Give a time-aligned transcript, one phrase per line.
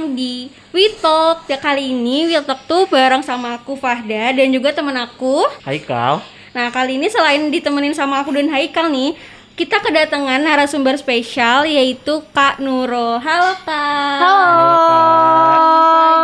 [0.00, 1.44] malam di Witalk.
[1.44, 5.44] Ya kali ini Witalk tuh bareng sama aku Fahda dan juga temen aku.
[5.68, 6.24] Haikal.
[6.56, 9.12] Nah kali ini selain ditemenin sama aku dan Haikal nih,
[9.60, 13.20] kita kedatangan narasumber spesial yaitu Kak Nurul.
[13.20, 14.18] Halo Kak.
[14.24, 14.48] Halo.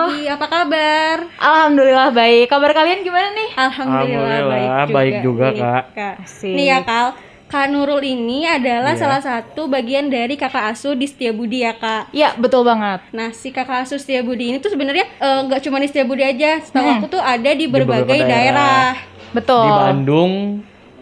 [0.08, 1.16] Pagi, apa kabar?
[1.36, 2.48] Alhamdulillah baik.
[2.48, 3.48] Kabar kalian gimana nih?
[3.60, 5.84] Alhamdulillah, Alhamdulillah, baik juga, Nih, Kak.
[6.24, 6.54] Asik.
[6.56, 7.12] Nih ya Kak,
[7.46, 9.00] Kak Nurul ini adalah Iya.
[9.00, 12.10] salah satu bagian dari kakak asuh di Setiabudi ya Kak.
[12.10, 13.06] Iya, betul banget.
[13.12, 16.82] Nah si kakak asuh Setiabudi ini tuh sebenarnya eh, nggak cuma di Setiabudi aja, setahu
[16.84, 16.98] Hmm.
[16.98, 18.90] aku tuh ada di berbagai beberapa daerah.
[18.90, 19.32] daerah.
[19.32, 19.62] Betul.
[19.62, 20.32] Di Bandung,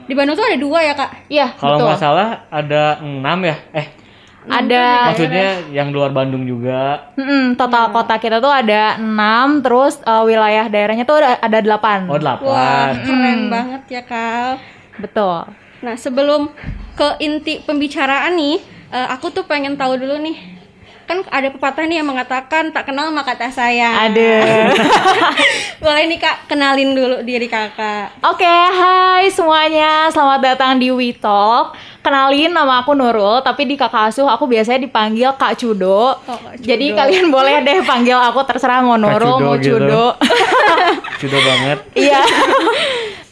[0.04, 1.10] Di Bandung tuh ada dua ya Kak.
[1.26, 3.56] Iya, kalau nggak salah ada enam ya.
[3.72, 3.88] Eh,
[4.44, 7.08] Ada maksudnya yang luar Bandung juga.
[7.16, 12.04] Mm-mm, total kota kita tuh ada 6, terus eh, wilayah daerahnya tuh ada, ada 8.
[12.04, 12.44] Oh, delapan.
[12.44, 13.48] Wah keren Hmm.
[13.48, 14.60] banget ya Kak.
[15.00, 15.48] Betul.
[15.84, 16.48] Nah sebelum
[16.96, 18.56] ke inti pembicaraan nih,
[18.88, 20.56] eh, aku tuh pengen tahu dulu nih.
[21.04, 23.92] Kan ada pepatah nih yang mengatakan tak kenal maka tak sayang.
[24.08, 24.32] Ada.
[25.84, 28.16] Boleh nih Kak kenalin dulu diri kakak.
[28.24, 30.08] Oke, hai semuanya.
[30.08, 31.76] Selamat datang di We Talk.
[32.04, 36.20] Kenalin nama aku Nurul, tapi di kakak asuh aku biasanya dipanggil Kak Cudo.
[36.20, 36.68] Kak Cudo.
[36.68, 39.80] Jadi kalian boleh deh panggil aku terserah mau Nurul, Cudo mau gitu.
[39.80, 40.04] Cudo.
[41.24, 41.78] Sudah banget.
[41.96, 42.20] Iya.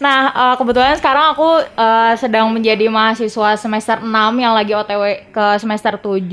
[0.01, 4.09] Nah, eh, kebetulan sekarang aku eh, sedang menjadi mahasiswa semester 6
[4.41, 6.25] yang lagi OTW ke semester 7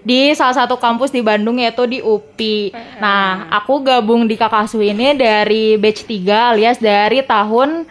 [0.00, 2.72] di salah satu kampus di Bandung yaitu di UPI.
[2.98, 7.84] Nah, aku gabung di Kakasuh ini dari batch 3 alias dari tahun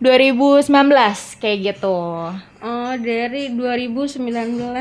[0.00, 0.66] 2019
[1.38, 1.98] kayak gitu.
[2.60, 4.20] Oh dari 2019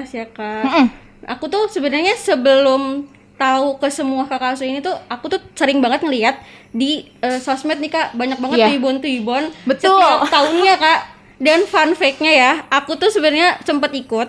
[0.09, 0.63] ya kak.
[0.63, 0.85] Mm-mm.
[1.27, 3.03] Aku tuh sebenarnya sebelum
[3.35, 6.39] tahu ke semua kakak asuh ini tuh aku tuh sering banget ngeliat
[6.71, 8.67] di eh, sosmed nih kak banyak banget Iya.
[8.69, 9.95] tuibon-tuibon Betul.
[9.95, 10.99] setiap tahunnya kak.
[11.39, 14.27] Dan fun fact-nya ya, aku tuh sebenarnya sempet ikut,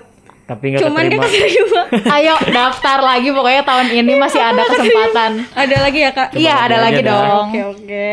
[0.50, 1.22] Tapi nggak cuman keterima.
[1.22, 1.82] gak keterima.
[2.18, 5.30] Ayo daftar lagi pokoknya tahun ini masih ada kesempatan.
[5.54, 6.28] ada lagi ya kak?
[6.34, 7.14] Iya, ada lagi dah.
[7.14, 7.48] dong.
[7.48, 8.10] Oke oke,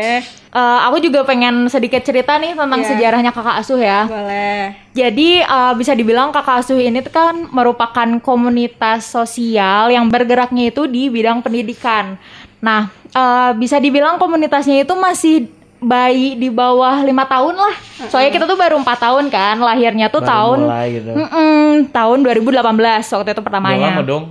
[0.48, 2.88] Eh, aku juga pengen sedikit cerita nih tentang Iya.
[2.88, 4.08] sejarahnya kakak asuh ya.
[4.08, 4.72] boleh.
[4.96, 10.88] Jadi uh, bisa dibilang kakak asuh ini tuh kan merupakan komunitas sosial yang bergeraknya itu
[10.88, 12.16] di bidang pendidikan.
[12.58, 17.74] Nah, uh, bisa dibilang komunitasnya itu masih bayi di bawah lima tahun lah.
[18.06, 21.10] Soalnya kita tuh baru empat tahun kan, lahirnya tuh Baru tahun mulai gitu.
[21.14, 22.58] Mm-mm, tahun 2018
[23.08, 23.88] waktu itu Udah pertamanya.
[23.92, 24.24] lama dong.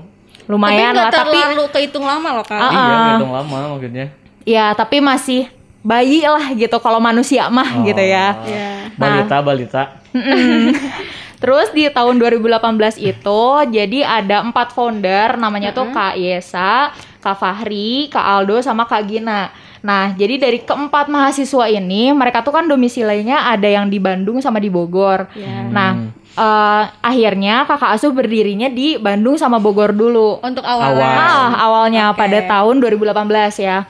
[0.46, 2.56] Lumayan tapi lah, nggak tapi terlalu kehitung lama loh kak.
[2.56, 3.08] Ah, Iya, ah.
[3.14, 4.06] hitung lama maksudnya.
[4.48, 8.28] ya tapi masih bayi lah gitu kalau manusia mah gitu ya.
[8.34, 8.48] Oh.
[8.48, 8.70] Iya.
[8.96, 9.84] Balita, balita.
[10.12, 10.72] Mm-mm.
[11.44, 12.58] Terus di tahun 2018
[12.98, 16.90] itu jadi ada empat founder namanya tuh Kak Yesa,
[17.22, 19.54] Kak Fahri, Kak Aldo sama Kak Gina.
[19.88, 24.60] Nah, jadi dari keempat mahasiswa ini mereka tuh kan domisilinya ada yang di Bandung sama
[24.60, 25.32] di Bogor.
[25.32, 25.72] Iya.
[25.72, 30.44] Nah, eh, akhirnya Kakak Asuh berdirinya di Bandung sama Bogor dulu.
[30.44, 31.08] Untuk awalnya.
[31.08, 31.24] Awal.
[31.24, 32.20] Ah, awalnya Oke.
[32.20, 33.88] pada tahun 2018 ya.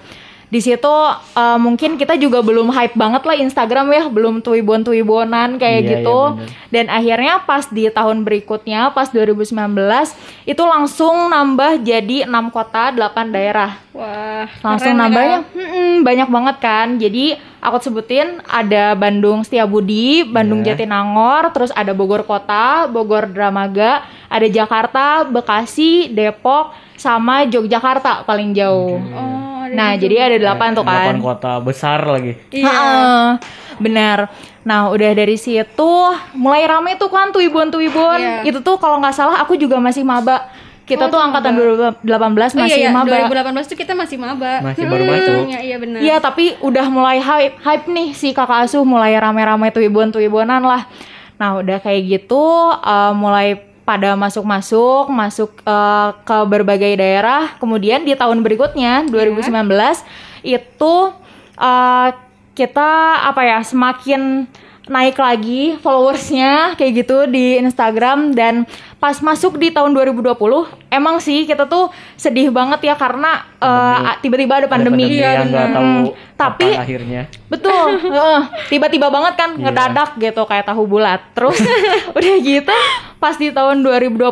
[0.48, 0.96] Di situ
[1.36, 6.20] eh, mungkin kita juga belum hype banget lah Instagram ya, belum tuibon-tuibonan kayak Iya, gitu.
[6.24, 6.72] iya, bener.
[6.72, 9.52] Dan akhirnya pas di tahun berikutnya, pas 2019
[10.48, 13.76] itu langsung nambah jadi 6 kota, 8 daerah.
[13.92, 14.48] Wah.
[14.64, 16.88] Langsung keren, nambahnya mm-mm, banyak banget kan.
[16.96, 20.74] Jadi aku sebutin ada Bandung Setiabudi, Bandung Iya.
[20.74, 28.98] Jatinangor, terus ada Bogor Kota, Bogor Dramaga, ada Jakarta, Bekasi, Depok, sama Yogyakarta paling jauh.
[28.98, 31.14] Oh, ada Nah, jadi ada delapan tuh kan.
[31.14, 32.34] Delapan kota besar lagi.
[32.50, 32.66] Iya.
[32.66, 33.26] Heeh,
[33.78, 34.18] benar.
[34.68, 35.94] Nah, udah dari situ
[36.36, 38.20] mulai rame tuh kan tuibon-tuibon.
[38.20, 38.50] Iya.
[38.50, 40.50] Itu tuh kalau nggak salah aku juga masih maba.
[40.88, 41.28] Oh, Kita tuh maba.
[41.28, 41.54] angkatan
[42.00, 42.90] 2018 Oh masih iya, iya.
[42.96, 43.28] maba.
[43.28, 44.54] 2018 tuh kita masih maba.
[44.64, 45.40] Masih baru masuk.
[45.52, 46.00] Iya, iya benar.
[46.00, 50.88] Iya, tapi udah mulai hype, hype nih si kakak asuh mulai rame-rame tuibon-tuibonan lah.
[51.36, 57.60] Nah, udah kayak gitu eh, mulai pada masuk-masuk, masuk eh, ke berbagai daerah.
[57.60, 59.44] Kemudian di tahun berikutnya 2019
[60.48, 60.96] itu
[61.60, 62.10] eh,
[62.56, 62.92] kita
[63.28, 64.48] apa ya semakin
[64.88, 68.64] naik lagi followersnya kayak gitu di Instagram dan
[68.98, 70.34] pas masuk di tahun 2020
[70.90, 75.76] emang sih kita tuh sedih banget ya karena eh, tiba-tiba ada pandemi, yang nggak bener.
[75.76, 75.90] tahu
[76.36, 77.22] Tapi- kapan akhirnya.
[77.48, 78.40] betul heeh.
[78.68, 79.64] tiba-tiba banget kan Iya.
[79.64, 81.58] ngedadak gitu kayak tahu bulat terus
[82.18, 82.78] udah gitu
[83.18, 84.30] pas di tahun 2020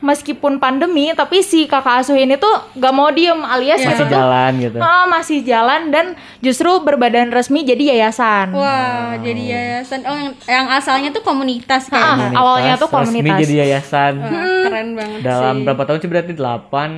[0.00, 4.10] meskipun pandemi tapi si kakak asuh ini tuh gak mau diem alias gitu Masih tuh
[4.12, 4.78] jalan gitu.
[4.78, 6.06] ah, masih jalan dan
[6.40, 10.00] justru berbadan resmi jadi yayasan Wah, jadi yayasan.
[10.02, 12.18] Oh, yang, yang asalnya tuh komunitas kan.
[12.18, 13.38] Komunitas, awalnya tuh Resmi komunitas.
[13.40, 14.03] jadi yayasan.
[14.14, 15.64] Wah, keren banget Dalam sih.
[15.64, 16.90] berapa tahun sih berarti 8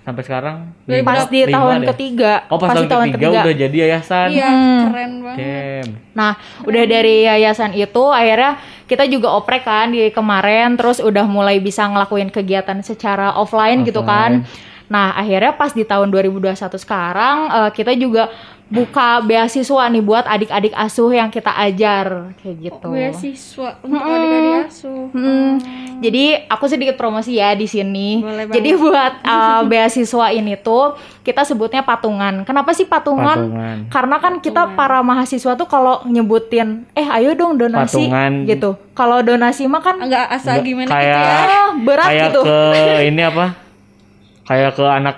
[0.00, 0.56] sampai sekarang?
[0.84, 1.88] Dari Lima- pas di lima tahun deh.
[1.90, 4.28] ketiga Oh pas, di tahun, ketiga, udah jadi yayasan.
[4.30, 4.80] Iya, Hmm.
[4.86, 5.38] keren banget.
[5.40, 5.88] Damn.
[6.12, 8.52] Nah, udah dari yayasan itu akhirnya
[8.84, 14.02] kita juga oprek kan di kemarin terus udah mulai bisa ngelakuin kegiatan secara offline, gitu
[14.02, 14.44] kan.
[14.86, 18.28] Nah, akhirnya pas di tahun 2021 sekarang eh, kita juga
[18.64, 22.88] buka beasiswa nih buat adik-adik asuh yang kita ajar kayak gitu.
[22.90, 25.04] Beasiswa untuk adik-adik asuh.
[25.10, 25.52] Hmm,
[25.94, 28.18] Jadi aku sedikit promosi ya di sini.
[28.18, 28.56] Boleh banget.
[28.56, 32.42] Jadi buat uh, beasiswa ini tuh kita sebutnya patungan.
[32.42, 33.36] Kenapa sih patungan?
[33.46, 33.76] Patungan.
[33.88, 38.32] Karena kan kita para mahasiswa tuh kalau nyebutin, eh ayo dong donasi Patungan.
[38.44, 38.76] gitu.
[38.92, 41.64] Kalau donasi mah kan Enggak asal gimana kayak- gitu ya.
[41.78, 42.40] berat kayak gitu.
[42.42, 42.58] ke
[43.08, 43.46] ini apa?
[44.44, 45.16] Kayak ke anak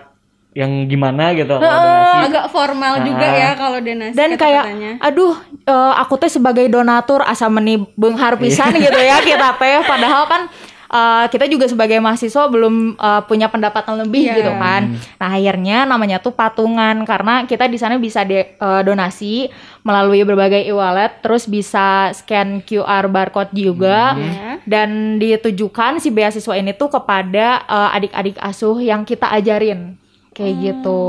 [0.53, 2.17] yang gimana gitu kalau donasi.
[2.25, 3.37] Agak formal juga Ah.
[3.37, 4.65] ya kalau donasi dan kayak
[4.99, 8.89] aduh eh, aku teh sebagai donatur asa meni beunghar pisan Iya.
[8.89, 10.43] gitu ya kita teh padahal kan
[10.89, 14.37] eh, kita juga sebagai mahasiswa belum eh, punya pendapatan lebih Iya.
[14.37, 14.83] gitu kan.
[15.17, 19.51] Nah, akhirnya namanya tuh patungan karena kita di sana bisa de- eh, donasi
[19.83, 24.59] melalui berbagai e-wallet terus bisa scan QR barcode juga Ya.
[24.63, 29.95] dan ditujukan si beasiswa ini tuh kepada eh, adik-adik asuh yang kita ajarin
[30.33, 31.05] kayak gitu.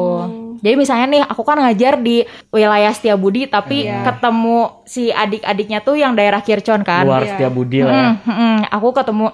[0.58, 4.02] Jadi misalnya nih aku kan ngajar di wilayah Setiabudi tapi Iya.
[4.04, 7.04] ketemu si adik-adiknya tuh yang daerah Kircon kan.
[7.04, 7.36] Luar Iya.
[7.36, 8.08] setiap budi lah ya.
[8.08, 8.58] Mm, mm, mm.
[8.72, 9.26] aku ketemu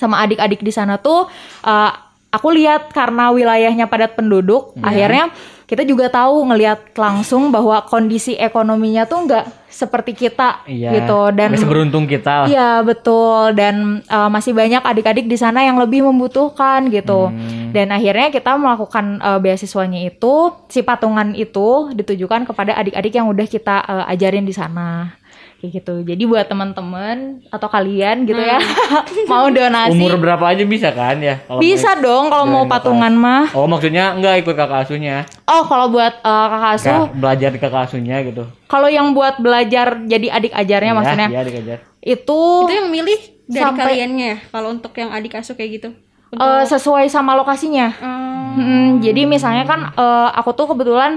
[0.00, 1.28] sama adik-adik di sana tuh
[1.64, 1.92] uh,
[2.32, 4.84] aku lihat karena wilayahnya padat penduduk Iya.
[4.88, 5.24] akhirnya
[5.68, 11.00] kita juga tahu ngelihat langsung bahwa kondisi ekonominya tuh nggak seperti kita Iya.
[11.00, 12.46] gitu dan seberuntung kita lah.
[12.48, 17.32] Iya betul dan uh, masih banyak adik-adik di sana yang lebih membutuhkan gitu.
[17.32, 17.72] Hmm.
[17.72, 23.48] Dan akhirnya kita melakukan uh, beasiswanya itu si patungan itu ditujukan kepada adik-adik yang udah
[23.48, 25.16] kita uh, ajarin di sana.
[25.62, 25.94] Kayak gitu.
[26.02, 27.16] Jadi buat teman-teman
[27.46, 28.58] atau kalian gitu ya
[29.30, 31.38] mau donasi Umur berapa aja bisa kan ya?
[31.40, 33.46] Kalau bisa mau- dong kalau mau patungan mah.
[33.54, 35.22] Oh maksudnya enggak ikut kakak asuhnya?
[35.44, 38.42] Oh kalau buat uh, kakak asuh, Nggak belajar di kakak asuhnya gitu?
[38.66, 41.78] kalau yang buat belajar jadi adik ajarnya Iya, maksudnya Iya dikejar.
[42.00, 45.88] itu Itu yang milih dari Sampai- kaliannya ya kalau untuk yang adik asuh kayak gitu.
[46.28, 47.94] Untuk uh, sesuai sama lokasinya.
[47.94, 48.20] Hmm,
[48.52, 51.16] Hmm, jadi misalnya kan eh, aku tuh kebetulan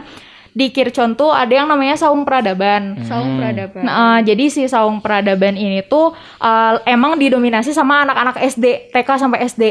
[0.55, 3.03] di Kircon tuh ada yang namanya saung peradaban.
[3.03, 3.83] saung peradaban.
[3.83, 9.09] Nah, eh, jadi si saung peradaban ini tuh eh, emang didominasi sama anak-anak SD, TK
[9.19, 9.63] sampai SD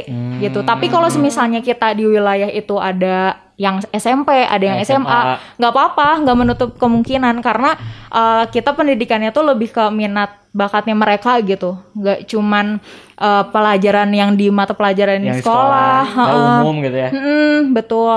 [0.44, 0.60] gitu.
[0.60, 5.40] Tapi kalau misalnya kita di wilayah itu ada yang SMP, ada yang SMA.
[5.56, 7.80] Nggak apa-apa, nggak menutup kemungkinan karena
[8.12, 12.76] eh, kita pendidikannya tuh lebih ke minat bakatnya mereka gitu, nggak cuman
[13.16, 16.58] eh, pelajaran yang di mata pelajaran di Yang di sekolah, Nggak heeh.
[16.60, 17.08] umum gitu ya?
[17.08, 18.14] Mm, betul.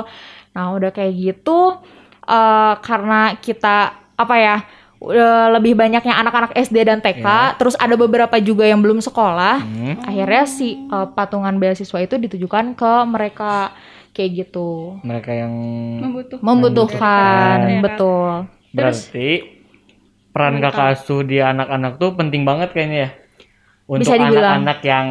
[0.52, 1.78] Nah, udah kayak gitu
[2.28, 3.78] eh, karena kita
[4.14, 4.58] apa ya?
[4.98, 7.22] udah lebih banyaknya anak-anak SD dan TK,
[7.62, 9.62] terus ada beberapa juga yang belum sekolah.
[9.62, 9.94] Hmm.
[10.02, 13.78] Akhirnya si eh, patungan beasiswa itu ditujukan ke mereka
[14.10, 14.98] kayak gitu.
[15.06, 15.54] Mereka yang
[16.02, 16.42] Membutuhkan.
[16.42, 17.84] Membutuhkan, Iya kan?
[17.86, 18.30] betul.
[18.74, 19.30] berarti
[20.34, 23.10] peran kakak asuh di anak-anak tuh penting banget kayaknya ya.
[23.86, 24.34] Untuk Bisa dibilang.
[24.66, 25.08] anak-anak yang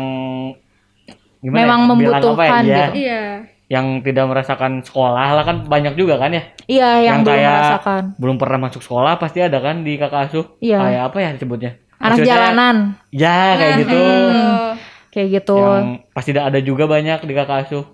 [1.39, 1.87] gimana Memang ya?
[1.87, 2.75] Apa ya membutuhkan dia?
[2.75, 2.91] gitu.
[2.99, 3.23] Iya.
[3.67, 6.43] Yang tidak merasakan sekolah lah kan banyak juga kan ya.
[6.71, 8.03] Iya, yang, belum kayak merasakan.
[8.15, 10.47] belum pernah masuk sekolah pasti ada kan di kakak asuh.
[10.63, 10.79] Iya.
[10.79, 11.73] Kayak apa ya disebutnya?
[11.97, 12.77] Anak Maksudnya, jalanan
[13.11, 13.99] Ya kayak gitu.
[13.99, 14.71] Oh,
[15.11, 15.59] kayak gitu.
[15.59, 17.85] Yang pasti ada ada juga banyak di kakak asuh.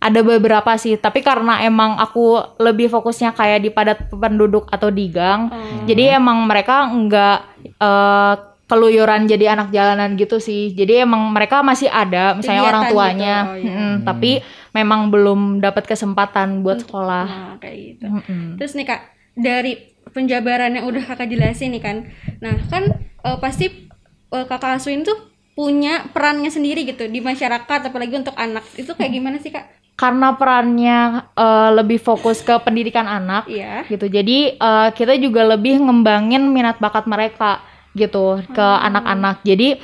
[0.00, 5.12] Ada beberapa sih, tapi karena emang aku lebih fokusnya kayak di padat penduduk atau di
[5.12, 5.84] gang, Oh.
[5.84, 7.36] jadi emang mereka nggak
[7.68, 8.34] eh,
[8.70, 10.70] keluyuran jadi anak jalanan gitu sih.
[10.70, 13.74] Jadi emang mereka masih ada, misalnya Kegiatan orang gitu, tuanya, oh iya.
[13.74, 14.30] Mm, tapi
[14.70, 17.26] memang belum dapat kesempatan buat sekolah.
[17.26, 18.06] Nah, kayak gitu.
[18.06, 18.54] Mm-mm.
[18.62, 19.00] Terus nih kak,
[19.34, 19.72] dari
[20.14, 21.96] penjabaran yang udah kakak jelasin nih kan,
[22.38, 23.90] nah kan eh, pasti
[24.30, 25.18] eh, kakak asuhin tuh
[25.58, 28.62] punya perannya sendiri gitu di masyarakat, apalagi untuk anak.
[28.78, 29.66] Itu kayak gimana sih kak?
[29.98, 33.82] Karena perannya eh, lebih fokus ke pendidikan anak, Iya.
[33.90, 34.06] gitu.
[34.06, 39.42] Jadi eh, kita juga lebih ngembangin minat bakat mereka gitu ke anak-anak.
[39.42, 39.78] Jadi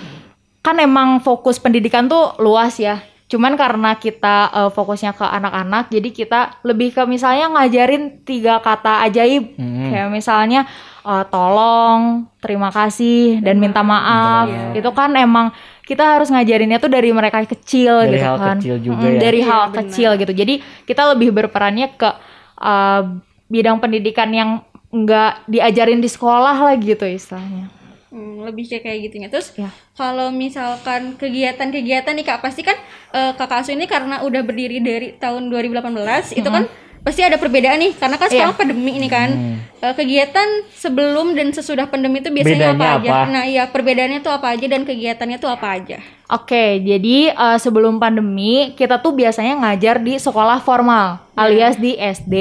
[0.61, 2.99] kan emang fokus pendidikan tuh luas ya.
[3.27, 9.03] Cuman karena kita eh, fokusnya ke anak-anak, jadi kita lebih ke misalnya ngajarin tiga kata
[9.03, 9.59] ajaib.
[9.59, 9.91] Hmm.
[9.91, 10.61] Kayak misalnya
[11.03, 14.47] eh, tolong, terima kasih, dan minta maaf.
[14.73, 15.51] Itu kan emang
[15.83, 18.57] kita harus ngajarinnya tuh dari mereka kecil Dari gitu hal kan.
[18.59, 19.19] kecil juga Mm, ya.
[19.23, 19.77] Dari Iya, hal benar.
[19.83, 20.33] kecil gitu.
[20.33, 22.11] Jadi kita lebih berperannya ke
[22.57, 23.03] eh,
[23.47, 24.51] bidang pendidikan yang
[24.87, 27.75] nggak diajarin di sekolah lah gitu istilahnya.
[28.17, 29.29] Hmm, lebih kayak kayak gitunya.
[29.29, 29.69] Terus Ya.
[29.93, 32.73] kalau misalkan kegiatan-kegiatan nih kak, pasti kan
[33.13, 36.65] eh, kakak asuh ini karena udah berdiri dari tahun 2018, itu kan
[36.99, 39.29] pasti ada perbedaan nih, karena kan sekarang pandemi ini kan.
[39.77, 43.11] Eh, kegiatan sebelum dan sesudah pandemi itu biasanya Bedanya apa aja?
[43.13, 43.29] apa?
[43.31, 46.01] Nah iya perbedaannya tuh apa aja dan kegiatannya tuh apa aja?
[46.27, 52.35] Oke, jadi eh, sebelum pandemi kita tuh biasanya ngajar di sekolah formal alias di SD.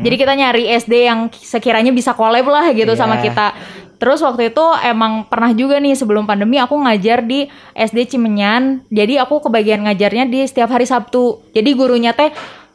[0.00, 3.00] Jadi kita nyari SD yang sekiranya bisa collab lah gitu Iya.
[3.00, 3.56] sama kita.
[4.04, 8.84] Terus waktu itu emang pernah juga nih sebelum pandemi aku ngajar di SD Cimenyan.
[8.92, 11.40] Jadi aku kebagian ngajarnya di setiap hari Sabtu.
[11.56, 12.28] Jadi gurunya teh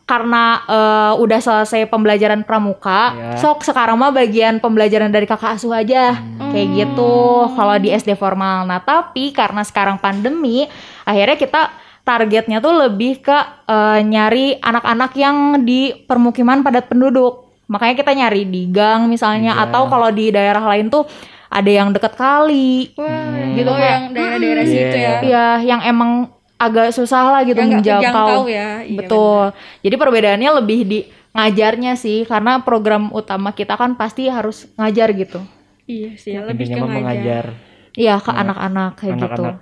[0.09, 3.37] karena eh, udah selesai pembelajaran pramuka, Ya.
[3.37, 6.17] sok sekarang mah bagian pembelajaran dari kakak asuh aja.
[6.49, 7.13] Kayak gitu
[7.53, 8.65] kalau di SD formal.
[8.65, 10.65] Nah, tapi karena sekarang pandemi,
[11.05, 11.61] akhirnya kita
[12.01, 13.37] targetnya tuh lebih ke
[13.69, 17.48] eh, nyari anak-anak yang di permukiman padat penduduk.
[17.69, 19.63] Makanya kita nyari di gang misalnya Iya.
[19.63, 21.05] atau kalau di daerah lain tuh
[21.47, 22.93] ada yang deket kali.
[22.93, 24.71] Wah, Gitu, oh, kayak- yang daerah-daerah Hmm.
[24.71, 25.05] situ Iya.
[25.07, 25.17] ya.
[25.21, 26.11] Iya, yang emang
[26.57, 28.45] agak susah lah gitu Yang menjangkau.
[28.45, 28.81] ya.
[28.81, 29.43] Iya, Betul.
[29.79, 30.99] Jadi perbedaannya lebih di
[31.29, 35.39] ngajarnya sih karena program utama kita kan pasti harus ngajar gitu.
[35.85, 36.89] Iya sih, lebih ke ngajar.
[36.91, 37.45] mengajar
[37.93, 39.25] Iya ke anak-anak kayak gitu.
[39.25, 39.55] anak-anak.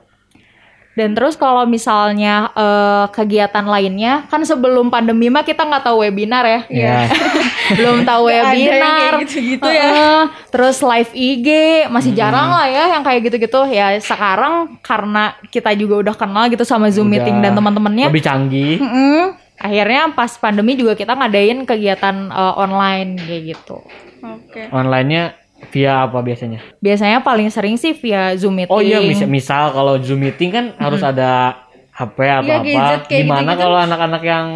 [0.97, 6.41] Dan terus kalau misalnya eh, kegiatan lainnya kan sebelum pandemi mah kita nggak tahu webinar
[6.41, 6.61] ya.
[6.67, 6.97] ya
[7.77, 9.21] Belum tahu webinar.
[9.21, 9.85] gitu-gitu ya.
[9.85, 10.19] Heeh.
[10.49, 11.47] Terus live IG
[11.87, 13.61] masih jarang lah ya yang kayak gitu-gitu.
[13.69, 18.09] Ya sekarang karena kita juga udah kenal gitu sama Zoom Udah meeting dan teman-temannya.
[18.09, 19.37] lebih canggih Mm-mm.
[19.57, 23.85] Akhirnya pas pandemi juga kita ngadain kegiatan eh, online kayak gitu.
[24.17, 24.65] Oke.
[24.73, 28.69] onlinenya via apa biasanya Biasanya paling sering sih via Zoom meeting.
[28.69, 31.57] oh iya misal, misal kalau zoom meeting kan harus ada
[31.91, 33.61] HP atau gadget apa gimana gitu-gitu.
[33.63, 34.47] kalau anak-anak yang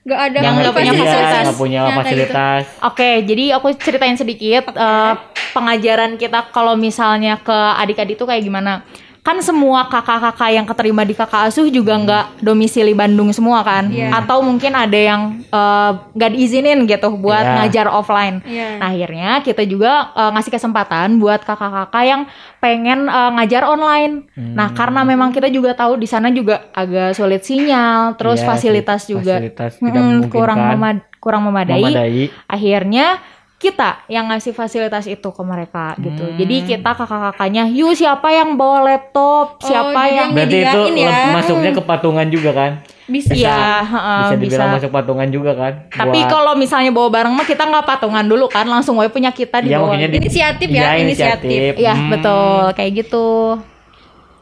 [0.00, 1.42] Gak ada Yang nggak punya fasilitas.
[1.44, 5.12] nggak punya Ya, fasilitas Oke, jadi aku ceritain sedikit eh,
[5.50, 8.80] pengajaran kita kalau misalnya ke adik-adik tuh kayak gimana.
[9.20, 13.86] Kan semua kakak-kakak yang keterima di kakak asuh juga nggak domisili Bandung semua kan?
[13.86, 14.16] Iya.
[14.16, 17.54] Atau mungkin ada yang eh, nggak diizinin gitu buat Iya.
[17.60, 18.40] ngajar offline.
[18.42, 18.76] Iya.
[18.76, 22.22] Nah akhirnya kita juga eh, ngasih kesempatan buat kakak-kakak yang
[22.58, 24.24] pengen eh, ngajar online.
[24.32, 24.56] Hmm.
[24.56, 29.00] Nah karena memang kita juga tahu di sana juga agak sulit sinyal, terus Iya fasilitas
[29.04, 31.84] juga fasilitas tidak mm, kurang memad- kurang memadai.
[31.84, 33.20] memadai Akhirnya
[33.60, 36.24] kita yang ngasih fasilitas itu ke mereka gitu.
[36.24, 36.34] Hmm.
[36.34, 41.28] Jadi kita kakak-kakaknya, yuk siapa yang bawa laptop, Oh, siapa jadi yang berarti itu ya.
[41.30, 42.72] masuknya ke patungan juga kan
[43.04, 43.36] Bisa.
[43.36, 43.52] Iya,
[43.82, 44.40] heeh, bisa bisa.
[44.40, 48.24] dibilang masuk patungan juga kan Tapi Buat- kalau misalnya bawa bareng mah kita nggak patungan
[48.24, 49.92] dulu kan, langsung we punya kita Iya, dibawa.
[49.92, 51.60] maksudnya di- Inisiatif ya, Iya, inisiatif.
[51.76, 52.08] Iya Hmm.
[52.08, 53.28] betul kayak gitu.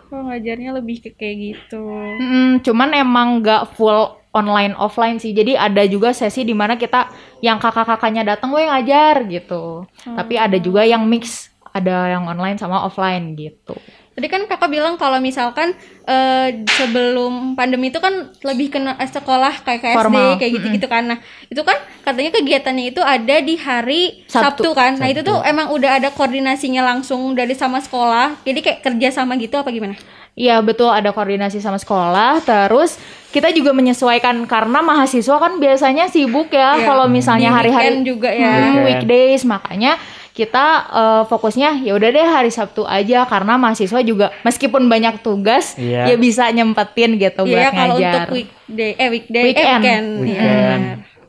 [0.08, 1.82] Oh, ngajarnya lebih ke kayak gitu.
[2.16, 5.34] Mm, cuman emang nggak full online offline sih.
[5.34, 7.10] Jadi ada juga sesi di mana kita
[7.42, 9.82] yang kakak-kakaknya datang gue ngajar gitu.
[10.06, 13.74] Tapi ada juga yang mix, ada yang online sama offline gitu.
[14.18, 19.62] Tadi kan kakak bilang kalau misalkan eh, sebelum pandemi itu kan lebih kena eh, sekolah
[19.62, 20.34] kayak ke SD Formal.
[20.42, 21.06] kayak gitu-gitu kan.
[21.06, 24.66] Nah, itu kan katanya kegiatannya itu ada di hari Sabtu.
[24.66, 24.98] Sabtu, kan.
[24.98, 28.42] Nah, itu tuh emang udah ada koordinasinya langsung dari sama sekolah.
[28.42, 29.94] Jadi kayak kerja sama gitu apa gimana?
[30.38, 32.38] Iya betul ada koordinasi sama sekolah.
[32.40, 32.94] Terus
[33.28, 36.78] kita juga menyesuaikan karena mahasiswa kan biasanya sibuk ya.
[36.78, 36.86] Iya.
[36.86, 38.70] Kalau misalnya Di hari-hari juga ya.
[38.70, 39.98] Hmm, weekdays makanya
[40.30, 45.74] kita eh, fokusnya ya udah deh hari Sabtu aja karena mahasiswa juga meskipun banyak tugas
[45.74, 46.06] Iya.
[46.06, 48.14] ya bisa nyempetin gitu buat Iya, kalau ngajar.
[48.22, 49.66] untuk weekday eh weekday Weekend.
[49.66, 50.06] eh weekend.
[50.22, 50.82] Weekend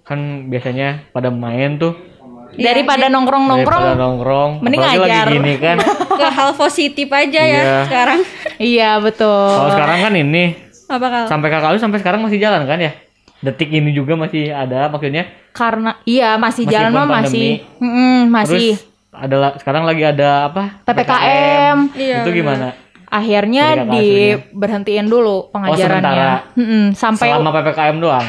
[0.05, 1.93] kan biasanya pada main tuh
[2.59, 5.25] Daripada daripada nongkrong-nongkrong nongkrong mending apalagi ngajar.
[5.25, 5.77] lagi gini kan
[6.19, 7.77] Ke hal positif aja ya Iya.
[7.85, 8.19] sekarang.
[8.57, 9.47] Iya betul.
[9.49, 10.43] kalau sekarang kan ini
[10.85, 11.27] Apa kalau?
[11.27, 12.91] sampai kakak lu sampai sekarang masih jalan kan ya
[13.39, 18.75] detik ini juga masih ada maksudnya Karena iya masih jalan Meskipun mah masih Mm-mm, masih
[18.75, 21.77] terus adalah sekarang lagi ada apa PPKM.
[21.93, 22.75] Iya, itu gimana
[23.07, 25.97] Akhirnya diberhentiin dulu pengajarannya.
[25.97, 26.35] sementara.
[26.53, 28.27] Mm-mm, sampai selama ppkm doang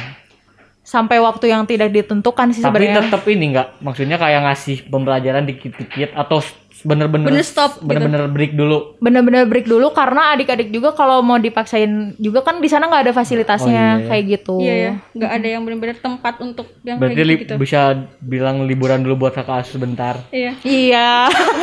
[0.91, 3.07] sampai waktu yang tidak ditentukan sih tapi sebenarnya.
[3.07, 6.43] tetap ini nggak maksudnya kayak ngasih pembelajaran dikit-dikit atau
[6.81, 7.87] bener-bener Bener stop gitu.
[7.87, 12.67] bener-bener break dulu Bener-bener break dulu karena adik-adik juga kalau mau dipaksain juga kan di
[12.67, 14.09] sana nggak ada fasilitasnya Oh, iya.
[14.09, 14.55] kayak gitu.
[14.59, 17.55] Iya ya, nggak ada yang benar-benar tempat untuk yang berarti kayak li- gitu.
[17.55, 17.81] bisa
[18.19, 20.57] bilang liburan dulu buat kakak asuh sebentar Iya.
[20.63, 21.09] Iya.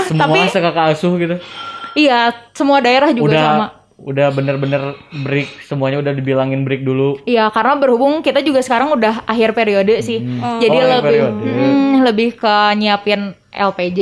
[0.05, 1.35] semua Tapi sekakak asuh gitu
[1.95, 2.19] iya,
[2.53, 3.67] semua daerah juga udah sama.
[3.97, 9.25] Udah bener-bener break semuanya udah dibilangin break dulu Iya, karena berhubung kita juga sekarang udah
[9.25, 10.21] akhir periode sih.
[10.37, 10.61] Oh.
[10.61, 11.41] Jadi Oh, lebih periode.
[11.43, 13.99] mm, lebih ke nyiapin LPJ.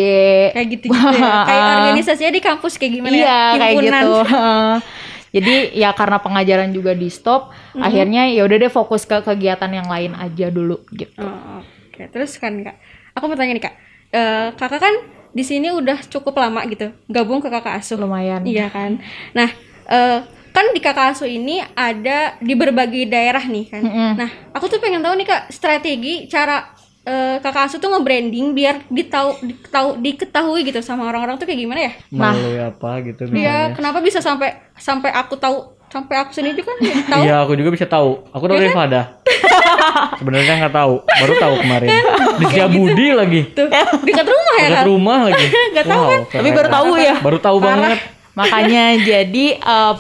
[0.52, 1.36] Kayak gitu gitu ya.
[1.48, 3.40] Kayak organisasinya di kampus kayak gimana iya, ya?
[3.56, 4.12] kayak gitu.
[5.36, 7.84] Jadi ya karena pengajaran juga di stop, Mhm.
[7.84, 11.12] akhirnya ya udah deh fokus ke kegiatan yang lain aja dulu gitu.
[11.20, 11.60] Oh,
[11.90, 12.76] Oke, terus kan kak,
[13.12, 13.76] aku mau tanya nih kak,
[14.12, 14.96] Eh, kakak kan
[15.32, 17.96] di sini udah cukup lama gitu, gabung ke kakak asuh.
[17.96, 18.48] Lumayan.
[18.48, 19.04] Iya kan.
[19.32, 19.52] Nah,
[19.88, 23.82] eh, kan di kakak asuh ini ada di berbagai daerah nih kan.
[23.82, 24.12] Mm-mm.
[24.16, 26.72] Nah, aku tuh pengen tahu nih kak strategi cara
[27.04, 31.82] eh, kakak asuh tuh nge-branding biar ditahu, diketahui, diketahui gitu sama orang-orang tuh kayak gimana
[31.82, 31.92] ya?
[32.10, 32.32] Nah.
[32.32, 36.98] melalui apa gitu Iya, kenapa bisa sampai sampai aku tahu sampai aku sendiri kan nggak
[37.06, 37.22] tahu.
[37.24, 38.26] Iya, aku juga bisa tahu.
[38.32, 39.02] Aku tahu dari Fada.
[40.20, 41.88] Sebenarnya nggak tahu, baru tahu kemarin.
[42.36, 43.68] Di Setiabudi lagi, Tuh,
[44.02, 44.86] dekat rumah ya dekat kan?
[44.88, 45.46] rumah lagi.
[45.76, 46.20] Nggak tahu Wow, kan?
[46.32, 47.16] Tapi baru tahu ya.
[47.22, 48.00] Baru tahu banget.
[48.36, 49.94] Makanya jadi eh,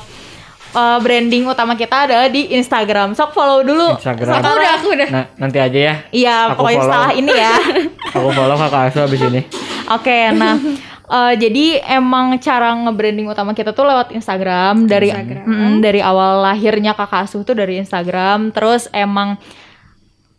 [0.75, 3.15] eh, branding utama kita adalah di Instagram.
[3.15, 3.95] Sok follow dulu.
[3.95, 4.33] Instagram.
[4.37, 5.09] Aku udah, aku udah.
[5.09, 5.95] Nah, nanti aja ya.
[6.11, 6.91] Iya, Aku pokoknya follow.
[6.91, 7.53] setelah ini ya.
[8.15, 9.41] Aku follow kakak Asu abis ini.
[9.85, 10.57] Oke, nah
[11.05, 15.45] eh, jadi emang cara nge-branding utama kita tuh lewat Instagram dari Instagram.
[15.45, 19.37] Mm, dari awal lahirnya Kakak Asuh tuh dari Instagram, terus emang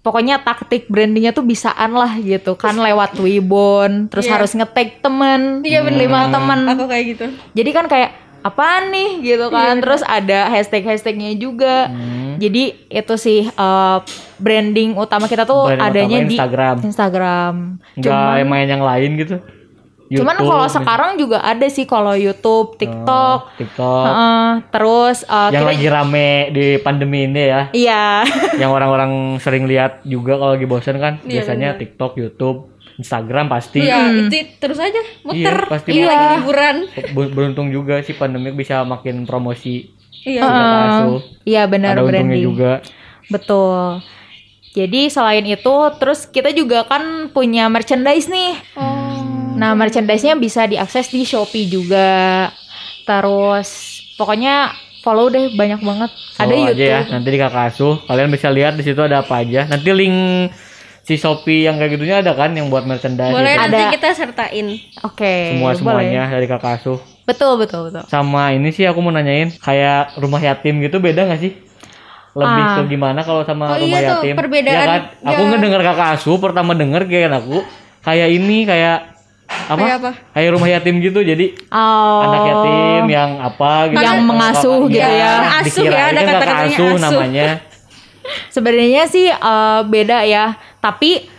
[0.06, 4.38] pokoknya taktik brandingnya tuh bisaan lah gitu kan lewat Twibbon, terus Iya.
[4.38, 6.06] harus nge-tag temen, Iya, bener.
[6.06, 6.62] lima temen.
[6.70, 7.26] Aku kayak gitu.
[7.58, 8.14] Jadi kan kayak
[8.46, 11.90] apaan nih gitu kan, Iya, terus ada hashtag-hashtagnya juga.
[11.90, 12.38] Hmm.
[12.38, 13.98] Jadi itu sih eh,
[14.38, 16.76] branding utama kita tuh Branding adanya utama di Instagram.
[16.86, 17.54] Instagram.
[17.98, 19.36] Enggak main yang lain gitu.
[20.08, 20.76] Cuman YouTube, kalau gitu.
[20.76, 24.04] sekarang juga ada sih kalau YouTube, TikTok, Oh, TikTok.
[24.04, 27.62] Heeh, terus uh, yang kita- lagi rame di pandemi ini ya.
[27.72, 28.04] iya,
[28.60, 31.80] yang orang-orang sering lihat juga kalau lagi bosan kan Iya, biasanya bener.
[31.82, 32.58] TikTok, YouTube,
[32.96, 33.82] Instagram pasti.
[33.82, 35.36] Iya, itu terus aja muter.
[35.36, 36.76] Iya, pasti Iya, lagi liburan.
[37.10, 39.90] Ber- Beruntung juga sih pandemi bisa makin promosi
[40.22, 40.42] Iya.
[40.42, 41.22] Asuh.
[41.42, 42.42] iya benar Ada untungnya branding.
[42.44, 42.72] juga.
[43.26, 44.02] Betul.
[44.72, 48.54] Jadi selain itu, terus kita juga kan punya merchandise nih.
[48.75, 49.05] Oh.
[49.56, 52.50] Nah, merchandise-nya bisa diakses di Shopee juga.
[53.02, 53.68] Terus
[54.14, 54.70] pokoknya
[55.00, 56.10] follow deh banyak banget.
[56.36, 56.92] ada Follow aja YouTube.
[56.92, 57.94] ya nanti di Kakak Asuh.
[58.04, 59.64] Kalian bisa lihat di situ ada apa aja.
[59.64, 60.18] Nanti link
[61.00, 63.62] si Shopee yang kayak gitunya ada kan yang buat merchandise Boleh gitu.
[63.62, 63.92] nanti Ada.
[63.94, 64.66] kita sertain.
[65.00, 65.34] Oke.
[65.54, 65.78] semua boleh.
[65.78, 66.98] semuanya dari Kakak Asuh.
[67.22, 68.02] Betul, betul, betul.
[68.04, 71.52] Sama ini sih aku mau nanyain kayak rumah yatim gitu beda nggak sih?
[72.36, 72.75] Lebih Ah.
[72.76, 74.34] ke gimana kalau sama Oh rumah iya tuh, yatim?
[74.36, 75.00] perbedaan- Ya kan?
[75.25, 75.48] Aku ya.
[75.48, 77.64] ngedenger kakak asuh pertama denger kayak aku
[78.02, 79.15] kayak ini kayak
[79.46, 79.78] apa?
[79.78, 80.10] Kayak apa?
[80.32, 81.20] Kayak rumah yatim gitu.
[81.20, 82.20] Jadi Oh.
[82.22, 83.98] anak yatim yang apa gitu.
[84.00, 85.32] Yang mengasuh gitu Iya, ya.
[85.32, 86.98] Asuh ya, dikirain ada kan kata-katanya asuh asuh.
[87.00, 87.48] namanya.
[88.50, 90.44] Sebenarnya sih eh, beda ya,
[90.76, 91.30] tapi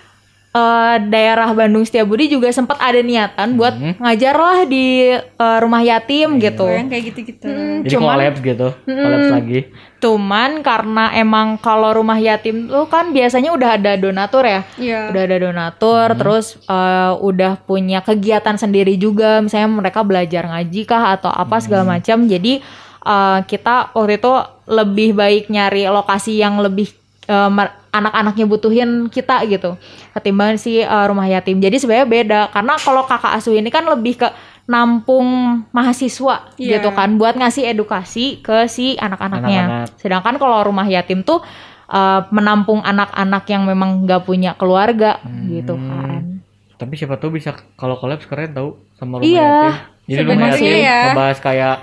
[0.49, 3.93] eh, daerah Bandung Setiabudi juga sempat ada niatan buat Hmm.
[3.99, 6.63] ngajar lah di eh, rumah yatim gitu.
[6.63, 7.45] Oh, yang kayak gitu-gitu.
[7.45, 8.67] Hmm, Jadi cuman, collabs gitu.
[8.81, 9.59] Collabs lagi.
[9.97, 14.61] Cuman karena emang kalau rumah yatim tuh kan biasanya udah ada donatur ya.
[14.77, 15.09] Iya.
[15.09, 21.17] Udah ada donatur, terus eh, udah punya kegiatan sendiri juga, misalnya mereka belajar ngaji kah
[21.17, 22.29] atau apa segala macam.
[22.29, 22.61] Jadi
[23.01, 24.33] eh, kita waktu itu
[24.69, 26.93] lebih baik nyari lokasi yang lebih
[27.27, 29.75] mer- anak-anaknya butuhin kita gitu,
[30.13, 31.57] ketimbang si eh, rumah yatim.
[31.57, 34.29] Jadi sebenarnya beda, karena kalau kakak asuh ini kan lebih ke
[34.67, 35.27] nampung
[35.71, 36.77] mahasiswa Iya.
[36.77, 39.63] gitu kan, buat ngasih edukasi ke si anak-anaknya.
[39.85, 39.95] Anak-anak.
[39.95, 41.39] Sedangkan kalau rumah yatim tuh
[41.87, 46.43] uh, menampung anak-anak yang memang nggak punya keluarga gitu kan.
[46.75, 49.73] Tapi siapa tahu bisa kalau collabs keren tahu sama rumah Iya, yatim.
[50.07, 50.99] Jadi rumah yatim ya.
[51.09, 51.75] ngebahas kayak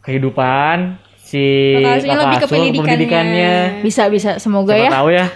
[0.00, 0.76] kehidupan
[1.20, 1.44] si
[1.76, 2.86] Kakak lebih ke pendidikannya.
[2.86, 3.54] pendidikannya.
[3.82, 4.90] Bisa bisa semoga Siapa ya.
[4.92, 5.26] tahu ya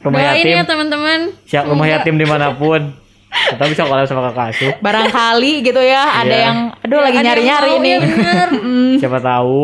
[0.00, 1.18] rumah Doain yatim ya teman-teman.
[1.44, 2.80] siap rumah yatim di mana pun
[3.34, 6.44] atau bisa collab sama kakak asuh Barangkali gitu ya ada Iya.
[6.44, 7.90] yang aduh lagi Ada yang nyari-nyari nih.
[7.90, 8.48] ya bener.
[9.02, 9.58] siapa tahu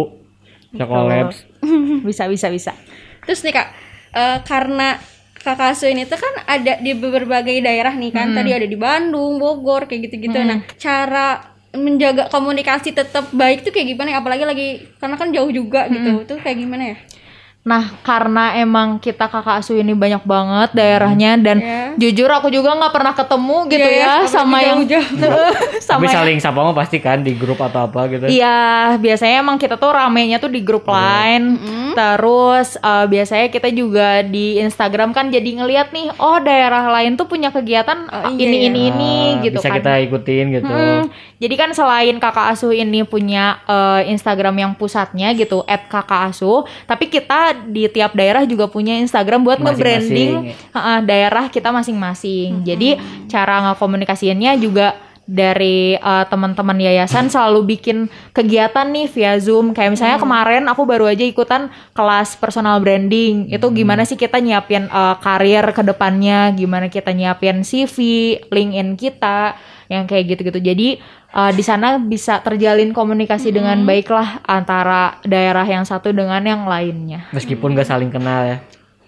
[0.70, 0.86] bisa
[2.06, 2.72] bisa bisa bisa.
[3.20, 3.68] Terus nih kak,
[4.12, 4.96] eh, karena
[5.34, 8.30] kakak asuh ini tuh kan ada di berbagai daerah nih kan.
[8.30, 10.36] Tadi ada di Bandung, Bogor, kayak gitu-gitu.
[10.36, 14.10] Nah, cara menjaga komunikasi tetap baik tuh kayak gimana?
[14.10, 14.18] ya?
[14.18, 16.22] Apalagi lagi karena kan jauh juga gitu.
[16.24, 16.96] Tuh kayak gimana ya?
[17.60, 21.92] Nah karena emang kita kakak asuh ini banyak banget daerahnya dan Ya.
[21.94, 24.80] jujur aku juga nggak pernah ketemu gitu Iya, ya sama yang
[25.78, 28.60] sama tapi yang- saling sapa mah pasti kan di grup atau apa gitu Iya,
[28.96, 31.60] biasanya emang kita tuh ramenya tuh di grup lain.
[31.92, 37.26] Terus eh, biasanya kita juga di Instagram kan jadi ngeliat nih, oh daerah lain tuh
[37.26, 38.68] punya kegiatan Oh, eh, iya, ini iya.
[38.68, 39.76] ini ini Ah, gitu bisa kan.
[39.76, 41.02] kita ikutin gitu Mm,
[41.36, 47.49] jadi kan selain kakak asuh ini punya eh, Instagram yang pusatnya gitu, @kakakasuh, tapi kita
[47.52, 50.54] di tiap daerah juga punya Instagram buat nge-branding
[51.04, 52.64] daerah kita masing-masing.
[52.64, 52.96] Jadi
[53.28, 54.96] cara ngekomunikasiinnya juga
[55.30, 59.70] dari eh, teman-teman yayasan selalu bikin kegiatan nih via Zoom.
[59.70, 63.46] Kayak misalnya kemarin aku baru aja ikutan kelas personal branding.
[63.46, 67.96] Itu gimana sih kita nyiapin eh, karir ke depannya, gimana kita nyiapin CV,
[68.50, 69.54] LinkedIn kita
[69.86, 70.58] yang kayak gitu-gitu.
[70.58, 70.88] Jadi
[71.30, 76.66] eh, di sana bisa terjalin komunikasi dengan baik lah antara daerah yang satu dengan yang
[76.66, 77.30] lainnya.
[77.30, 78.58] meskipun gak saling kenal ya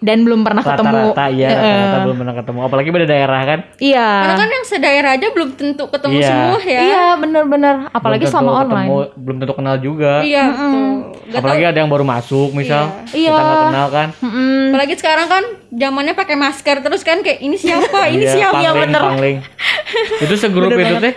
[0.03, 1.15] Dan belum pernah ketemu.
[1.15, 4.07] rata-rata iya rata-rata belum pernah ketemu apalagi beda daerah kan Iya.
[4.19, 6.27] Karena kan yang sedaerah aja belum tentu ketemu Iya.
[6.27, 6.81] semua ya.
[6.81, 8.75] Iya bener-bener apalagi Belum tentu sama online.
[8.83, 10.83] ketemu, belum tentu kenal juga Iya, betul.
[11.23, 13.31] Gak apalagi ada yang baru masuk misal Iya.
[13.31, 14.59] kita nggak kenal kan Mm-mm.
[14.69, 17.99] Apalagi sekarang kan zamannya pakai masker terus kan kayak ini siapa?
[18.11, 18.59] ini Iya, siapa?
[18.59, 19.01] pangling, bener.
[19.01, 19.37] pangling.
[20.23, 21.15] itu segrup itu teh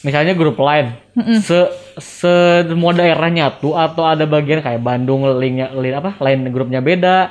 [0.00, 0.96] misalnya grup lain
[1.36, 1.60] se
[1.98, 7.28] semua daerah nyatu atau ada bagian kayak Bandung linknya link apa lain grupnya beda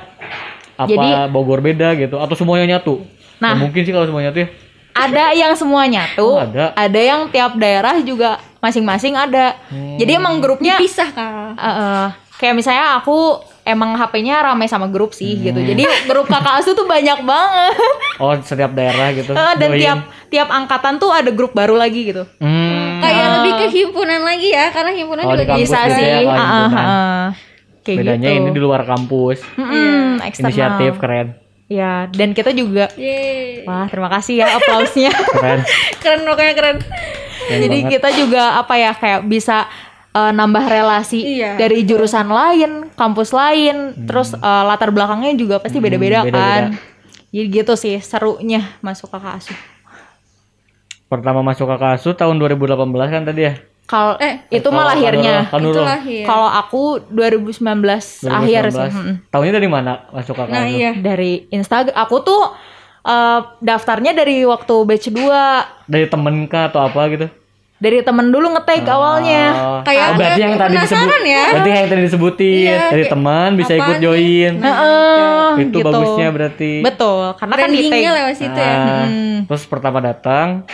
[0.80, 3.04] apa Jadi- Bogor beda gitu atau semuanya nyatu
[3.36, 3.52] Nah.
[3.52, 4.48] Nggak mungkin sih kalau semuanya nyatu ya
[4.90, 6.34] Ada yang semuanya tuh.
[6.34, 6.42] Oh,
[6.74, 6.98] ada.
[7.00, 9.56] yang tiap daerah juga masing-masing ada.
[9.66, 9.96] Hmm.
[9.96, 11.56] Jadi emang grupnya Dipisah kak.
[11.56, 12.04] eh, eh,
[12.36, 15.56] kayak misalnya aku emang HP-nya ramai sama grup sih gitu.
[15.56, 17.74] Jadi grup kakak asuh tuh banyak banget.
[18.18, 19.30] Oh, setiap daerah gitu.
[19.30, 19.78] Eh, dan join.
[19.78, 22.26] tiap tiap angkatan tuh ada grup baru lagi gitu.
[22.36, 23.00] Hmm.
[23.00, 26.04] Kayak lebih ke himpunan lagi ya, karena himpunan Oh, juga Bisa gitu sih.
[26.04, 26.84] ya, kalau ah, ah, himpunan.
[26.84, 27.26] ah.
[27.80, 28.38] Kayak Bedanya gitu.
[28.38, 29.38] ini di luar kampus.
[30.20, 30.28] Eksternal.
[30.46, 31.28] Inisiatif keren.
[31.66, 33.62] Ya, dan kita juga Yeay.
[33.62, 35.14] Wah, terima kasih ya aplausnya.
[35.32, 35.62] Keren.
[35.96, 36.76] Keren pokoknya keren.
[37.40, 37.90] Keren Jadi banget.
[37.94, 39.70] kita juga apa ya kayak bisa
[40.10, 45.78] eh, nambah relasi Iya, dari jurusan lain, kampus lain, terus eh, latar belakangnya juga pasti
[45.78, 46.42] beda-beda Hmm, beda-beda.
[46.42, 46.62] kan.
[47.30, 49.58] Jadi gitu sih serunya masuk kakak asuh.
[51.06, 52.76] Pertama masuk ke kasus tahun 2018
[53.08, 53.54] kan tadi ya?
[53.90, 55.36] Kalau Eh, itu mah Kalau- lahirnya.
[55.50, 56.22] Kan Itu lahir.
[56.22, 58.78] Kalau aku 2019, akhir sih.
[58.78, 58.94] 2019.
[58.94, 59.14] mm-mm.
[59.26, 60.94] Tahunnya dari mana masuk ke Nah, iya.
[60.94, 61.98] Dari Instagram.
[61.98, 62.54] Aku tuh
[63.02, 67.26] eh, daftarnya dari waktu batch 2 Dari temen kah atau apa gitu?
[67.80, 69.44] dari temen dulu ngetag awalnya.
[69.50, 71.44] Oh, Kayak oh, berarti yang tadi disebut, ya.
[71.48, 74.52] berarti yang tadi disebutin Iya, dari kayak teman bisa ikut join.
[74.60, 75.86] Heeh, itu gitu.
[75.88, 76.72] bagusnya berarti.
[76.84, 78.74] Betul, karena kan di lewat situ ya.
[78.76, 79.48] Ah, Hmm.
[79.48, 80.68] Terus pertama datang,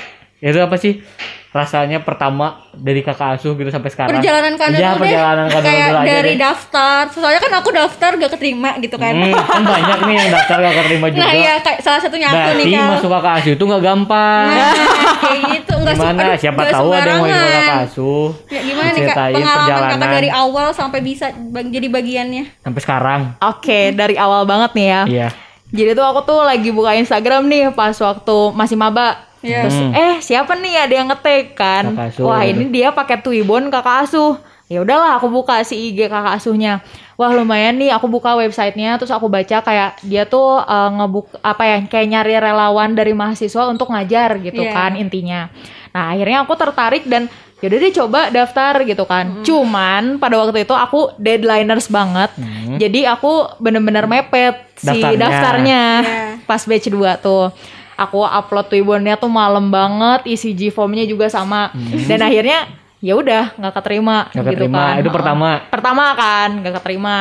[0.47, 1.03] itu apa sih
[1.49, 4.13] rasanya pertama dari kakak asuh gitu sampai sekarang?
[4.13, 5.01] Perjalanan kanan dulu deh.
[5.09, 6.37] perjalanan kanan Kayak dulu aja dari deh.
[6.39, 7.01] daftar.
[7.11, 9.11] Soalnya kan aku daftar gak keterima gitu kan.
[9.11, 11.23] Hmm, kan banyak nih yang daftar gak keterima juga.
[11.23, 12.89] Nah, iya kayak salah satunya aku Berarti nih Kal.
[12.93, 14.47] masuk kakak asuh itu nggak gampang.
[14.47, 14.73] Nah,
[15.19, 16.23] kayak gitu enggak Gimana?
[16.37, 18.29] Siapa tahu ada yang mau ikut kakak asuh.
[18.47, 22.45] Ya gimana nih kak pengalaman kakak perjalanan dari awal sampai bisa bag- jadi bagiannya?
[22.61, 23.21] sampai sekarang.
[23.41, 25.03] Oke, dari awal banget nih ya.
[25.09, 25.29] Iya.
[25.67, 29.25] Jadi tuh aku tuh lagi buka Instagram nih pas waktu masih maba.
[29.39, 29.61] Iya.
[29.63, 31.85] Terus eh siapa nih ada yang ngetek kan?
[32.21, 34.37] Wah, ini dia pakai Twibbon kakak asuh.
[34.67, 36.83] Ya udahlah aku buka si IG kakak asuhnya.
[37.15, 41.63] Wah, lumayan nih aku buka websitenya terus aku baca kayak dia tuh eh, ngebuk apa
[41.65, 44.73] ya kayak nyari relawan dari mahasiswa untuk ngajar gitu Iya.
[44.73, 45.49] kan intinya.
[45.93, 49.41] Nah, akhirnya aku tertarik dan yaudah deh coba daftar gitu kan.
[49.41, 52.35] Cuman pada waktu itu aku deadlineers banget.
[52.77, 55.17] Jadi aku bener-bener mepet si Daftarnya.
[55.17, 56.25] daftarnya Iya.
[56.45, 57.49] pas batch 2 tuh.
[57.97, 61.73] Aku upload Twibbonnya tuh malam banget, isi G-formnya juga sama.
[62.05, 64.33] Dan akhirnya ya udah nggak keterima Hmm.
[64.33, 64.79] Nggak gitu keterima.
[64.79, 64.95] kan.
[64.97, 65.49] Itu pertama.
[65.67, 67.17] Pertama kan nggak keterima.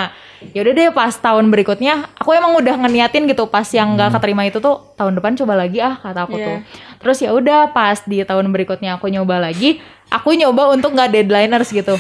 [0.46, 4.44] Ya udah deh pas tahun berikutnya aku emang udah ngeniatin gitu pas yang nggak keterima
[4.44, 6.46] itu tuh tahun depan coba lagi ah kata aku Iya.
[6.46, 6.58] tuh.
[7.02, 11.72] Terus ya udah pas di tahun berikutnya aku nyoba lagi, aku nyoba untuk nggak deadlineers
[11.72, 11.96] gitu.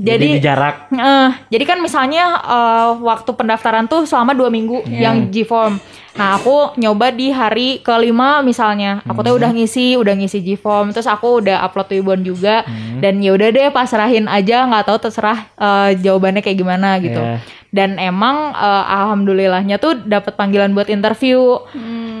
[0.00, 0.88] Jadi, Jadi, di jarak.
[0.88, 5.76] Eh, jadi kan misalnya eh, waktu pendaftaran tuh selama dua minggu yang G-form.
[6.12, 11.08] Nah aku nyoba di hari kelima misalnya, aku tuh udah ngisi, udah ngisi G-form, terus
[11.08, 12.68] aku udah upload Twibbon juga,
[13.00, 17.16] dan ya udah deh pasrahin aja, nggak tahu terserah eh, jawabannya kayak gimana gitu.
[17.16, 17.40] Iya.
[17.72, 21.64] Dan emang eh, alhamdulillahnya tuh dapat panggilan buat interview,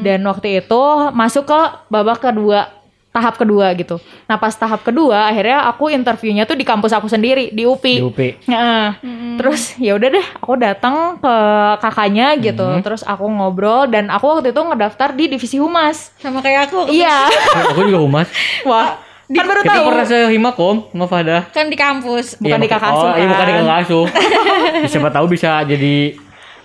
[0.00, 0.82] dan waktu itu
[1.12, 1.60] masuk ke
[1.92, 2.72] babak kedua
[3.12, 4.00] tahap kedua gitu.
[4.24, 7.96] Nah pas tahap kedua akhirnya aku interviewnya tuh di kampus aku sendiri di UPI.
[7.96, 8.18] Di UP.
[8.48, 8.96] Nah,
[9.36, 11.34] terus ya udah deh, aku datang ke
[11.78, 12.80] kakaknya gitu, Hmm.
[12.80, 16.16] terus aku ngobrol dan aku waktu itu ngedaftar di divisi humas.
[16.16, 16.88] Sama kayak aku.
[16.88, 17.28] Iya,
[17.60, 18.32] Eh, aku juga humas.
[18.62, 18.96] wah,
[19.28, 19.84] kan baru Kita tahu.
[19.86, 21.38] pernah sehimakom, sama Fada.
[21.48, 22.36] Kan di kampus.
[22.38, 24.04] Bukan Iya, di kakak oh, asuh, iya bukan di kakak asuh.
[24.92, 26.16] Siapa tahu bisa jadi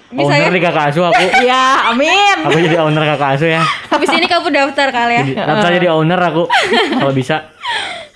[0.07, 0.55] Bisa owner ya?
[0.55, 1.19] di kakak asuh aku.
[1.43, 2.37] Iya, amin.
[2.47, 3.61] Aku jadi owner kakak asuh ya.
[3.91, 5.23] Habis ini kamu daftar kali ya.
[5.23, 6.43] Jadi, daftar jadi owner aku
[6.93, 7.51] kalau bisa.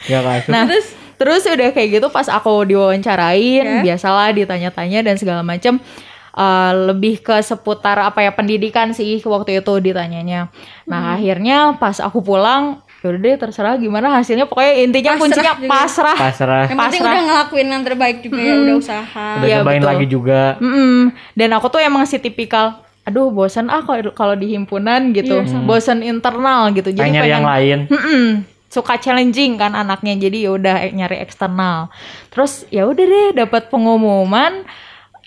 [0.05, 0.51] Ya kakak asuh.
[0.51, 3.81] Nah, terus terus udah kayak gitu pas aku diwawancarain, Ya.
[3.83, 5.77] biasalah ditanya-tanya dan segala macam.
[6.31, 10.47] eh, lebih ke seputar apa ya pendidikan sih waktu itu ditanyanya.
[10.87, 14.45] Nah akhirnya pas aku pulang, yaudah deh terserah gimana hasilnya.
[14.45, 15.67] Pokoknya intinya Pasrah kuncinya juga.
[15.67, 16.17] pasrah.
[16.17, 16.63] Pasrah.
[16.69, 17.11] Yang penting Pasrah.
[17.11, 19.27] udah ngelakuin yang terbaik juga ya, udah usaha.
[19.41, 19.89] Udah Iya, cobain betul.
[19.89, 20.41] lagi juga.
[20.61, 20.97] Mm-mm.
[21.33, 22.65] Dan aku tuh emang si tipikal,
[23.01, 25.33] aduh bosan ah kalau kalau di himpunan gitu,
[25.65, 26.93] bosan internal gitu.
[26.93, 27.79] Pengen nyari yang lain.
[27.89, 28.25] Mm-mm.
[28.71, 31.91] suka challenging kan anaknya, jadi ya udah nyari eksternal.
[32.31, 34.63] Terus ya udah deh dapat pengumuman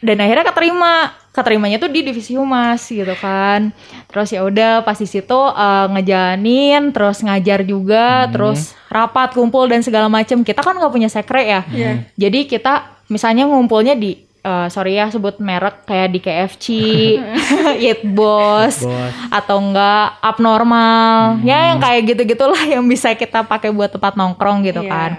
[0.00, 1.12] dan akhirnya keterima.
[1.34, 3.74] Keterimanya tuh di divisi humas gitu kan.
[4.06, 9.82] Terus ya udah pas di situ eh, ngejalanin, terus ngajar juga, terus rapat, kumpul dan
[9.82, 10.40] segala macem.
[10.40, 11.60] Kita kan nggak punya sekre ya.
[11.66, 12.06] Iya.
[12.14, 16.64] Jadi kita misalnya ngumpulnya di eh, sorry ya sebut merek kayak di KFC,
[17.82, 19.10] Eat Boss, Bos.
[19.28, 21.42] atau enggak abnormal.
[21.42, 24.90] Ya yang kayak gitu-gitulah yang bisa kita pakai buat tempat nongkrong gitu Iya.
[24.92, 25.10] kan.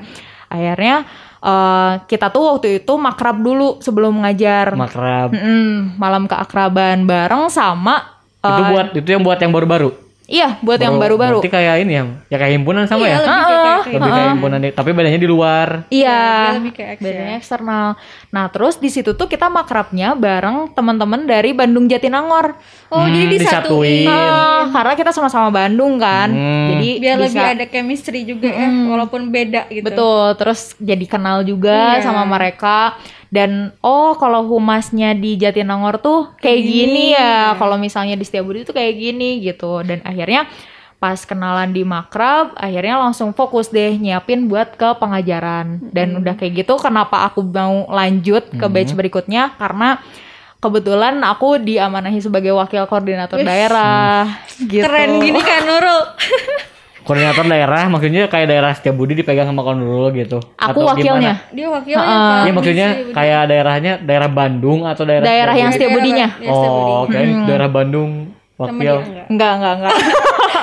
[0.47, 1.03] Akhirnya
[1.45, 4.73] eh, kita tuh waktu itu makrab dulu sebelum ngajar.
[4.73, 5.37] Makrab.
[5.37, 8.01] Mm-mm, malam keakraban bareng sama
[8.41, 10.04] eh, itu buat itu yang buat yang baru-baru.
[10.27, 11.37] Iya buat yang baru-baru.
[11.37, 13.15] Berarti kayak ini yang ya kayak himpunan sama Iya, ya.
[13.15, 15.67] lebih kayak kayak Lebih kayak himpunan nih, tapi bedanya di luar.
[15.87, 16.21] Iya,
[16.55, 17.39] lebih kayak X bedanya ya.
[17.39, 17.87] eksternal.
[18.29, 22.57] Nah, terus di situ tuh kita makrabnya bareng teman-teman dari Bandung Jatinangor.
[22.87, 24.05] Oh, jadi Hmm, disatuin.
[24.05, 24.07] disatuin.
[24.07, 26.29] Nah, karena kita sama-sama Bandung kan.
[26.29, 26.67] Hmm.
[26.71, 29.83] Jadi Biar lebih bisa- ada chemistry juga ya, walaupun beda gitu.
[29.83, 32.03] Betul, terus jadi kenal juga Iya.
[32.03, 32.97] sama mereka
[33.35, 37.51] dan oh kalau humasnya di Jatinangor tuh kayak gini ya.
[37.59, 39.83] Kalau misalnya di Setiabudi tuh kayak gini gitu.
[39.83, 40.47] Dan akhirnya
[40.95, 45.91] pas kenalan di Makrab akhirnya langsung fokus deh nyiapin buat ke pengajaran.
[45.91, 49.59] Dan udah kayak gitu kenapa aku mau lanjut ke batch berikutnya?
[49.59, 49.99] Karena
[50.63, 54.31] kebetulan aku diamanahi sebagai wakil koordinator daerah.
[54.55, 54.79] Gitu.
[54.79, 56.01] Keren gini kan Nurul.
[57.05, 60.41] Koordinator daerah maksudnya kayak daerah Setiabudi dipegang sama Konrul gitu.
[60.57, 61.53] aku Atau wakilnya gimana?
[61.53, 62.41] Dia wakilnya kan.
[62.41, 65.69] Iya maksudnya kayak daerahnya daerah Bandung atau daerah daerah yang?
[65.69, 66.91] Setiabudinya Daerah- daerah Setiabudi.
[66.91, 68.11] Oh, kayak daerah Bandung
[68.55, 68.95] wakil.
[68.97, 69.25] enggak.
[69.29, 69.95] enggak enggak enggak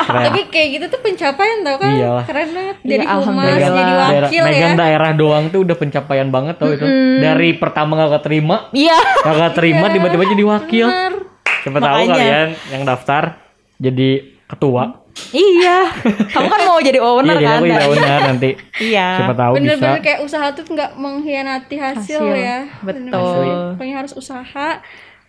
[0.02, 0.24] Keren.
[0.26, 1.92] Tapi kayak gitu tuh pencapaian tau kan?
[1.94, 2.24] Iyalah.
[2.26, 2.76] Keren banget.
[2.76, 3.62] Iya, Jadi humas, alhamdulillah.
[3.62, 4.81] jadi daerah, wakil megang ya.
[4.83, 6.87] daerah doang tuh udah pencapaian banget tau itu.
[7.22, 10.87] Dari pertama gak keterima, iya gak keterima tiba-tiba jadi wakil.
[10.90, 11.12] Bener.
[11.62, 13.22] Siapa tahu kalian yang daftar
[13.78, 14.11] jadi
[14.50, 15.02] ketua.
[15.31, 15.88] Iya
[16.35, 18.51] kamu kan mau jadi owner iya, kan aku jadi owner nanti.
[18.79, 19.59] iya Siapa tahu bisa.
[19.61, 22.35] Bener-bener kayak usaha tuh nggak mengkhianati hasil, Hasil.
[22.35, 22.59] ya.
[22.81, 23.11] Betul.
[23.11, 23.57] Bener-bener.
[23.75, 24.68] Pokoknya harus usaha.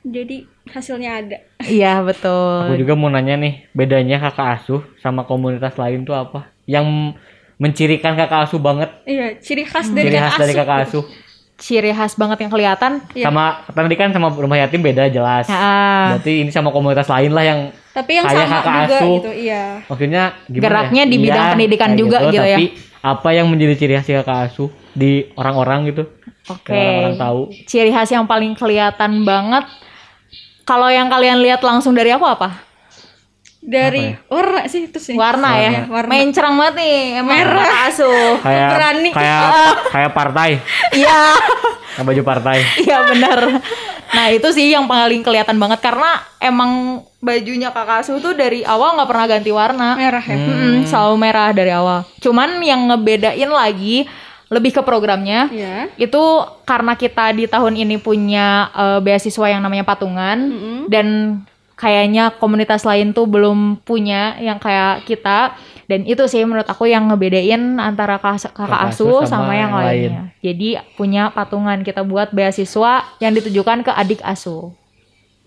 [0.04, 1.38] Jadi hasilnya ada.
[1.70, 6.52] iya betul Aku juga mau nanya nih, bedanya kakak asuh sama komunitas lain tuh apa?
[6.64, 7.16] Yang
[7.56, 10.60] mencirikan kakak asuh banget, Iya, ciri khas dari ciri kakak khas dari asuh.
[10.60, 11.04] kakak asuh.
[11.56, 13.26] Ciri khas banget yang kelihatan Iya.
[13.28, 15.46] Sama tadi kan sama rumah yatim beda jelas.
[15.48, 19.16] Ah, Berarti ini sama komunitas lain lah yang Tapi yang Kayak sama kakak juga asuh.
[19.16, 19.64] gitu, iya.
[19.86, 21.08] maksudnya gimana Geraknya ya?
[21.08, 22.58] di bidang pendidikan kayak juga gitu ya.
[22.58, 22.66] Tapi
[23.04, 26.04] apa yang menjadi ciri khas kakak asuh di orang-orang gitu?
[26.46, 26.74] Oke.
[26.74, 27.42] Yang orang-orang tahu.
[27.64, 29.66] ciri khas yang paling kelihatan banget
[30.64, 32.50] kalau yang kalian lihat langsung dari aku apa
[33.64, 35.16] Dari warna sih itu sih.
[35.16, 36.10] warna ya warna.
[36.10, 37.88] main cerang banget nih emang Merah.
[37.88, 39.10] asuh Kayak Berani.
[39.10, 39.42] kayak
[39.96, 40.50] kayak partai,
[40.92, 41.20] iya
[41.94, 42.58] kayak baju partai.
[42.84, 43.40] iya benar
[44.06, 48.94] nah itu sih yang paling kelihatan banget karena emang bajunya kakak asuh tuh dari awal
[48.94, 50.36] nggak pernah ganti warna merah ya.
[50.36, 54.06] Mm-mm, selalu merah dari awal cuman yang ngebedain lagi
[54.50, 55.90] lebih ke programnya Iya.
[55.98, 56.22] itu
[56.62, 60.78] karena kita di tahun ini punya eh, beasiswa yang namanya patungan Mm-mm.
[60.88, 61.40] dan
[61.74, 65.58] kayaknya komunitas lain tuh belum punya yang kayak kita
[65.90, 69.72] dan itu sih menurut aku yang ngebedain antara kakak, kakak Kakak asuh sama, sama yang,
[69.72, 74.72] yang lainnya jadi punya patungan kita buat beasiswa yang ditujukan ke adik asuh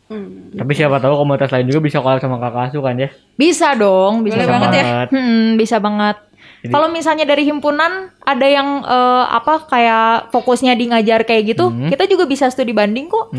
[0.06, 0.54] Hmm.
[0.54, 3.10] Tapi siapa tahu komunitas lain juga bisa collab sama kakak asuh kan ya?
[3.34, 4.84] bisa dong bisa Boleh Bisa banget ya.
[5.10, 6.16] Hmm, bisa banget.
[6.66, 11.68] Jadi- Kalau misalnya dari himpunan ada yang eh, apa kayak fokusnya di ngajar kayak gitu,
[11.68, 11.86] Hmm.
[11.86, 13.30] kita juga bisa studi banding kok,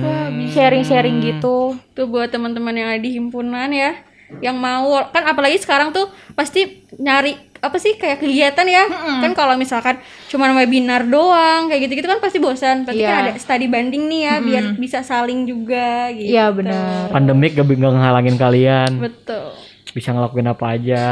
[0.48, 1.76] sharing-sharing gitu.
[1.92, 4.00] Tuh buat teman-teman yang ada di himpunan ya,
[4.40, 8.86] yang mau kan apalagi sekarang tuh pasti nyari apa sih kayak kegiatan ya.
[9.20, 12.84] Kan kalau misalkan cuma webinar doang kayak gitu-gitu kan pasti bosan.
[12.84, 13.10] Berarti Iya.
[13.10, 16.30] kan ada study banding nih ya biar bisa saling juga gitu.
[16.30, 17.10] Iya benar.
[17.10, 19.58] Pandemik gak, gak ngehalangin kalian, Betul.
[19.90, 21.04] bisa ngelakuin apa aja.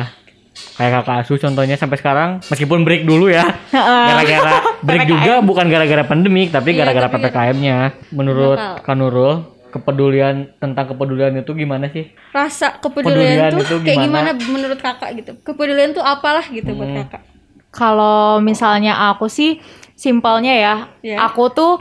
[0.76, 3.44] Kayak kakak asuh contohnya sampai sekarang meskipun break dulu ya.
[4.10, 7.78] Gara-gara break juga bukan gara-gara pandemik tapi Iya, gara-gara tapi PPKM-nya.
[8.10, 8.80] Menurut Bakal.
[8.82, 9.34] Kanurul,
[9.70, 12.08] kepedulian tentang kepedulian itu gimana sih?
[12.32, 14.30] Rasa Kepedulian kepedulian tuh itu kayak gimana?
[14.32, 15.32] gimana menurut kakak gitu?
[15.41, 17.00] Kepedulian tuh apalah gitu buat Hmm.
[17.04, 17.22] kakak?
[17.70, 19.60] Kalau misalnya aku sih
[19.94, 21.18] simpelnya ya, Iya.
[21.22, 21.74] aku tuh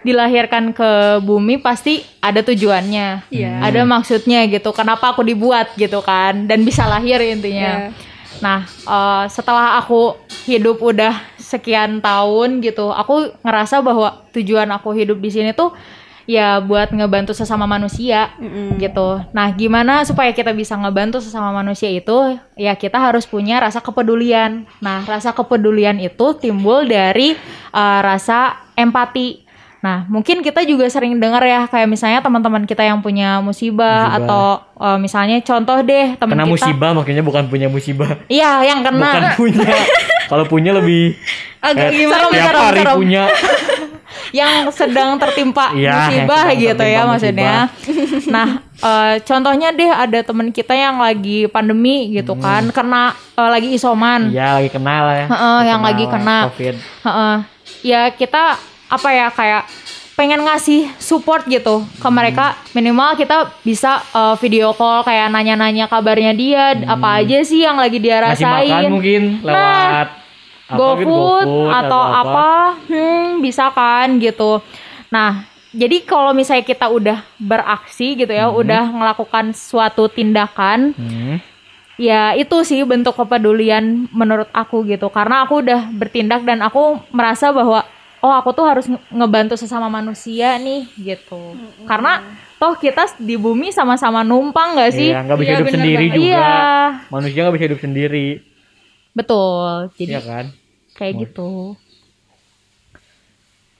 [0.00, 0.90] dilahirkan ke
[1.20, 3.28] bumi pasti ada tujuannya.
[3.28, 3.52] Iya.
[3.60, 4.70] Ada maksudnya gitu.
[4.70, 7.90] Kenapa aku dibuat gitu kan dan bisa lahir intinya.
[7.90, 8.09] Iya.
[8.38, 10.14] Nah, eh, setelah aku
[10.46, 15.74] hidup udah sekian tahun gitu, aku ngerasa bahwa tujuan aku hidup di sini tuh
[16.30, 18.78] ya buat ngebantu sesama manusia Mm-mm.
[18.78, 19.18] gitu.
[19.34, 22.38] Nah, gimana supaya kita bisa ngebantu sesama manusia itu?
[22.54, 24.62] Ya kita harus punya rasa kepedulian.
[24.78, 27.34] Nah, rasa kepedulian itu timbul dari
[27.74, 29.49] eh, rasa empati.
[29.80, 34.16] Nah, mungkin kita juga sering dengar ya kayak misalnya teman-teman kita yang punya musibah, Musibah.
[34.20, 34.44] atau
[34.76, 38.20] eh, misalnya contoh deh teman Kena kita musibah makanya bukan punya musibah.
[38.28, 39.72] Iya, yang Bukan kena punya.
[40.28, 41.16] Kalau punya lebih
[41.64, 42.24] Agak kayak gimana?
[42.28, 42.96] tiap Serem, hari serem.
[42.96, 43.24] punya.
[44.30, 47.54] yang sedang tertimpa Iya, yang musibah sedang gitu ya tertimpa maksudnya.
[48.36, 53.72] Nah, eh, contohnya deh ada teman kita yang lagi pandemi gitu kan, kena eh, lagi
[53.72, 54.28] isoman.
[54.28, 54.36] Hmm.
[54.36, 55.26] Iya, lagi kenal ya.
[55.26, 56.38] Heeh, yang lagi kena.
[56.52, 56.74] Covid.
[56.76, 57.36] Heeh.
[57.80, 59.64] Ya kita apa ya kayak
[60.12, 62.12] pengen ngasih support gitu ke Hmm.
[62.12, 67.80] mereka minimal kita bisa eh, video call kayak nanya-nanya kabarnya dia apa aja sih yang
[67.80, 68.26] lagi dia Hmm.
[68.28, 70.08] Ngasih rasain makan mungkin lewat
[70.70, 72.50] apa gitu, GoFood atau apa,
[72.86, 74.62] hmm, bisa kan gitu.
[75.10, 75.42] Nah,
[75.74, 81.42] jadi kalau misalnya kita udah beraksi gitu ya, udah melakukan suatu tindakan, Hmm.
[81.98, 85.10] ya itu sih bentuk kepedulian menurut aku gitu.
[85.10, 87.82] Karena aku udah bertindak dan aku merasa bahwa
[88.20, 91.56] oh aku tuh harus nge- ngebantu sesama manusia nih gitu.
[91.84, 92.20] Karena
[92.56, 95.10] toh kita di bumi sama-sama numpang gak sih?
[95.10, 96.16] Iya, nggak bisa Iya, hidup bener sendiri banget.
[96.20, 96.28] juga.
[96.28, 96.52] Iya,
[97.08, 98.26] Manusia nggak bisa hidup sendiri,
[99.10, 99.68] betul.
[99.96, 100.44] Jadi Iya kan?
[100.92, 101.50] kayak gitu.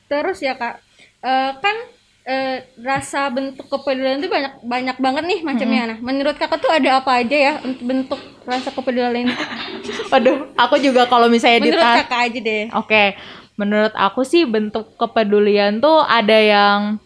[0.08, 0.82] Terus ya kak,
[1.22, 1.76] eh, kan
[2.20, 5.82] eh, rasa bentuk kepedulian itu banyak banyak banget nih macamnya.
[5.94, 9.44] Nah, menurut kakak tuh ada apa aja ya untuk bentuk rasa kepedulian itu?
[10.12, 12.64] Waduh, aku juga kalau misalnya Menurut kakak aja deh.
[12.74, 13.14] Oke,
[13.60, 16.96] menurut aku sih bentuk kepedulian tuh ada yang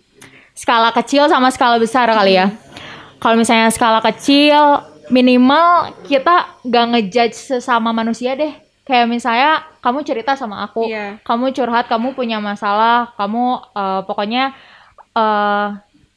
[0.55, 2.55] skala kecil sama skala besar kali ya.
[3.19, 8.55] Kalau misalnya skala kecil, minimal kita gak ngejudge sesama manusia deh.
[8.85, 11.17] Kayak misalnya kamu cerita sama aku, Iya.
[11.25, 14.53] kamu curhat, kamu punya masalah, kamu eh, pokoknya
[15.17, 15.67] eh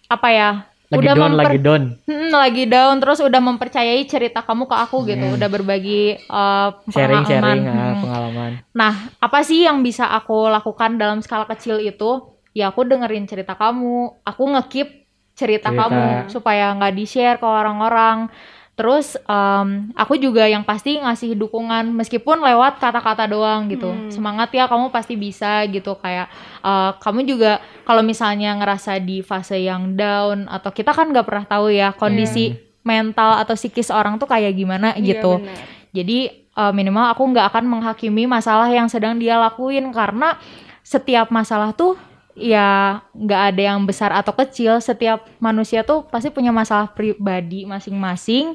[0.08, 0.68] apa ya?
[0.88, 1.84] Lagi udah down, memper- lagi down.
[2.02, 7.60] Hmm, lagi down terus udah mempercayai cerita kamu ke aku gitu, udah berbagi eh, Sharing-sharing
[7.60, 7.78] pengalaman.
[7.78, 8.02] ah, Hmm.
[8.02, 8.52] pengalaman.
[8.72, 12.24] Nah, apa sih yang bisa aku lakukan dalam skala kecil itu?
[12.52, 14.88] Ya aku dengerin cerita kamu, aku ngekip
[15.34, 15.82] cerita, Cerita.
[15.84, 18.32] kamu supaya nggak di-share ke orang-orang.
[18.78, 23.90] Terus em, aku juga yang pasti ngasih dukungan meskipun lewat kata-kata doang gitu.
[23.90, 24.14] Hmm.
[24.14, 26.30] Semangat ya kamu pasti bisa gitu kayak
[26.62, 27.58] eh, kamu juga
[27.90, 32.54] kalau misalnya ngerasa di fase yang down atau kita kan nggak pernah tahu ya kondisi
[32.88, 35.44] mental atau psikis orang tuh kayak gimana Iya, gitu.
[35.44, 35.60] benar.
[35.92, 36.20] Jadi
[36.56, 40.40] uh, minimal aku nggak akan menghakimi masalah yang sedang dia lakuin karena
[40.88, 42.00] setiap masalah tuh
[42.38, 44.78] ya nggak ada yang besar atau kecil.
[44.78, 48.54] Setiap manusia tuh pasti punya masalah pribadi masing-masing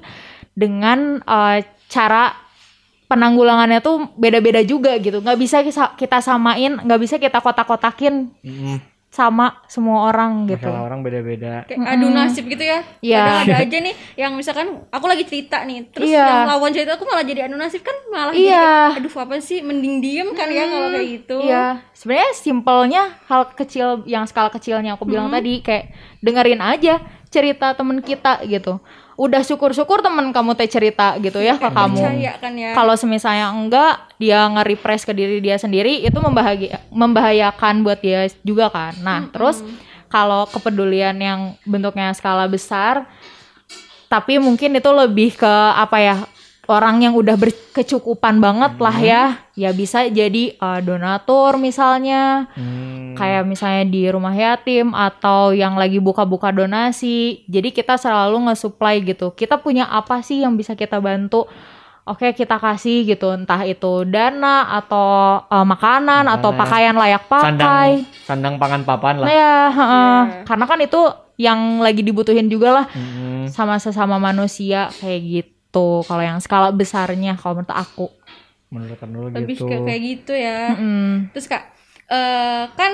[0.54, 1.58] dengan uh,
[1.90, 2.32] cara
[3.10, 5.20] penanggulangannya tuh beda-beda juga gitu.
[5.20, 5.60] Nggak bisa
[5.98, 8.91] kita- samain, nggak bisa kita kotak-kotakin Mm-mm.
[9.12, 10.64] Sama semua orang gitu.
[10.64, 11.68] Masalah orang beda-beda.
[11.68, 12.80] Kayak adu nasib gitu ya.
[13.04, 13.20] Iya.
[13.20, 16.24] Kadang ada aja nih yang misalkan aku lagi cerita nih, terus Iya.
[16.24, 18.96] yang lawan cerita aku malah jadi adu nasib kan malah Iya.
[18.96, 21.36] jadi aduh apa sih mending diem kan ya kalau kayak gitu.
[21.44, 25.92] Iya, sebenarnya simpelnya hal kecil yang skala kecilnya aku bilang tadi kayak
[26.24, 26.96] dengerin aja
[27.28, 28.80] cerita temen kita gitu.
[29.14, 32.00] Udah syukur-syukur temen kamu teh cerita gitu ya ke kamu.
[32.00, 32.72] Percaya kan ya.
[32.72, 38.72] Kalau semisalnya enggak, dia nge-repress ke diri dia sendiri itu membahagi- membahayakan buat dia juga
[38.72, 38.96] kan.
[39.04, 39.60] Nah, terus
[40.12, 43.08] kalau kepedulian yang bentuknya skala besar
[44.12, 46.16] tapi mungkin itu lebih ke apa ya
[46.64, 49.22] orang yang udah berkecukupan banget lah ya
[49.52, 53.12] ya bisa jadi eh, donatur misalnya Hmm.
[53.12, 59.32] kayak misalnya di rumah yatim atau yang lagi buka-buka donasi jadi kita selalu nge-supply gitu
[59.32, 61.44] kita punya apa sih yang bisa kita bantu
[62.02, 65.08] oke kita kasih gitu entah itu dana atau
[65.44, 66.60] eh, makanan atau Makanan.
[66.62, 67.90] pakaian layak pakai Sandang
[68.22, 69.26] sandang pangan papan lah.
[69.26, 70.20] Nah ya, heeh.
[70.22, 70.44] Iya.
[70.46, 71.00] karena kan itu
[71.36, 73.50] yang lagi dibutuhin juga lah Mm-mm.
[73.50, 75.50] sama sesama manusia kayak gitu.
[75.74, 78.06] Kalau yang skala besarnya kalau menurut aku.
[78.68, 79.64] Menurut dulu lebih gitu.
[79.64, 80.76] ke kayak gitu ya.
[80.76, 81.32] Mm.
[81.32, 81.62] Terus kak,
[82.06, 82.92] eh, kan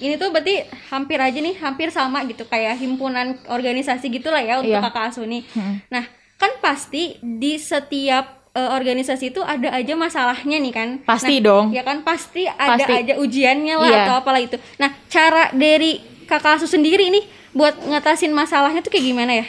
[0.00, 4.72] ini tuh berarti hampir aja nih, hampir sama gitu kayak himpunan organisasi gitulah ya untuk
[4.72, 4.80] Iya.
[4.80, 5.44] kakak asuh nih.
[5.52, 5.74] Mm.
[5.88, 6.04] Nah,
[6.36, 10.88] kan pasti di setiap eh, organisasi itu ada aja masalahnya nih kan.
[11.02, 11.66] Pasti Nah, dong.
[11.74, 12.92] Ya kan pasti ada Pasti.
[13.02, 14.00] aja ujiannya lah Iya.
[14.06, 14.54] atau apalah itu.
[14.78, 19.46] Nah, cara dari kakak asuh sendiri nih buat ngatasin masalahnya tuh kayak gimana ya?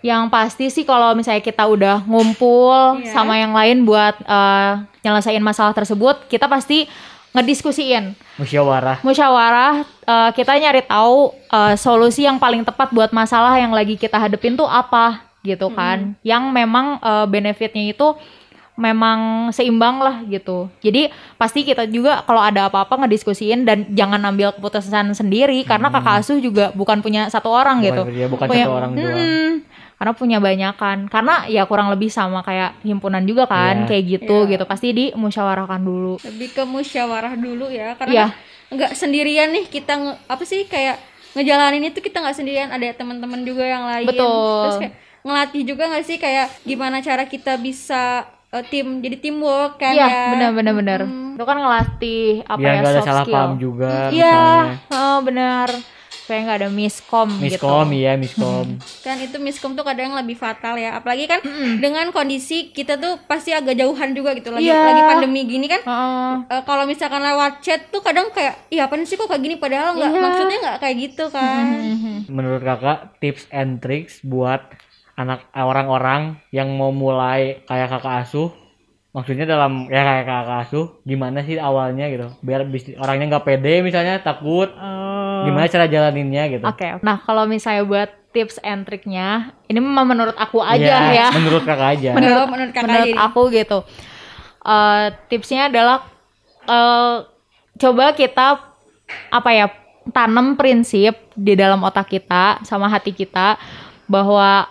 [0.00, 3.10] Yang pasti sih kalau misalnya kita udah ngumpul Iya.
[3.10, 6.86] sama yang lain buat eh, nyelesain masalah tersebut, kita pasti
[7.28, 9.02] ngediskusiin, Musyawarah.
[9.02, 14.16] musyawarah, eh, kita nyari tahu eh, solusi yang paling tepat buat masalah yang lagi kita
[14.16, 16.14] hadepin tuh apa gitu kan.
[16.22, 18.14] Yang memang eh, benefitnya itu
[18.78, 20.70] memang seimbang lah gitu.
[20.78, 26.22] Jadi pasti kita juga kalau ada apa-apa ngediskusiin dan jangan ambil keputusan sendiri karena kakak
[26.22, 28.06] asuh juga bukan punya satu orang gitu.
[28.06, 29.66] Bukan, dia bukan Punya- satu orang doang.
[29.98, 31.06] Karena punya banyakan.
[31.06, 33.86] Karena ya kurang lebih sama kayak himpunan juga kan, Iya.
[33.86, 34.50] kayak gitu Iya.
[34.52, 34.64] gitu.
[34.64, 36.14] Pasti dimusyawarahkan dulu.
[36.24, 38.26] lebih ke musyawarah dulu ya karena Iya.
[38.28, 38.32] kan
[38.70, 43.40] nggak sendirian nih kita nge- apa sih kayak ngejalanin itu kita nggak sendirian ada teman-teman
[43.42, 44.60] juga yang lain Betul.
[44.62, 49.76] terus kayak ngelatih juga nggak sih kayak gimana cara kita bisa eh, tim jadi teamwork
[49.76, 51.00] kan Iya, ya benar benar benar.
[51.02, 51.32] Hmm.
[51.32, 53.34] Itu kan ngelatih apa Biar ya gak ada soft salah skill.
[53.34, 54.76] paham juga Iya, misalnya.
[54.90, 55.68] oh, benar.
[56.28, 57.96] Supaya nggak ada miskom, Miskom gitu.
[57.96, 58.76] iya miskom.
[59.00, 61.40] kan itu miskom tuh kadang lebih fatal ya apalagi kan
[61.80, 64.76] dengan kondisi kita tuh pasti agak jauhan juga gitu lagi Iya.
[64.84, 66.32] lagi pandemi gini kan Heeh.
[66.50, 69.96] Eh, kalau misalkan lewat chat tuh kadang kayak iya apa sih kok kayak gini padahal
[69.96, 70.20] nggak Iya.
[70.20, 72.14] maksudnya nggak kayak gitu kan Mhm.
[72.28, 74.60] Menurut kakak tips and tricks buat
[75.14, 78.52] anak orang-orang yang mau mulai kayak kakak asuh
[79.08, 83.80] maksudnya dalam ya kayak kakak asuh gimana sih awalnya gitu biar bis- orangnya nggak pede
[83.80, 84.68] misalnya takut
[85.48, 89.28] gimana cara jalaninnya gitu Oke, nah kalau misalnya buat tips and triknya,
[89.64, 91.28] ini memang menurut aku aja Iya, ya.
[91.32, 93.78] menurut kakak aja menurut menurut kakak menurut jadi aku gitu
[94.60, 96.04] Eh, tipsnya adalah
[96.62, 97.16] eh,
[97.74, 98.60] coba kita
[99.30, 99.66] apa ya
[100.08, 103.56] tanam prinsip di dalam otak kita sama hati kita
[104.04, 104.68] bahwa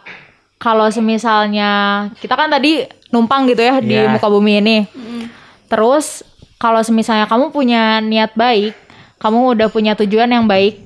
[0.58, 1.70] kalau semisalnya
[2.16, 4.10] kita kan tadi numpang gitu ya di Iya.
[4.12, 5.24] muka bumi ini Mm.
[5.66, 6.22] terus
[6.56, 8.74] kalau semisalnya kamu punya niat baik
[9.18, 10.82] kamu udah punya tujuan yang baik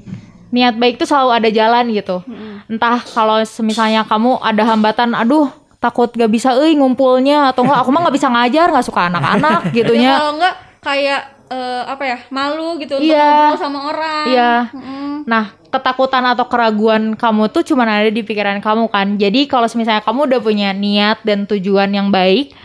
[0.52, 2.24] niat baik itu selalu ada jalan gitu
[2.68, 5.48] entah kalau misalnya kamu ada hambatan aduh
[5.80, 9.60] takut gak bisa euy ngumpulnya atau enggak aku mah nggak bisa ngajar nggak suka anak-anak
[9.66, 13.28] Ya, gitunya kalau enggak kayak eh, apa ya malu gitu untuk Iya.
[13.28, 14.54] ngobrol sama orang Iya.
[14.72, 15.12] Mm-mm.
[15.22, 19.22] Nah, ketakutan atau keraguan kamu tuh cuma ada di pikiran kamu kan.
[19.22, 22.58] Jadi kalau misalnya kamu udah punya niat dan tujuan yang baik,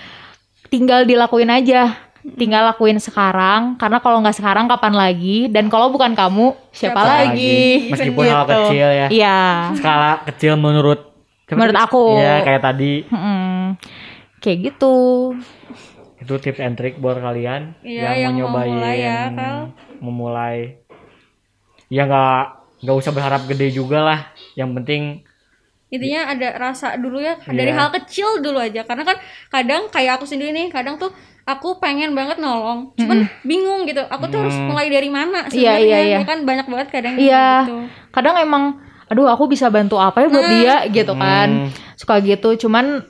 [0.72, 2.05] tinggal dilakuin aja.
[2.26, 5.46] Tinggal lakuin sekarang, karena kalau nggak sekarang kapan lagi?
[5.46, 7.86] Dan kalau bukan kamu, siapa, Siapa lagi?
[7.86, 9.06] Meskipun hal kecil ya.
[9.06, 9.38] Iya,
[9.74, 11.06] Skala kecil menurut
[11.46, 12.18] menurut aku.
[12.18, 13.78] Iya, kayak tadi Mm-mm.
[14.36, 14.96] Kayak gitu.
[16.16, 19.58] itu tips and trick buat kalian Iya, yang, yang mau nyobain mulai ya, Kal.
[20.00, 20.56] memulai
[21.86, 22.42] ya nggak
[22.82, 24.20] nggak usah berharap gede juga lah
[24.54, 25.22] yang penting
[25.86, 27.78] intinya ada rasa dulu ya dari Iya.
[27.78, 29.16] hal kecil dulu aja karena kan
[29.46, 31.14] kadang kayak aku sendiri nih kadang tuh
[31.46, 35.78] aku pengen banget nolong cuman bingung gitu aku tuh harus mulai dari mana Iya, sebenarnya
[35.80, 36.18] iya, iya.
[36.18, 37.48] Ya kan banyak banget kadang Iya.
[37.62, 37.76] gitu
[38.10, 38.64] Kadang emang,
[39.06, 41.20] aduh aku bisa bantu apa ya buat dia gitu Hmm.
[41.20, 41.48] kan.
[41.94, 42.56] Suka gitu.
[42.56, 43.04] Cuman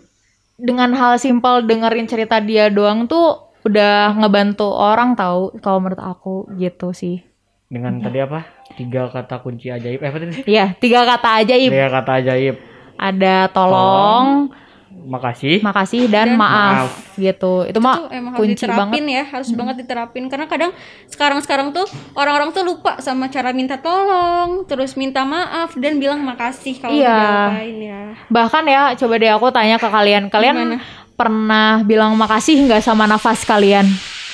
[0.54, 6.34] dengan hal simpel dengerin cerita dia doang tuh udah ngebantu orang tahu kalau menurut aku
[6.54, 7.22] gitu sih.
[7.66, 11.66] dengan tadi apa tiga kata kunci ajaib eh apa tadi Iya, tiga kata ajaib.
[11.68, 12.54] tiga kata ajaib
[12.96, 14.54] Ada tolong,
[14.98, 17.62] makasih makasih dan, Dan maaf, gitu.
[17.62, 19.02] Itu mah harus kunci diterapin banget.
[19.12, 20.72] ya harus banget diterapin karena kadang
[21.06, 26.20] sekarang sekarang tuh orang-orang tuh lupa sama cara minta tolong terus minta maaf dan bilang
[26.20, 27.12] makasih kalau Iya.
[27.12, 30.26] diapain ya Bahkan ya, coba deh aku tanya ke kalian.
[30.26, 30.78] Kalian Gimana?
[31.12, 33.86] pernah bilang makasih nggak sama nafas kalian?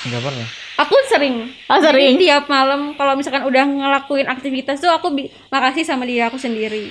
[0.03, 1.53] nggak pernah Aku sering.
[1.69, 2.13] Oh, Jadi sering?
[2.17, 6.89] tiap malam kalau misalkan udah ngelakuin aktivitas tuh aku bi- makasih sama diri aku sendiri.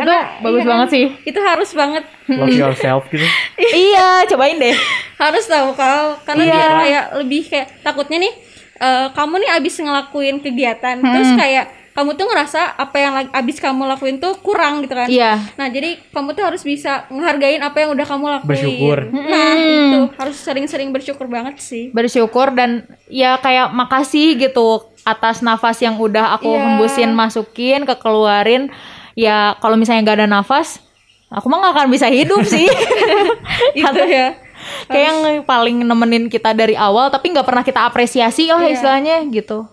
[0.00, 0.94] Itu bagus iya banget kan?
[0.94, 1.04] sih.
[1.24, 2.04] Itu harus banget.
[2.28, 3.24] love yourself gitu
[3.88, 4.76] iya, cobain deh.
[5.16, 6.52] harus tahu kau karena Iya.
[6.52, 8.32] biar kayak lebih kayak takutnya nih
[8.78, 13.56] eh, kamu nih abis ngelakuin kegiatan terus kayak kamu tuh ngerasa apa yang lagi abis
[13.58, 15.10] kamu lakuin tuh kurang gitu kan.
[15.10, 15.34] Iya.
[15.56, 18.46] Nah, jadi kamu tuh harus bisa ngehargain apa yang udah kamu lakuin.
[18.46, 18.98] Bersyukur.
[19.10, 21.90] Nah, itu harus sering-sering bersyukur banget sih.
[21.90, 26.62] bersyukur dan ya kayak makasih gitu atas nafas yang udah aku Iya.
[26.62, 28.70] hembusin masukin kekeluarin
[29.18, 30.78] ya kalau misalnya nggak ada nafas
[31.26, 32.70] aku mah nggak akan bisa hidup sih.
[33.78, 34.38] Itu ya.
[34.90, 38.78] kayak yang paling nemenin kita dari awal tapi nggak pernah kita apresiasi oh Iya.
[38.78, 39.66] istilahnya gitu.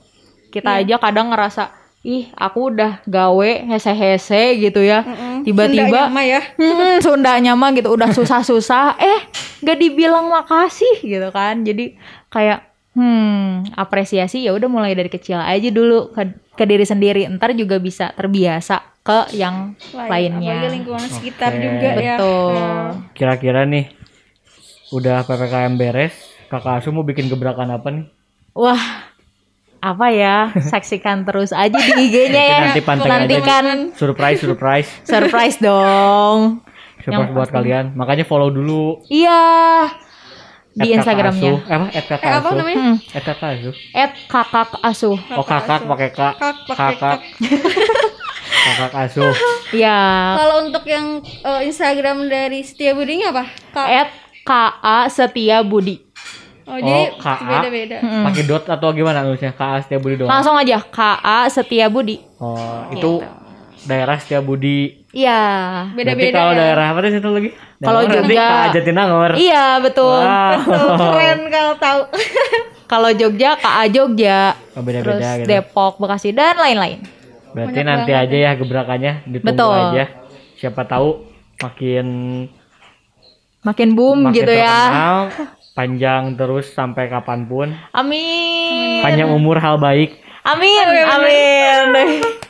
[0.51, 1.71] Kita aja kadang ngerasa
[2.05, 5.01] ih aku udah gawe hese-hese gitu ya.
[5.41, 6.41] Tiba-tiba Sundanya mah ya.
[6.61, 8.97] hmm, Sundanya mah gitu udah susah-susah.
[9.13, 9.19] Eh
[9.65, 11.65] gak dibilang makasih gitu kan.
[11.65, 11.97] Jadi
[12.29, 17.25] kayak hmm apresiasi ya udah mulai dari kecil aja dulu ke, ke diri sendiri.
[17.31, 20.49] Ntar juga bisa terbiasa ke yang Lain, lainnya.
[20.57, 21.61] apalagi lingkungan sekitar Oke.
[21.61, 22.15] juga ya.
[22.17, 22.49] betul.
[22.51, 23.85] Nah, kira-kira nih
[24.89, 26.13] udah ppkm beres
[26.47, 28.05] kakak Asu mau bikin gebrakan apa nih?
[28.51, 29.05] Wah
[29.77, 30.49] apa ya?
[30.57, 32.59] Saksikan terus aja di IG-nya ya.
[32.65, 33.17] Nanti panteng aja.
[33.19, 33.65] nantikan.
[33.93, 34.89] Surprise surprise.
[35.03, 36.65] Surprise dong.
[36.99, 37.93] Surprise buat kalian.
[37.93, 39.05] Makanya follow dulu.
[39.05, 39.85] Iya.
[40.73, 41.61] Di Instagramnya Asu.
[41.61, 41.85] eh apa?
[41.87, 42.57] At kakak Eh, apa Asu.
[42.57, 42.77] namanya?
[42.81, 43.71] Hmm, at kakak Asu.
[43.93, 46.33] at kakak asuh oh kakak pakai kak.
[46.67, 47.17] Kakak
[48.67, 49.21] kakak Asu.
[49.77, 49.99] ya
[50.33, 53.43] Kalau untuk yang eh, Instagram dari Setia Budinya apa?
[53.69, 53.87] Kak.
[53.87, 54.09] at
[54.41, 56.01] KA Setia Budi
[56.63, 57.61] Oh, jadi Oh, KA.
[57.61, 57.97] beda-beda.
[58.01, 62.17] pakai dot atau gimana nulisnya kak Setia Budi doang Langsung aja KA Setia Budi.
[62.37, 63.21] oh itu
[63.83, 65.41] daerah Setia Budi Iya.
[65.91, 66.59] Beda-beda kalau ya.
[66.59, 70.19] daerah apa sih satu lagi Kalau Jogja- Kak Jatinangor Iya betul.
[70.19, 70.51] Wow.
[70.59, 72.01] Tuh, keren kalau tahu.
[72.85, 74.53] Kalau Jogja KA Jogja.
[74.73, 75.47] Oh, beda-beda Terus gitu.
[75.47, 77.01] Depok, Bekasi dan lain-lain.
[77.55, 79.79] Berarti Banyak nanti banget aja ya gebrakannya ditunggu Betul.
[79.95, 80.05] aja.
[80.55, 81.09] Siapa tahu
[81.57, 82.07] makin
[83.63, 85.31] Makin boom makin gitu ya.
[85.73, 87.71] panjang terus sampai kapan pun.
[87.89, 89.01] Amin.
[89.01, 90.19] Panjang umur hal baik.
[90.43, 90.87] Amin.
[91.01, 91.87] Amin.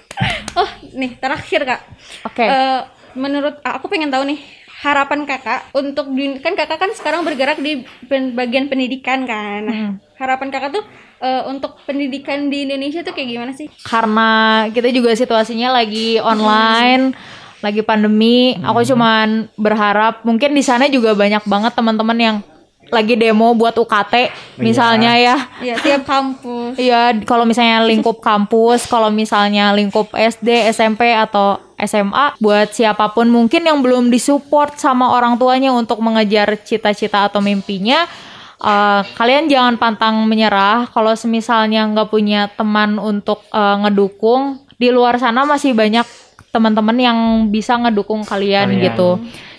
[0.56, 1.82] Oh, nih terakhir Kak.
[2.24, 2.40] Oke.
[2.42, 2.80] Eh,
[3.14, 4.40] menurut aku pengen tahu nih
[4.78, 7.84] harapan kakak untuk di- kan kakak kan sekarang bergerak di
[8.32, 9.62] bagian pendidikan kan.
[9.62, 9.94] Nah, Hmm.
[10.16, 10.84] harapan kakak tuh
[11.22, 13.68] eh, untuk pendidikan di Indonesia tuh kayak gimana sih?
[13.84, 17.16] Karena kita juga situasinya lagi online,
[17.64, 18.56] lagi pandemi.
[18.62, 22.38] Aku cuman berharap mungkin di sana juga banyak banget teman-teman yang
[22.94, 24.30] lagi demo buat UKT
[24.62, 25.38] misalnya ya.
[25.62, 26.78] Ya tiap kampus.
[26.78, 33.28] Iya, kalau misalnya lingkup kampus, kalau misalnya lingkup SD, SMP atau SMA, buat siapa pun
[33.28, 38.08] mungkin yang belum disupport sama orang tuanya untuk mengejar cita-cita atau mimpinya,
[38.60, 40.88] eh, kalian jangan pantang menyerah.
[40.92, 46.04] Kalau semisalnya nggak punya teman untuk eh, ngedukung, di luar sana masih banyak
[46.52, 47.20] teman-teman yang
[47.52, 48.86] bisa ngedukung kalian Kalian.
[48.92, 49.10] gitu.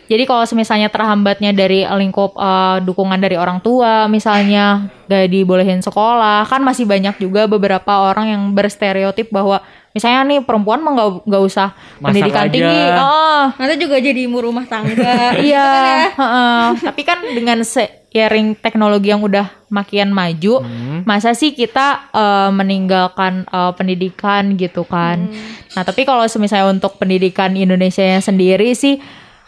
[0.06, 6.44] Jadi kalau misalnya terhambatnya dari lingkup eh, dukungan dari orang tua, misalnya gak dibolehin sekolah,
[6.44, 9.58] kan masih banyak juga beberapa orang yang berstereotip bahwa
[9.90, 12.52] misalnya nih perempuan mah nggak nggak usah Masak pendidikan aja.
[12.52, 15.32] tinggi, oh, Nanti juga jadi ibu rumah tangga.
[15.40, 15.98] iya, Gitu kan ya.
[16.12, 16.64] heeh.
[16.84, 21.00] tapi kan dengan seiring teknologi yang udah makin maju, Hmm.
[21.02, 25.32] masa sih kita eh, meninggalkan eh, pendidikan gitu kan?
[25.72, 29.00] Nah tapi kalau misalnya untuk pendidikan Indonesia sendiri sih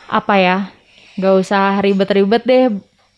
[0.08, 0.58] apa ya,
[1.14, 2.64] nggak usah ribet-ribet deh.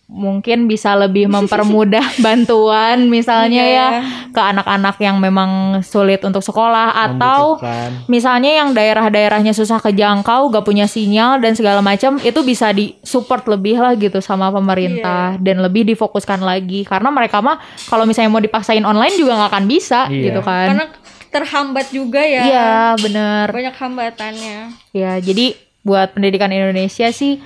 [0.07, 3.89] Mungkin bisa lebih mempermudah bantuan misalnya Iya, ya
[4.31, 5.51] ke anak-anak yang memang
[5.83, 7.63] sulit untuk sekolah atau
[8.07, 13.47] misalnya yang daerah-daerahnya susah kejangkau, gak punya sinyal dan segala macam itu bisa di support
[13.47, 18.43] lebih lah gitu sama pemerintah dan lebih difokuskan lagi karena mereka mah kalau misalnya mau
[18.43, 20.23] dipaksain online juga nggak akan bisa Iya.
[20.27, 20.67] gitu kan.
[20.75, 20.87] Karena
[21.31, 22.43] terhambat juga ya.
[22.43, 23.47] Iya bener.
[23.47, 24.59] Banyak hambatannya.
[24.91, 25.55] Ya jadi
[25.87, 27.41] buat pendidikan Indonesia sih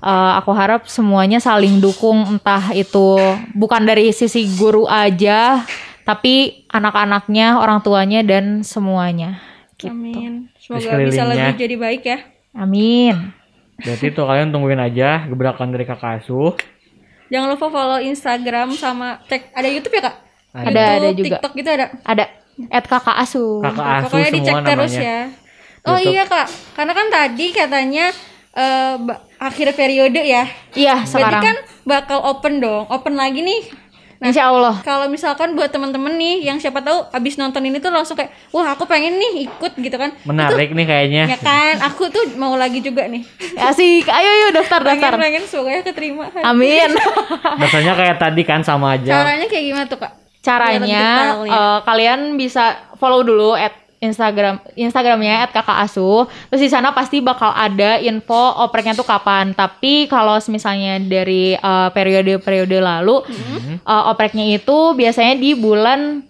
[0.00, 3.16] eh, aku harap semuanya saling dukung entah itu
[3.52, 5.64] bukan dari sisi guru aja
[6.04, 9.40] tapi anak-anaknya, orang tuanya dan semuanya.
[9.80, 9.88] Gitu.
[9.88, 10.52] Amin.
[10.60, 12.18] Semoga bisa lebih jadi baik ya.
[12.52, 13.32] Amin.
[13.80, 16.54] Berarti tuh kalian tungguin aja gebrakan dari kakak asuh.
[17.32, 20.16] Jangan lupa follow Instagram sama cek ada YouTube ya kak?
[20.54, 21.26] Ada, YouTube, ada juga.
[21.26, 21.86] TikTok gitu ada.
[22.04, 22.24] Ada
[22.70, 23.64] at kakak asuh.
[23.64, 25.18] Kakak asuh Pokoknya dicek terus ya.
[25.84, 26.10] Oh YouTube.
[26.10, 28.06] iya kak, karena kan tadi katanya
[28.50, 30.48] eh, ba- akhir periode ya.
[30.72, 31.42] Iya Berarti sekarang.
[31.42, 33.62] kan bakal open dong, open lagi nih.
[34.14, 34.80] Nah, Insya Allah.
[34.80, 38.72] Kalau misalkan buat temen-temen nih yang siapa tahu abis nonton ini tuh langsung kayak, wah
[38.72, 40.16] aku pengen nih ikut gitu kan.
[40.24, 41.24] Menarik nih kayaknya.
[41.28, 43.20] Ya kan, aku tuh mau lagi juga nih.
[43.54, 44.08] Asik.
[44.08, 45.20] Ayo yuk daftar pengen daftar.
[45.20, 46.32] pengen semoga ya keterima.
[46.40, 46.88] Amin.
[47.60, 49.12] Rasanya kayak tadi kan sama aja.
[49.20, 50.12] Caranya kayak gimana tuh kak?
[50.40, 51.52] Caranya detailnya.
[51.52, 52.64] eh, kalian bisa
[52.96, 58.54] follow dulu at Instagram Instagramnya at kakak asuh terus di sana pasti bakal ada info
[58.60, 59.56] opreknya tuh kapan.
[59.56, 63.80] Tapi kalau misalnya dari eh, periode-periode lalu Hmm.
[63.80, 66.22] eh, opreknya itu biasanya di bulan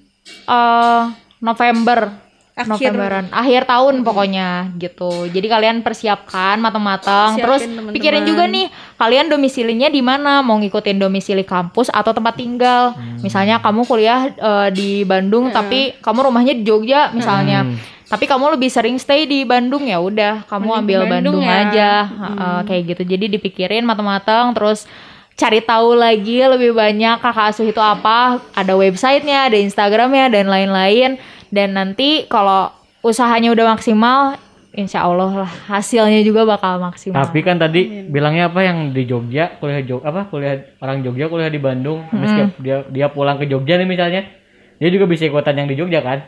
[0.49, 1.03] eh,
[1.45, 2.24] November
[2.55, 2.95] Akhir.
[2.95, 3.27] Novemberan.
[3.35, 5.27] akhir tahun pokoknya gitu.
[5.27, 7.35] Jadi kalian persiapkan matang-matang.
[7.35, 7.91] Terus teman-teman.
[7.91, 10.39] pikirin juga nih kalian domisilinya di mana?
[10.39, 12.95] Mau ngikutin domisili kampus atau tempat tinggal?
[13.27, 17.67] Misalnya kamu kuliah eh, di Bandung tapi kamu rumahnya di Jogja misalnya.
[17.67, 17.79] Hmm.
[18.05, 21.57] tapi kamu lebih sering stay di Bandung ya udah kamu Mending ambil Bandung Bandung, ya.
[21.67, 21.91] aja.
[22.07, 23.03] Heeh, kayak gitu.
[23.17, 24.87] Jadi dipikirin matang-matang terus
[25.35, 28.39] cari tahu lagi lebih banyak kakak asuh itu apa.
[28.55, 31.19] Ada websitenya ada Instagramnya dan lain-lain
[31.55, 34.35] dan nanti kalau usahanya udah maksimal
[34.75, 39.55] insya Allah lah hasilnya juga bakal maksimal Tapi kan tadi bilangnya apa yang di Jogja
[39.57, 42.51] kuliah Jog apa kuliah orang Jogja kuliah di Bandung Hmm.
[42.59, 44.27] dia dia pulang ke Jogja nih misalnya
[44.75, 46.27] dia juga bisa ikutan yang di Jogja kan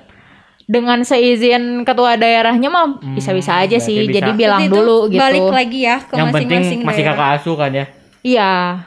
[0.63, 4.23] dengan seizin ketua daerahnya mah Hmm, bisa aja sih bisa.
[4.23, 7.57] jadi bilang itu dulu gitu Balik lagi ya ke yang penting masing-masing masih kakak asuh
[7.57, 7.87] kan ya
[8.23, 8.83] Iya,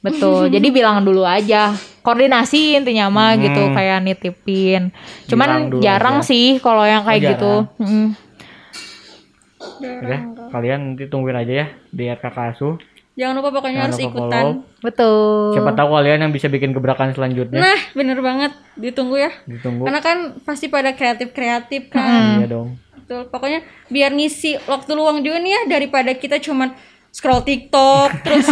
[0.00, 0.48] betul.
[0.48, 1.76] Jadi bilang dulu aja.
[2.02, 3.42] Koordinasi intinya mah Hmm.
[3.42, 4.82] gitu kayak nitipin.
[5.24, 6.28] Cuman dulu jarang aja.
[6.28, 7.52] sih kalau yang kayak Oh, gitu.
[7.80, 8.08] Mm.
[9.82, 12.76] Udah, kalian nanti tungguin aja ya di kakak asuh
[13.12, 14.42] Jangan lupa pokoknya Jangan harus lupa ikutan.
[14.42, 14.80] follow.
[14.82, 15.52] Betul.
[15.52, 18.52] siapa tahu kalian yang bisa bikin gebrakan selanjutnya Nah, bener banget.
[18.74, 19.30] Ditunggu ya.
[19.44, 22.40] ditunggu Karena kan pasti pada kreatif-kreatif kan.
[22.40, 23.28] iya dong Betul.
[23.28, 26.72] Pokoknya biar ngisi waktu luang juga nih ya daripada kita cuman
[27.12, 28.48] scroll TikTok terus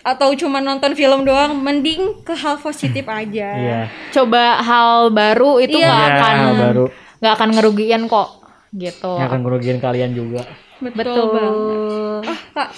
[0.00, 3.48] atau cuma nonton film doang, mending ke hal positif aja.
[3.52, 3.80] iya
[4.10, 5.86] Coba hal baru itu Iya.
[5.88, 6.84] nggak Iya, akan hal baru
[7.18, 8.28] nggak akan ngerugiin kok
[8.72, 9.12] gitu.
[9.14, 10.42] yang akan merugikan kalian juga
[10.80, 11.26] Betul, Betul.
[11.28, 11.78] banget.
[12.24, 12.68] Oh, Kak,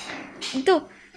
[0.53, 0.75] itu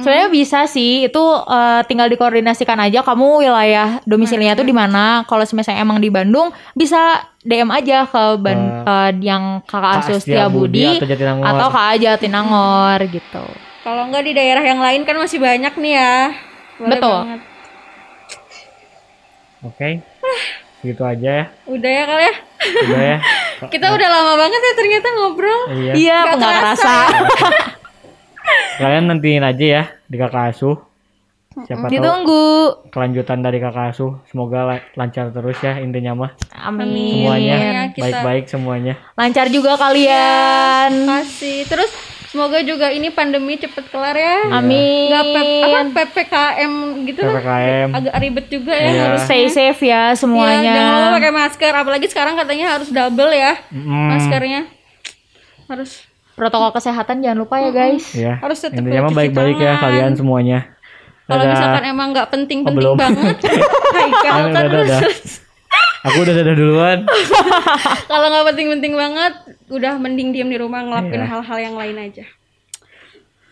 [0.00, 5.28] Sebenarnya bisa sih, itu eh, tinggal dikoordinasikan aja kamu wilayah domisilinya tuh di mana.
[5.28, 10.84] Kalau misalnya emang di Bandung, bisa DM aja ke ban- eh, yang Kakak Astia Budi
[10.84, 11.44] Budi atau Jatinangor.
[11.44, 13.44] atau Kak Jatinangor gitu.
[13.80, 16.16] Kalau nggak di daerah yang lain kan masih banyak nih ya.
[16.76, 17.18] Boleh Betul.
[17.20, 17.40] banget.
[19.60, 19.88] Oke.
[20.80, 21.44] Gitu aja ya.
[21.64, 22.34] Udah ya kali ya.
[22.82, 23.16] Udah ya.
[23.72, 25.60] Kita udah lama banget ya ternyata ngobrol.
[25.70, 25.92] Iya.
[25.92, 26.94] Iya, Nggak nggak kerasa.
[28.80, 30.76] Kalian nantiin aja ya di kakak asuh.
[31.60, 32.44] Siapa tahu Ditunggu.
[32.88, 34.16] kelanjutan dari kakak asuh.
[34.24, 36.30] Semoga la- lancar terus ya intinya mah.
[36.56, 36.88] Amin.
[37.20, 38.94] Semuanya Iya, baik-baik semuanya.
[39.12, 40.90] Lancar juga kalian.
[41.04, 41.68] Kasih.
[41.68, 41.90] Terus
[42.30, 44.36] semoga juga ini pandemi cepet kelar ya.
[44.52, 45.10] Amin.
[45.10, 46.72] Nggak pep, apa PPKM
[47.04, 47.34] gitu kan.
[47.34, 47.88] PPKM.
[47.92, 49.02] Agak ribet juga ya Iya.
[49.04, 49.20] harus.
[49.24, 50.62] Stay safe ya semuanya.
[50.62, 51.72] Iya, jangan lupa pakai masker.
[51.74, 54.62] Apalagi sekarang katanya harus double ya Mm, maskernya.
[55.66, 58.04] Harus Protokol kesehatan jangan lupa ya guys.
[58.12, 58.38] Iya.
[58.38, 60.72] harus tetap Intinya baik-baik ya kalian semuanya.
[61.26, 62.96] Kalau misalkan emang nggak Oh, penting-penting belum.
[62.96, 63.36] banget,
[63.94, 65.00] Haikal udah.
[66.02, 66.98] Aku udah dadah duluan.
[68.10, 69.32] kalau nggak penting-penting banget,
[69.68, 71.28] udah mending diem di rumah ngelakuin Iya.
[71.28, 72.24] hal-hal yang lain aja.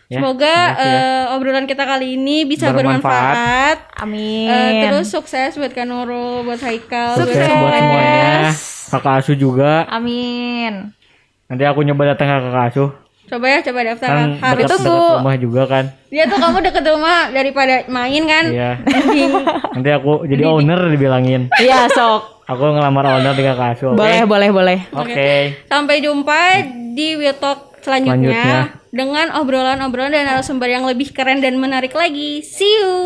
[0.08, 0.80] Ya, Semoga ya.
[0.80, 3.04] eh, obrolan kita kali ini bisa Bermanfaat.
[3.04, 3.78] bermanfaat.
[4.00, 4.48] Amin.
[4.48, 8.48] Eh, terus sukses buat Kak Nurul, buat Haikal, Sukses buat buat semuanya.
[8.88, 9.84] Kakak asuh juga.
[9.84, 10.96] Amin.
[11.44, 12.90] Nanti aku nyoba datang ke kakak asuh.
[13.28, 14.08] Coba ya, coba daftar.
[14.08, 14.56] Kan Harus.
[14.64, 14.96] dekat Tunggu.
[14.96, 15.84] dekat rumah juga kan.
[16.08, 18.44] Dia tuh kamu deket rumah daripada main kan?
[18.48, 18.70] Iya.
[18.88, 19.32] Mending
[19.76, 21.52] Nanti aku jadi owner dibilangin.
[21.54, 22.37] Iya sok.
[22.48, 23.92] Aku ngelamar owner di kakak asuh.
[23.92, 24.00] oke?
[24.00, 24.78] Boleh boleh boleh.
[24.96, 25.52] Oke.
[25.68, 26.64] Sampai jumpa
[26.96, 28.60] di Will Talk selanjutnya, Selanjutnya.
[28.88, 32.40] dengan obrolan-obrolan dan narasumber yang lebih keren dan menarik lagi.
[32.40, 32.96] See you.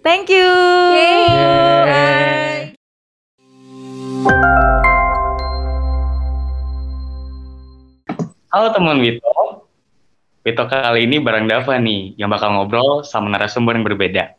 [0.00, 0.48] Thank you.
[0.96, 1.28] Yeay.
[1.84, 2.72] Bye.
[8.48, 9.28] Halo teman Wito.
[10.40, 14.32] Wito kali ini bareng Dava nih, yang bakal ngobrol sama narasumber yang berbeda.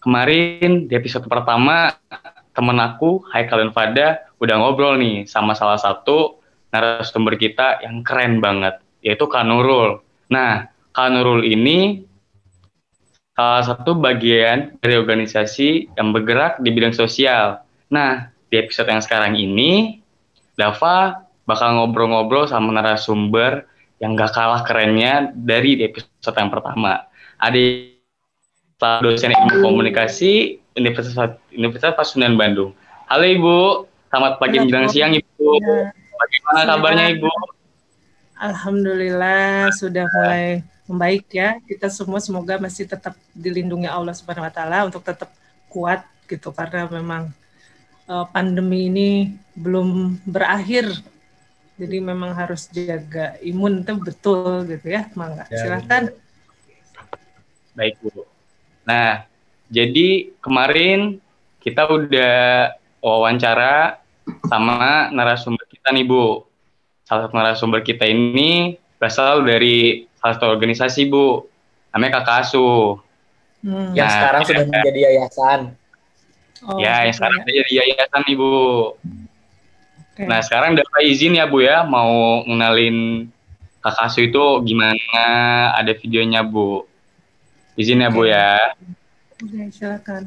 [0.00, 1.92] Kemarin di episode pertama,
[2.56, 6.40] temen aku, Haikal dan Fada, udah ngobrol nih sama salah satu
[6.72, 10.00] narasumber kita yang keren banget, yaitu Kak Nurul.
[10.32, 12.02] Nah, Kak Nurul ini
[13.36, 17.60] salah satu bagian dari organisasi yang bergerak di bidang sosial.
[17.92, 20.00] Nah, di episode yang sekarang ini,
[20.56, 23.68] Dava bakal ngobrol-ngobrol sama narasumber
[24.00, 27.06] yang gak kalah kerennya dari episode yang pertama.
[27.36, 27.95] Ada
[28.76, 32.76] dosen ilmu komunikasi Universitas Universitas Pasundan Bandung.
[33.08, 33.56] Halo Ibu,
[34.12, 34.92] selamat pagi Halo, menjelang Bu.
[34.92, 35.48] siang Ibu.
[35.64, 37.30] Ya, Bagaimana kabarnya Ibu?
[38.36, 41.56] Alhamdulillah sudah mulai membaik ya.
[41.64, 45.32] Kita semua semoga masih tetap dilindungi Allah Subhanahu wa taala untuk tetap
[45.72, 47.32] kuat gitu karena memang
[48.12, 49.10] eh, pandemi ini
[49.56, 50.92] belum berakhir.
[51.80, 55.08] Jadi memang harus jaga imun itu betul gitu ya.
[55.16, 55.48] Mangga.
[55.48, 56.12] Ya, Silakan.
[57.72, 58.35] Baik Bu.
[58.86, 59.26] Nah,
[59.66, 61.18] jadi kemarin
[61.58, 62.70] kita udah
[63.02, 63.98] wawancara
[64.46, 66.46] sama narasumber kita nih Bu.
[67.02, 71.42] Salah satu narasumber kita ini berasal dari salah satu organisasi Bu.
[71.90, 73.02] Namanya Kakak Asuh.
[73.66, 73.90] Hmm.
[73.98, 74.48] yang Nah, sekarang iya.
[74.48, 75.60] sudah menjadi yayasan.
[76.64, 77.46] Oh, ya, yang sekarang ya.
[77.50, 78.54] jadi yayasan nih Bu.
[78.94, 80.22] Oke.
[80.24, 83.26] Nah, sekarang dapat izin ya Bu ya, mau ngenalin
[83.82, 85.26] Kakak Asuh itu gimana,
[85.74, 86.86] ada videonya Bu.
[87.76, 88.72] Izin ya Bu ya.
[89.44, 90.24] Oke, silakan.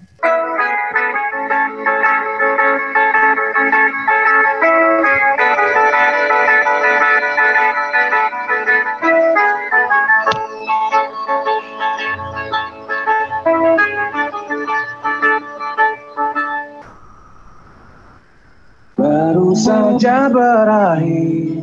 [18.93, 21.58] Baru saja berakhir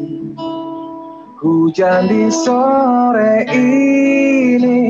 [1.38, 4.85] Hujan di sore ini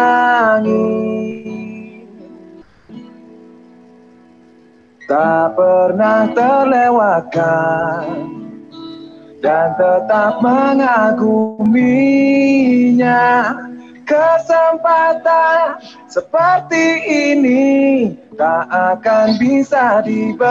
[5.05, 8.25] Tak pernah terlewatkan
[9.45, 11.53] dan tetap mengaguminya
[14.05, 20.45] kesempatan seperti ini tak akan bisa dibeli.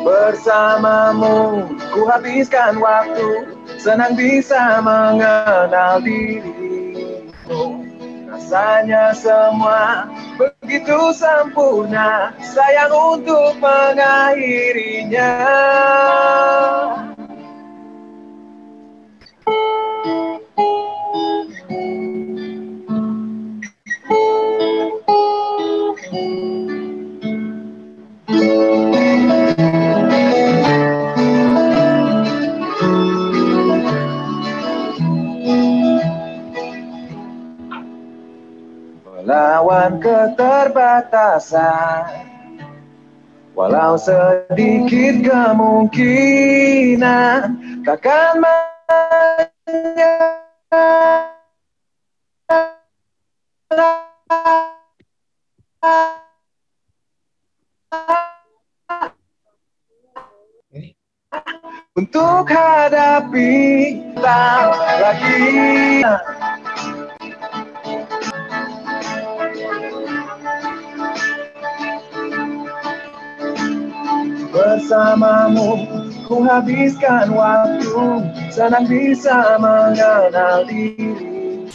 [0.00, 7.84] Bersamamu ku habiskan waktu senang bisa mengenal dirimu
[8.32, 10.08] rasanya semua
[10.40, 15.32] begitu sempurna sayang untuk mengakhirinya
[39.70, 42.26] Melawan keterbatasan.
[43.54, 47.38] Walau sedikit kemungkinan
[47.86, 48.42] Takkan
[61.94, 63.54] Untuk hadapi
[64.18, 64.66] tak
[64.98, 66.02] lagi
[74.50, 75.86] Bersamamu.
[76.30, 78.22] Ku habiskan waktu
[78.54, 81.66] Senang bisa mengenal dirimu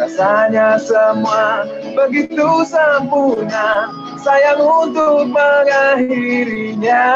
[0.00, 7.08] Rasanya semua begitu sempurna Sayang untuk mengakhirinya.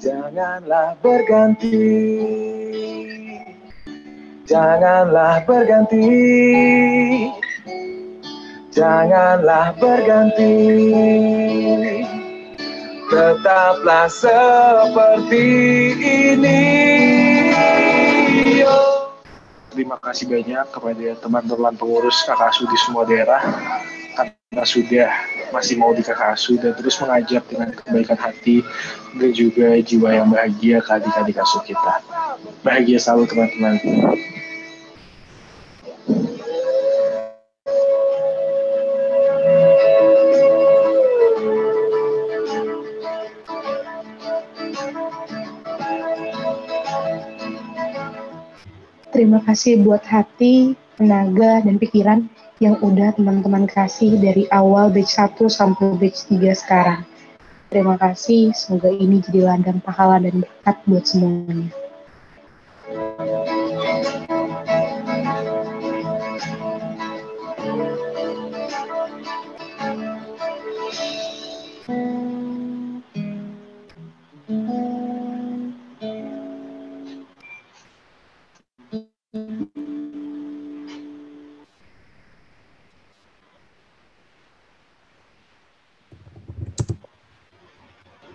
[0.00, 1.84] Janganlah berganti.
[4.48, 6.08] Janganlah berganti
[8.78, 10.54] Janganlah berganti
[13.10, 15.46] Tetaplah seperti
[15.98, 16.62] ini.
[19.74, 23.42] Terima kasih banyak kepada teman-teman pengurus KKSU di semua daerah
[24.14, 25.10] karena sudah
[25.50, 28.62] masih mau di KKSU dan terus mengajak dengan kebaikan hati
[29.18, 31.94] dan juga jiwa yang bahagia ke adik-adik kita.
[32.62, 33.74] Bahagia selalu teman-teman.
[49.18, 52.30] Terima kasih buat hati, tenaga, dan pikiran
[52.62, 57.02] yang udah teman-teman kasih dari awal batch 1 sampai batch 3 sekarang.
[57.66, 61.66] Terima kasih, semoga ini jadi ladang pahala dan berkat buat semuanya.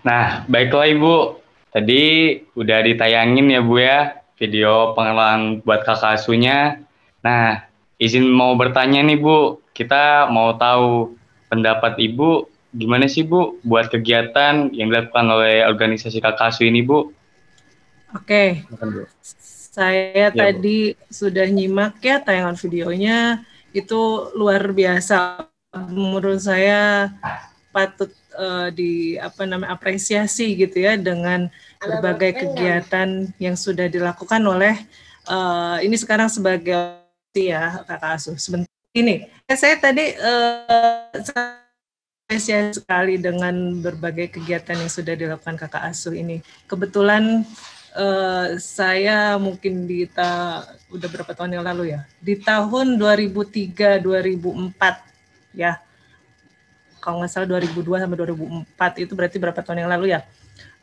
[0.04, 1.16] Nah, baiklah Ibu.
[1.74, 2.04] Tadi
[2.54, 6.84] udah ditayangin ya Bu ya video pengenalan buat kakak asuhnya.
[7.24, 7.64] Nah,
[7.97, 9.64] izin mau bertanya nih Bu.
[9.74, 11.16] Kita mau tahu
[11.47, 17.10] pendapat Ibu gimana sih Bu buat kegiatan yang dilakukan oleh organisasi kakak asuh ini Bu?
[18.14, 19.08] Oke, Bu.
[19.74, 20.38] saya Bu.
[20.38, 23.41] tadi sudah nyimak ya tayangan videonya
[23.74, 25.49] itu luar biasa.
[25.74, 27.10] Menurut saya
[27.74, 31.47] patut eh, di apa namanya apresiasi gitu ya dengan
[31.79, 34.75] berbagai kegiatan yang sudah dilakukan oleh
[35.29, 37.03] eh, ini sekarang sebagai
[37.34, 38.38] ya kakak asuh.
[38.38, 41.19] Sebentar ini saya tadi eh,
[42.29, 46.41] apresiasi sekali dengan berbagai kegiatan yang sudah dilakukan kakak asuh ini.
[46.69, 47.45] Kebetulan
[47.97, 50.63] eh, saya mungkin di ta
[50.93, 55.77] udah berapa tahun yang lalu ya di tahun 2003 2004 ya
[57.04, 60.24] kalau nggak salah 2002 sampai 2004 itu berarti berapa tahun yang lalu ya?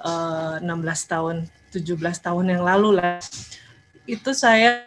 [0.05, 0.69] Eh, 16
[1.09, 3.17] tahun 17 tahun yang lalu lah.
[4.05, 4.85] Itu saya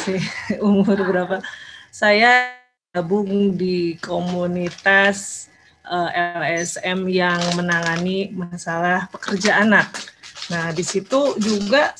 [0.64, 1.44] umur berapa?
[1.92, 2.56] Saya
[2.96, 5.52] gabung di komunitas
[5.84, 9.92] eh, LSM yang menangani masalah pekerja anak.
[10.48, 11.92] Nah, di situ juga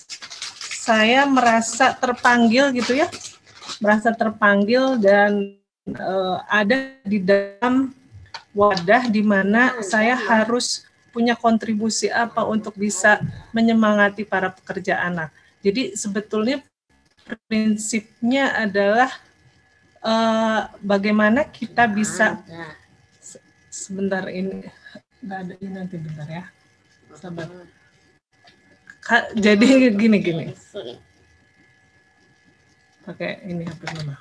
[0.84, 3.08] saya merasa terpanggil gitu ya,
[3.80, 7.92] merasa terpanggil dan eh, ada di dalam
[8.56, 13.22] wadah di mana saya harus punya kontribusi apa untuk bisa
[13.54, 15.30] menyemangati para pekerja anak.
[15.62, 16.64] Jadi sebetulnya
[17.46, 19.10] prinsipnya adalah
[20.02, 22.40] eh, bagaimana kita bisa
[23.20, 24.66] se- sebentar ini
[25.24, 26.44] nggak ada ini nanti bentar ya.
[27.14, 27.46] Sabar.
[29.04, 30.44] Ka- jadi gini gini.
[33.04, 34.16] Pakai ini HP mama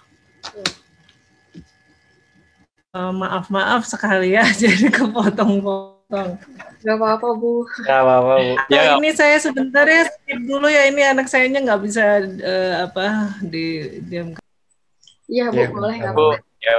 [2.94, 6.38] Eh, maaf maaf sekali ya jadi kepotong-potong
[6.84, 7.66] Gak apa-apa, Bu.
[7.82, 8.54] Gak apa-apa bu.
[8.54, 12.86] Nah, Ya, ini saya sebentar ya skip dulu ya ini anak sayanya nggak bisa eh,
[12.86, 14.38] apa di diam.
[15.26, 16.74] Iya, Bu, Iya, boleh nggak Bu, ya,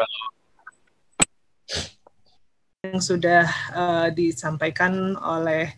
[2.86, 3.42] yang sudah
[3.74, 5.74] eh, disampaikan oleh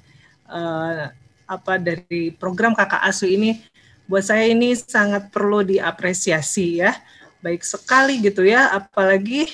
[0.53, 1.03] eh,
[1.49, 3.63] apa dari program kakak asuh ini
[4.05, 6.93] buat saya ini sangat perlu diapresiasi ya
[7.41, 9.49] baik sekali gitu ya apalagi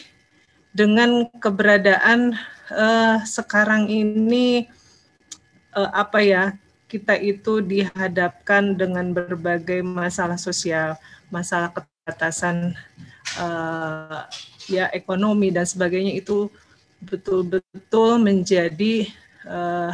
[0.72, 2.36] dengan keberadaan
[2.72, 4.68] eh, sekarang ini
[5.76, 6.44] eh, apa ya
[6.88, 10.96] kita itu dihadapkan dengan berbagai masalah sosial
[11.32, 12.76] masalah keterbatasan
[13.40, 14.22] eh,
[14.70, 16.52] ya ekonomi dan sebagainya itu
[17.02, 19.10] betul-betul menjadi
[19.46, 19.90] uh,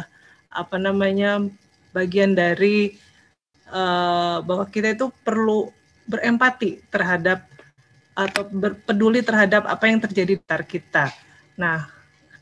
[0.49, 1.41] apa namanya
[1.93, 2.97] bagian dari
[3.73, 5.73] uh, bahwa kita itu perlu
[6.05, 7.45] berempati terhadap
[8.19, 11.05] atau berpeduli terhadap apa yang terjadi di sekitar kita.
[11.55, 11.87] Nah,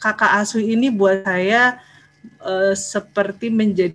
[0.01, 1.77] kakak asuh ini buat saya
[2.41, 3.93] uh, seperti menjadi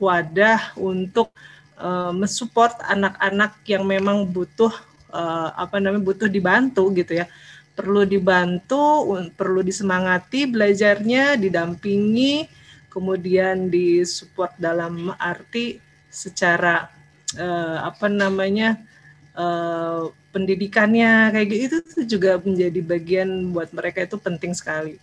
[0.00, 1.28] wadah untuk
[1.76, 4.72] uh, mensupport anak-anak yang memang butuh
[5.12, 7.26] uh, apa namanya butuh dibantu gitu ya
[7.76, 9.04] perlu dibantu,
[9.36, 12.48] perlu disemangati belajarnya, didampingi,
[12.88, 15.76] kemudian disupport dalam arti
[16.08, 16.88] secara
[17.84, 18.80] apa namanya
[19.36, 24.98] uh, pendidikannya kayak gitu itu juga menjadi bagian buat mereka itu penting sekali.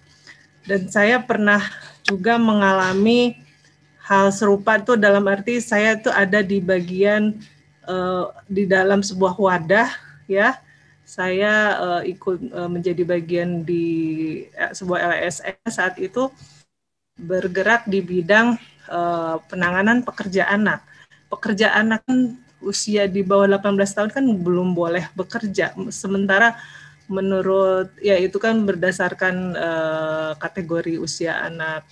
[0.68, 1.62] Dan saya pernah
[2.04, 3.40] juga mengalami
[4.04, 7.40] hal serupa itu dalam arti saya itu ada di bagian
[7.88, 9.90] uh, di dalam sebuah wadah
[10.28, 10.60] ya
[11.04, 13.86] saya uh, ikut uh, menjadi bagian di
[14.56, 16.32] sebuah LSM saat itu
[17.20, 18.58] bergerak di bidang
[18.90, 20.82] uh, penanganan pekerja anak.
[21.30, 25.76] Pekerja anak kan usia di bawah 18 tahun kan belum boleh bekerja.
[25.92, 26.56] Sementara
[27.12, 31.84] menurut ya itu kan berdasarkan uh, kategori usia anak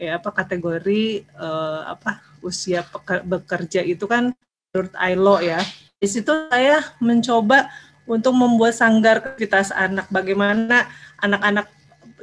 [0.00, 2.80] ya apa kategori uh, apa usia
[3.28, 4.32] bekerja itu kan
[4.72, 5.60] menurut ILO ya.
[6.00, 7.68] Di situ saya mencoba
[8.08, 10.08] untuk membuat sanggar aktivitas anak.
[10.08, 10.88] Bagaimana
[11.20, 11.68] anak-anak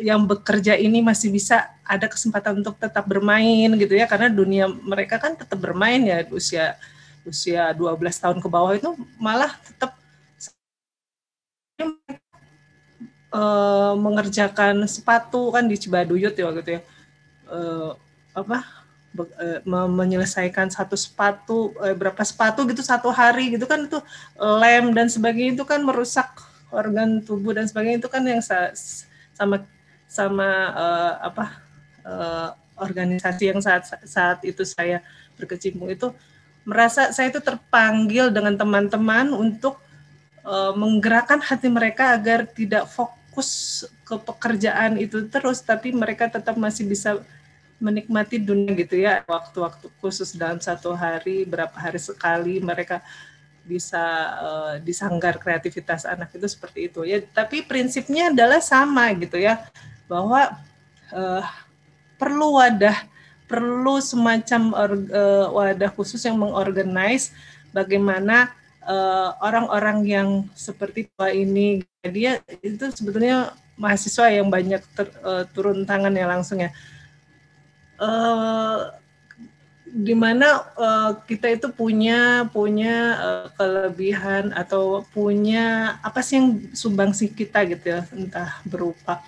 [0.01, 5.17] yang bekerja ini masih bisa ada kesempatan untuk tetap bermain gitu ya karena dunia mereka
[5.17, 6.77] kan tetap bermain ya usia
[7.27, 9.99] usia 12 tahun ke bawah itu malah tetap
[13.35, 16.81] uh, mengerjakan sepatu kan di Cibaduyut ya gitu ya.
[17.47, 17.91] Uh,
[18.31, 18.63] apa?
[19.65, 23.97] Menyelesaikan satu sepatu eh, berapa sepatu gitu satu hari gitu kan itu
[24.37, 26.37] lem dan sebagainya itu kan merusak
[26.69, 28.45] organ tubuh dan sebagainya itu kan yang
[29.33, 29.65] sama
[30.05, 31.45] sama uh, apa
[32.05, 35.01] uh, organisasi yang saat saat itu saya
[35.33, 36.13] berkecimpung itu
[36.67, 39.79] merasa saya itu terpanggil dengan teman-teman untuk
[40.43, 46.83] uh, menggerakkan hati mereka agar tidak fokus ke pekerjaan itu terus tapi mereka tetap masih
[46.83, 47.23] bisa
[47.79, 49.23] menikmati dunia gitu ya.
[49.23, 52.99] Waktu-waktu khusus dalam satu hari berapa hari sekali mereka
[53.63, 54.03] bisa
[54.39, 57.23] uh, disanggar kreativitas anak itu seperti itu ya.
[57.23, 59.63] Tapi prinsipnya adalah sama gitu ya
[60.11, 60.51] bahwa
[61.15, 61.45] uh,
[62.19, 62.97] perlu wadah
[63.47, 67.31] perlu semacam or, uh, wadah khusus yang mengorganize
[67.71, 68.51] bagaimana
[69.43, 75.83] orang-orang uh, yang seperti Pak ini dia itu sebetulnya mahasiswa yang banyak ter, uh, turun
[75.83, 76.71] tangan ya langsung ya.
[77.97, 78.91] Uh,
[79.87, 87.31] di mana uh, kita itu punya punya uh, kelebihan atau punya apa sih yang sumbangsi
[87.31, 89.23] kita gitu ya entah berupa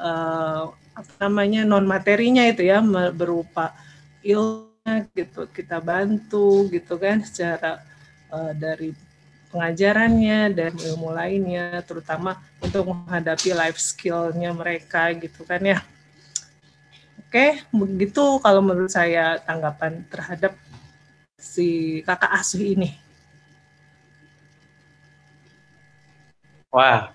[0.00, 0.72] uh,
[1.18, 2.80] namanya non materinya itu ya
[3.12, 3.74] berupa
[4.24, 4.70] ilmu
[5.14, 7.84] gitu kita bantu gitu kan secara
[8.32, 8.96] uh, dari
[9.50, 15.80] pengajarannya dan ilmu lainnya terutama untuk menghadapi life skillnya mereka gitu kan ya
[17.30, 20.50] Oke, begitu kalau menurut saya tanggapan terhadap
[21.38, 22.98] si kakak asuh ini.
[26.74, 27.14] Wah,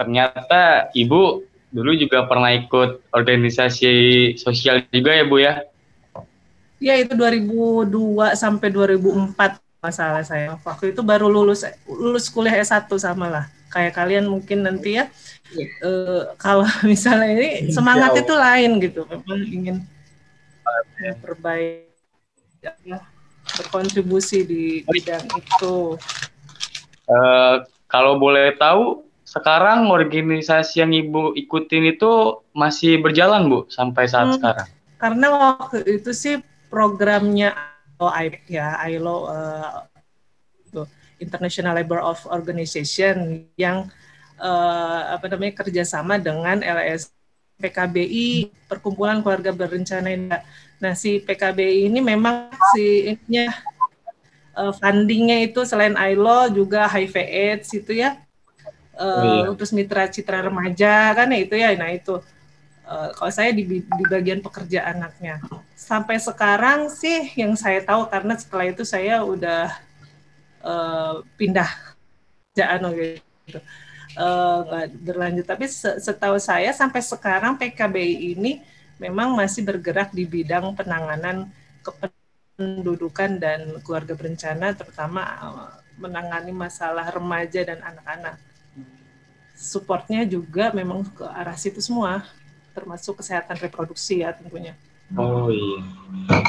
[0.00, 1.44] ternyata Ibu
[1.74, 3.92] dulu juga pernah ikut organisasi
[4.38, 5.54] sosial juga ya Bu ya?
[6.78, 7.90] Ya, itu 2002
[8.38, 10.54] sampai 2004 masalah saya.
[10.62, 13.44] Waktu itu baru lulus lulus kuliah S1 sama lah.
[13.74, 15.10] Kayak kalian mungkin nanti ya
[15.54, 15.68] yeah.
[15.82, 15.86] Iya.
[15.86, 19.76] uh, kalau misalnya ini semangat itu lain gitu memang ingin
[20.98, 22.98] memperbaiki ya,
[23.44, 26.00] berkontribusi di bidang itu
[27.12, 27.54] uh,
[27.86, 29.03] kalau boleh tahu
[29.34, 35.26] sekarang organisasi yang ibu ikutin itu masih berjalan bu sampai saat hmm, sekarang karena
[35.58, 36.38] waktu itu sih
[36.70, 37.50] programnya
[37.98, 39.82] ILO ya ILO uh,
[41.18, 43.90] International Labor of Organization yang
[44.38, 47.10] uh, apa namanya kerjasama dengan LS
[47.58, 50.42] PKBI Perkumpulan Keluarga Berencana Indah.
[50.82, 53.54] Nah si PKBI ini memang si ininya
[54.58, 58.18] uh, fundingnya itu selain ILO juga HIV AIDS itu ya
[58.98, 59.48] uh, oh, iya.
[59.54, 61.74] terus mitra citra remaja kan ya itu ya.
[61.74, 62.18] Nah itu.
[62.84, 65.40] Uh, kalau saya di, di bagian pekerja anaknya.
[65.72, 69.72] Sampai sekarang sih yang saya tahu karena setelah itu saya udah
[70.60, 71.64] uh, pindah
[72.52, 73.58] kerjaan gitu
[74.20, 75.48] uh, berlanjut.
[75.48, 75.64] Tapi
[75.98, 78.60] setahu saya sampai sekarang PKBI ini
[79.00, 81.50] memang masih bergerak di bidang penanganan
[81.82, 85.24] kependudukan dan keluarga berencana terutama
[85.98, 88.38] menangani masalah remaja dan anak-anak
[89.54, 92.26] supportnya juga memang ke arah situ semua,
[92.74, 94.74] termasuk kesehatan reproduksi ya tentunya.
[95.14, 95.78] Oh iya.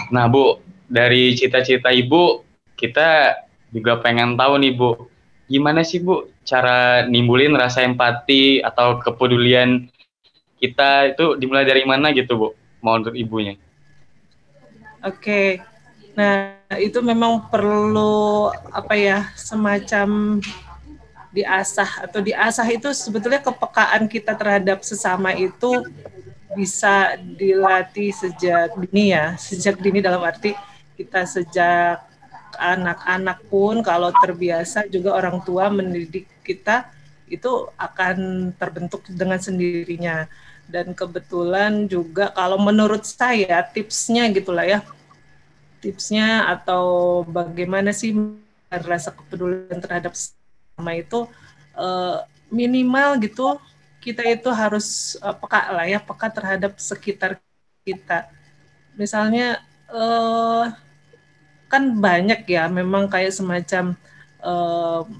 [0.09, 2.41] Nah Bu, dari cita-cita Ibu,
[2.73, 3.39] kita
[3.69, 5.07] juga pengen tahu nih Bu,
[5.45, 9.85] gimana sih Bu cara nimbulin rasa empati atau kepedulian
[10.57, 12.49] kita itu dimulai dari mana gitu Bu,
[12.81, 13.53] mau untuk ibunya?
[15.05, 15.61] Oke,
[16.17, 20.41] nah itu memang perlu apa ya semacam
[21.35, 25.83] diasah atau diasah itu sebetulnya kepekaan kita terhadap sesama itu
[26.55, 30.55] bisa dilatih sejak dini ya sejak dini dalam arti
[30.95, 31.99] kita sejak
[32.55, 36.87] anak-anak pun kalau terbiasa juga orang tua mendidik kita
[37.27, 40.29] itu akan terbentuk dengan sendirinya.
[40.65, 44.79] Dan kebetulan juga kalau menurut saya tipsnya gitulah ya
[45.77, 48.17] tipsnya atau bagaimana sih
[48.73, 50.17] rasa kepedulian terhadap
[50.75, 51.23] sama itu
[51.79, 52.19] uh,
[52.51, 53.55] minimal gitu
[54.03, 57.41] kita itu harus uh, peka lah ya peka terhadap sekitar
[57.81, 58.29] kita.
[58.99, 60.69] Misalnya uh,
[61.71, 63.97] kan banyak ya memang kayak semacam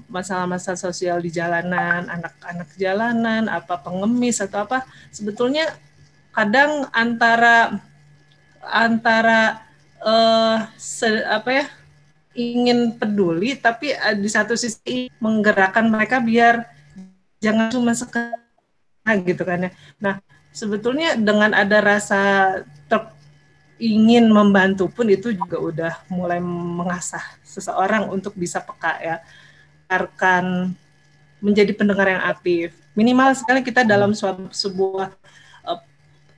[0.06, 5.66] masalah-masalah sosial di jalanan anak-anak jalanan apa pengemis atau apa sebetulnya
[6.30, 7.74] kadang antara
[8.62, 9.66] antara
[9.98, 11.66] uh, se, apa ya
[12.36, 16.68] ingin peduli tapi uh, di satu sisi menggerakkan mereka biar
[17.40, 18.36] jangan cuma sekedar
[19.24, 19.70] gitu kan ya.
[19.96, 20.14] Nah,
[20.52, 22.20] sebetulnya dengan ada rasa
[22.86, 23.00] ter
[23.76, 29.16] ingin membantu pun itu juga udah mulai mengasah seseorang untuk bisa peka ya.
[29.88, 30.76] Akan
[31.40, 32.74] menjadi pendengar yang aktif.
[32.96, 35.12] Minimal sekali kita dalam suatu sebuah
[35.68, 35.80] uh,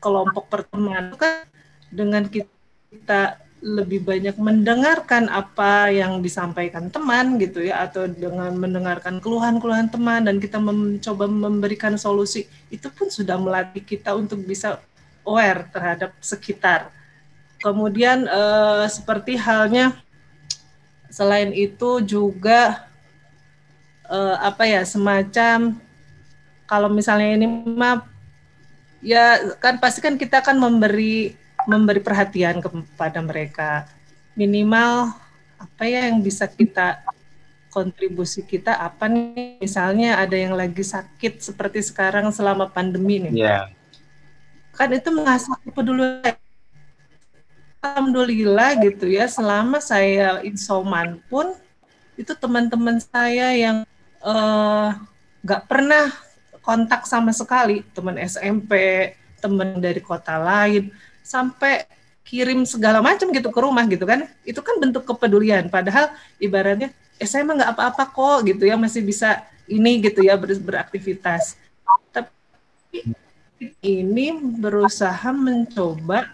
[0.03, 1.47] kelompok pertemanan kan
[1.89, 9.91] dengan kita lebih banyak mendengarkan apa yang disampaikan teman gitu ya atau dengan mendengarkan keluhan-keluhan
[9.91, 14.79] teman dan kita mencoba memberikan solusi itu pun sudah melatih kita untuk bisa
[15.27, 16.95] aware terhadap sekitar.
[17.59, 19.99] Kemudian eh, seperti halnya
[21.11, 22.87] selain itu juga
[24.07, 25.75] eh, apa ya semacam
[26.71, 28.07] kalau misalnya ini mah
[29.03, 31.35] ya kan pasti kan kita akan memberi
[31.69, 33.85] memberi perhatian kepada mereka.
[34.33, 35.13] Minimal
[35.61, 37.05] apa ya yang bisa kita
[37.69, 39.61] kontribusi kita apa nih?
[39.61, 43.45] Misalnya ada yang lagi sakit seperti sekarang selama pandemi nih.
[43.45, 43.69] Yeah.
[44.73, 46.41] Kan itu mengasah kepedulian.
[47.79, 51.55] Alhamdulillah gitu ya, selama saya insoman pun
[52.19, 53.87] itu teman-teman saya yang
[54.19, 54.89] eh,
[55.47, 56.11] nggak uh, pernah
[56.59, 58.75] kontak sama sekali, teman SMP,
[59.39, 60.91] teman dari kota lain,
[61.29, 61.85] sampai
[62.25, 64.25] kirim segala macam gitu ke rumah gitu kan.
[64.49, 65.69] Itu kan bentuk kepedulian.
[65.69, 66.09] Padahal
[66.41, 66.89] ibaratnya
[67.21, 68.81] eh saya emang nggak apa-apa kok gitu ya.
[68.81, 71.61] Masih bisa ini gitu ya ber beraktivitas.
[72.13, 73.13] Tapi
[73.85, 76.33] ini berusaha mencoba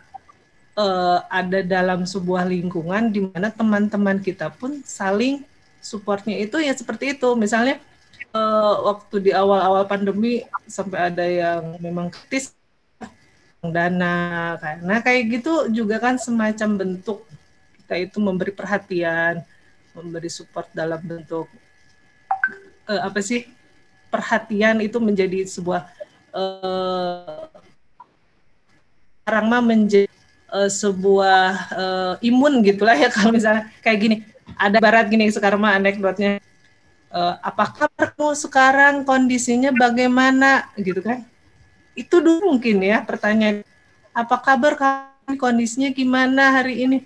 [0.78, 5.42] uh, ada dalam sebuah lingkungan di mana teman-teman kita pun saling
[5.82, 6.38] supportnya.
[6.38, 7.34] Itu ya seperti itu.
[7.34, 7.82] Misalnya
[8.34, 12.54] uh, waktu di awal-awal pandemi sampai ada yang memang kritis
[13.72, 17.24] dana karena kayak gitu juga kan semacam bentuk
[17.80, 19.44] kita itu memberi perhatian
[19.94, 21.46] memberi support dalam bentuk
[22.88, 23.46] uh, apa sih
[24.12, 25.86] perhatian itu menjadi sebuah
[26.34, 27.48] uh,
[29.64, 30.06] menjadi
[30.52, 31.44] uh, sebuah
[31.74, 34.16] uh, imun gitulah ya kalau misalnya kayak gini.
[34.54, 36.38] Ada barat gini sekarang mah anekdotnya
[37.10, 40.68] uh, apakah kamu sekarang kondisinya bagaimana?
[40.76, 41.24] Gitu kan
[41.94, 43.62] itu dulu mungkin ya pertanyaan.
[44.14, 46.98] Apa kabar kami kondisinya gimana hari ini?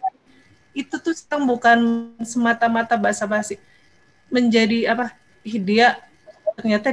[0.77, 1.79] Itu tuh sekarang bukan
[2.25, 3.61] semata-mata basa-basi.
[4.29, 5.17] Menjadi apa?
[5.45, 6.01] Dia
[6.57, 6.93] ternyata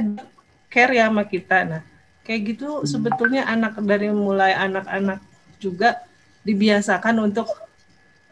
[0.72, 1.64] care ya sama kita.
[1.64, 1.82] Nah
[2.24, 2.86] kayak gitu hmm.
[2.88, 5.20] sebetulnya anak dari mulai anak-anak
[5.60, 6.04] juga
[6.42, 7.48] dibiasakan untuk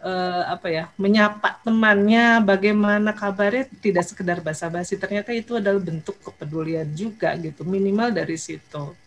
[0.04, 3.68] uh, apa ya menyapa temannya bagaimana kabarnya.
[3.68, 9.03] Tidak sekedar basa-basi ternyata itu adalah bentuk kepedulian juga gitu minimal dari situ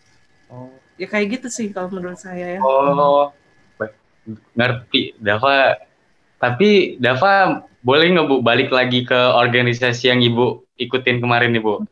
[0.48, 0.72] Oh.
[0.98, 2.60] Ya kayak gitu sih kalau menurut saya ya.
[2.60, 3.30] Oh,
[4.56, 5.16] ngerti.
[5.16, 5.78] Dava
[6.38, 11.82] Tapi Dava boleh nggak Bu balik lagi ke organisasi yang Ibu ikutin kemarin nih Bu?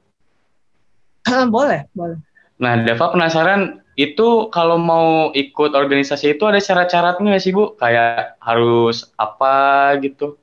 [1.54, 2.18] boleh, boleh.
[2.62, 7.74] Nah, Dava penasaran itu kalau mau ikut organisasi itu ada syarat-syaratnya nggak sih Bu?
[7.74, 10.38] Kayak harus apa gitu?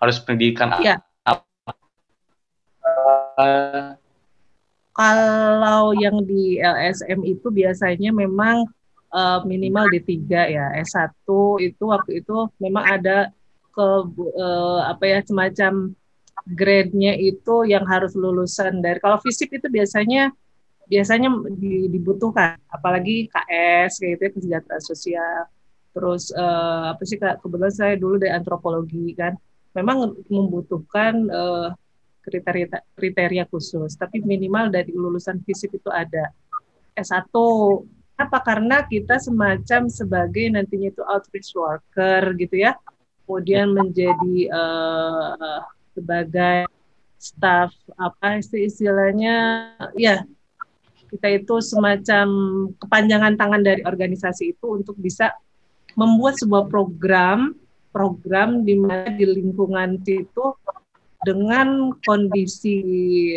[0.00, 1.04] Harus pendidikan Iya.
[1.24, 1.72] apa?
[4.96, 8.64] Kalau yang di LSM itu biasanya memang
[9.12, 10.16] uh, minimal D3
[10.56, 10.72] ya.
[10.80, 11.28] S1
[11.60, 13.28] itu waktu itu memang ada
[13.76, 13.86] ke
[14.40, 15.92] uh, apa ya semacam
[16.48, 18.80] grade-nya itu yang harus lulusan.
[18.80, 20.32] Dari kalau fisip itu biasanya
[20.88, 21.28] biasanya
[21.92, 22.56] dibutuhkan.
[22.72, 25.40] Apalagi KS kayak gitu ya kesejahteraan sosial.
[25.92, 29.36] Terus uh, apa sih kebetulan saya dulu dari antropologi kan.
[29.76, 31.68] Memang membutuhkan uh,
[32.26, 32.66] kriteria
[32.98, 36.34] kriteria khusus, tapi minimal dari lulusan FISIP itu ada
[36.98, 37.30] S1.
[38.16, 38.40] Apa?
[38.42, 42.74] Karena kita semacam sebagai nantinya itu outreach worker gitu ya,
[43.24, 45.62] kemudian menjadi uh,
[45.94, 46.68] sebagai
[47.16, 50.22] staff apa istilahnya ya
[51.08, 52.26] kita itu semacam
[52.76, 55.32] kepanjangan tangan dari organisasi itu untuk bisa
[55.96, 57.56] membuat sebuah program
[57.90, 60.44] program di mana di lingkungan itu
[61.24, 62.76] dengan kondisi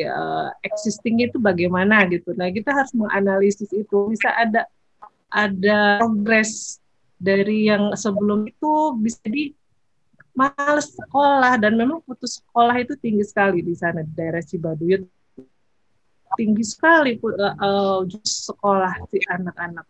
[0.04, 2.36] uh, existing itu bagaimana gitu.
[2.36, 4.12] Nah kita harus menganalisis itu.
[4.12, 4.68] Bisa ada
[5.30, 6.82] ada progres
[7.20, 9.54] dari yang sebelum itu bisa di
[10.34, 15.04] males sekolah dan memang putus sekolah itu tinggi sekali di sana di daerah Cibaduyut
[16.40, 19.86] tinggi sekali uh, sekolah si anak-anak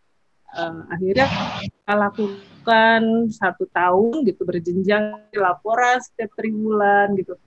[0.57, 1.27] uh, akhirnya
[1.61, 7.37] kita lakukan satu tahun gitu berjenjang laporan setiap triwulan gitu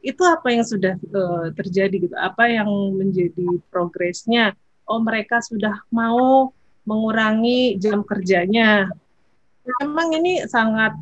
[0.00, 2.16] itu apa yang sudah uh, terjadi gitu?
[2.16, 4.56] Apa yang menjadi progresnya?
[4.88, 6.50] Oh mereka sudah mau
[6.88, 8.88] mengurangi jam kerjanya.
[9.84, 10.96] Memang ini sangat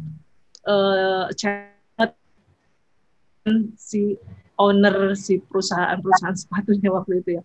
[0.67, 1.31] uh,
[3.79, 4.19] si
[4.59, 7.45] owner si perusahaan-perusahaan sepatunya waktu itu ya.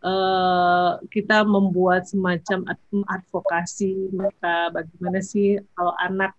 [0.00, 2.64] Uh, kita membuat semacam
[3.04, 6.32] advokasi mereka bagaimana sih kalau anak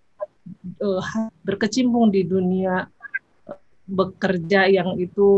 [1.46, 2.90] berkecimpung di dunia
[3.88, 5.30] bekerja yang itu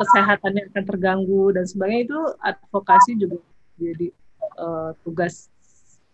[0.00, 3.40] kesehatannya akan terganggu dan sebagainya itu advokasi juga
[3.80, 4.12] jadi
[4.60, 5.48] uh, tugas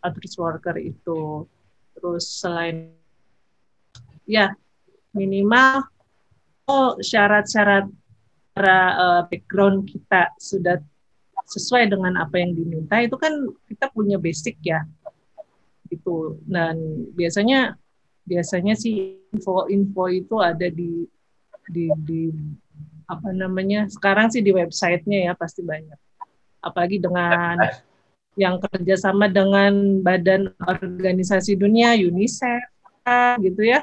[0.03, 1.47] outreach worker itu.
[1.99, 2.95] Terus selain
[4.27, 4.55] ya
[5.15, 5.87] minimal
[6.71, 7.91] oh syarat-syarat
[8.59, 10.79] uh, background kita sudah
[11.51, 13.35] sesuai dengan apa yang diminta itu kan
[13.67, 14.87] kita punya basic ya.
[15.91, 16.39] Gitu.
[16.47, 17.77] Dan biasanya
[18.23, 21.07] biasanya sih info-info itu ada di
[21.67, 22.23] di di
[23.07, 25.99] apa namanya sekarang sih di websitenya ya pasti banyak.
[26.63, 27.59] Apalagi dengan
[28.39, 32.63] yang kerjasama dengan badan organisasi dunia UNICEF
[33.43, 33.83] gitu ya.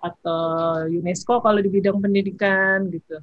[0.00, 3.20] Atau UNESCO kalau di bidang pendidikan gitu.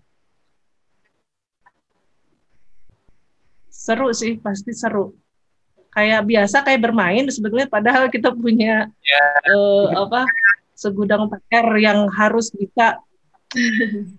[3.74, 5.23] Seru sih pasti seru
[5.94, 9.30] kayak biasa kayak bermain sebetulnya padahal kita punya yeah.
[9.46, 9.54] Ya.
[9.54, 10.26] uh, apa
[10.74, 13.00] segudang PR yang harus bisa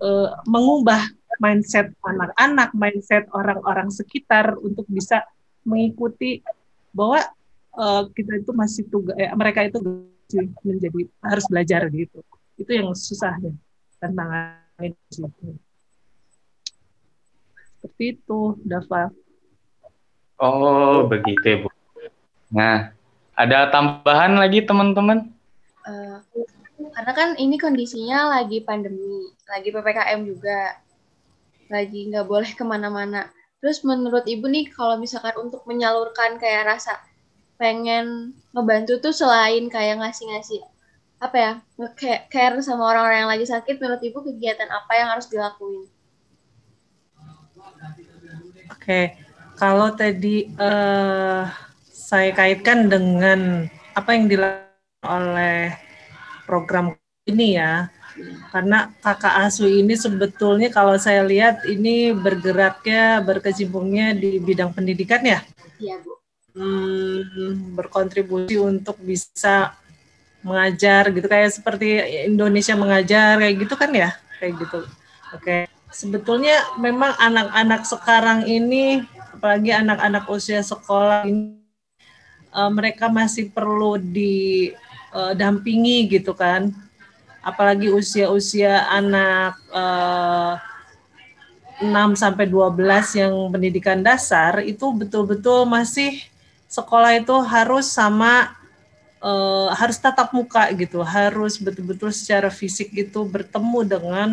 [0.00, 1.02] uh, mengubah
[1.42, 5.26] mindset anak-anak, mindset orang-orang sekitar untuk bisa
[5.66, 6.40] mengikuti
[6.94, 7.20] bahwa
[7.74, 9.82] uh, kita itu masih tugas eh, mereka itu
[10.62, 12.22] menjadi harus belajar gitu.
[12.54, 13.52] Itu yang susahnya
[13.98, 15.26] tantangan itu.
[17.82, 19.10] Seperti itu, Dava.
[20.38, 21.68] Oh, begitu ya, Bu.
[22.50, 22.90] Nah,
[23.38, 25.30] ada tambahan lagi teman-teman?
[25.86, 26.18] Uh,
[26.94, 30.78] karena kan ini kondisinya lagi pandemi, lagi PPKM juga,
[31.70, 33.30] lagi nggak boleh ke mana-mana.
[33.62, 36.98] Terus menurut Ibu nih, kalau misalkan untuk menyalurkan kayak rasa
[37.54, 40.66] pengen ngebantu tuh selain kayak ngasih-ngasih
[41.22, 41.52] apa ya
[42.26, 45.86] care sama orang-orang yang lagi sakit menurut ibu kegiatan apa yang harus dilakuin?
[48.68, 49.23] Oke, okay
[49.54, 51.48] kalau tadi uh,
[51.90, 55.74] saya kaitkan dengan apa yang dilakukan oleh
[56.44, 56.94] program
[57.24, 57.88] ini ya,
[58.52, 65.40] karena kakak asuh ini sebetulnya kalau saya lihat ini bergeraknya berkecimpungnya di bidang pendidikan ya.
[65.80, 66.12] Iya bu.
[66.54, 69.74] Hmm, berkontribusi untuk bisa
[70.44, 71.98] mengajar gitu kayak seperti
[72.30, 74.86] Indonesia mengajar kayak gitu kan ya kayak gitu.
[75.34, 75.66] Oke.
[75.94, 79.02] Sebetulnya memang anak-anak sekarang ini
[79.44, 81.60] apalagi anak-anak usia sekolah ini
[82.48, 86.72] uh, mereka masih perlu didampingi uh, gitu kan.
[87.44, 90.56] Apalagi usia-usia anak uh,
[91.76, 96.24] 6 sampai 12 yang pendidikan dasar itu betul-betul masih
[96.64, 98.48] sekolah itu harus sama
[99.20, 104.28] uh, harus tatap muka gitu, harus betul-betul secara fisik itu bertemu dengan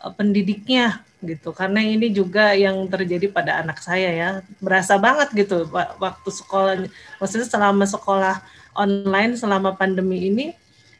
[0.00, 1.52] uh, pendidiknya gitu.
[1.56, 4.28] Karena ini juga yang terjadi pada anak saya ya,
[4.60, 6.74] berasa banget gitu waktu sekolah,
[7.20, 8.36] maksudnya selama sekolah
[8.76, 10.46] online selama pandemi ini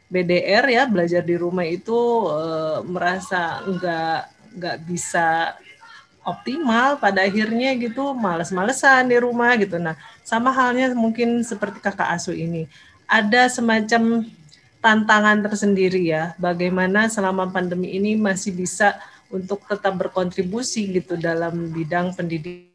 [0.09, 1.93] BDR ya belajar di rumah itu
[2.31, 4.19] uh, merasa nggak
[4.57, 5.53] nggak bisa
[6.23, 8.15] optimal pada akhirnya gitu.
[8.15, 9.77] Males-malesan di rumah gitu.
[9.77, 12.65] Nah sama halnya mungkin seperti kakak asuh ini.
[13.07, 14.27] Ada semacam
[14.79, 18.95] tantangan tersendiri ya bagaimana selama pandemi ini masih bisa
[19.31, 22.73] untuk tetap berkontribusi gitu dalam bidang pendidikan.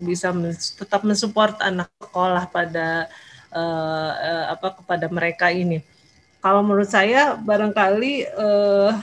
[0.00, 0.32] Bisa
[0.80, 3.04] tetap mensupport anak sekolah pada
[3.52, 5.84] uh, uh, apa kepada mereka ini.
[6.40, 8.96] Kalau menurut saya barangkali uh,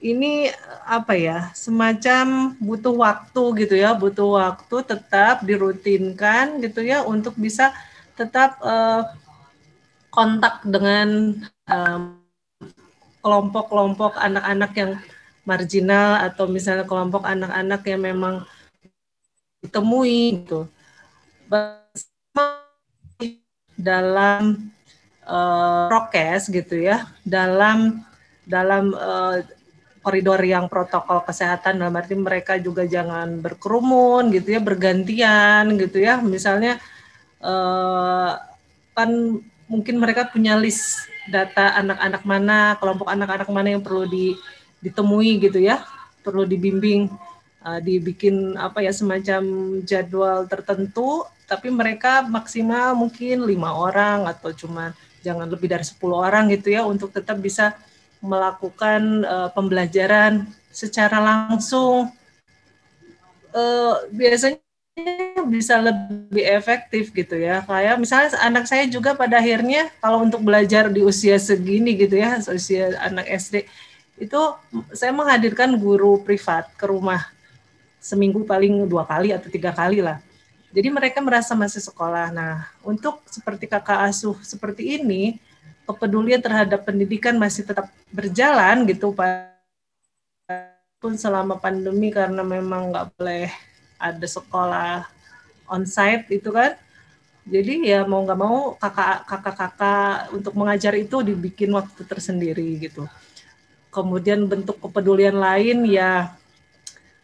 [0.00, 0.48] ini
[0.84, 7.72] apa ya semacam butuh waktu gitu ya butuh waktu tetap dirutinkan gitu ya untuk bisa
[8.16, 9.04] tetap uh,
[10.08, 11.36] kontak dengan
[13.20, 14.92] kelompok-kelompok anak-anak yang
[15.46, 18.34] marginal atau misalnya kelompok anak-anak yang memang
[19.62, 20.66] ditemui gitu.
[23.76, 24.72] Dalam
[25.24, 28.02] uh, prokes gitu ya dalam
[28.42, 29.38] dalam uh,
[30.06, 36.22] koridor yang protokol kesehatan dalam arti mereka juga jangan berkerumun gitu ya bergantian gitu ya.
[36.22, 36.78] Misalnya
[37.42, 38.32] eh,
[38.94, 39.10] kan
[39.66, 44.38] mungkin mereka punya list data anak-anak mana kelompok anak-anak mana yang perlu di,
[44.80, 45.84] ditemui gitu ya
[46.20, 47.08] perlu dibimbing
[47.62, 49.42] uh, dibikin apa ya semacam
[49.86, 54.92] jadwal tertentu tapi mereka maksimal mungkin lima orang atau cuma
[55.22, 57.74] jangan lebih dari 10 orang gitu ya untuk tetap bisa
[58.22, 62.10] melakukan uh, pembelajaran secara langsung.
[63.50, 64.60] Uh, biasanya
[65.48, 70.88] bisa lebih efektif gitu ya kayak misalnya anak saya juga pada akhirnya kalau untuk belajar
[70.88, 73.68] di usia segini gitu ya usia anak SD
[74.16, 74.40] itu
[74.96, 77.28] saya menghadirkan guru privat ke rumah
[78.00, 80.20] seminggu paling dua kali atau tiga kali lah.
[80.72, 82.32] Jadi mereka merasa masih sekolah.
[82.32, 85.36] Nah untuk seperti kakak asuh seperti ini
[85.84, 89.52] kepedulian terhadap pendidikan masih tetap berjalan gitu Pak.
[90.96, 93.52] Pun selama pandemi karena memang nggak boleh
[94.00, 95.04] ada sekolah
[95.68, 96.72] onsite itu kan.
[97.46, 103.06] Jadi ya mau nggak mau kakak kakak-kakak untuk mengajar itu dibikin waktu tersendiri gitu
[103.96, 106.36] kemudian bentuk kepedulian lain ya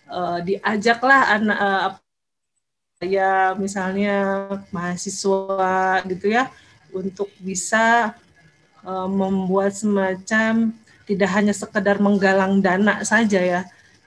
[0.08, 1.90] uh, diajaklah anak uh,
[3.04, 6.48] ya misalnya mahasiswa gitu ya
[6.96, 8.16] untuk bisa
[8.80, 10.72] uh, membuat semacam
[11.04, 13.60] tidak hanya sekedar menggalang dana saja ya.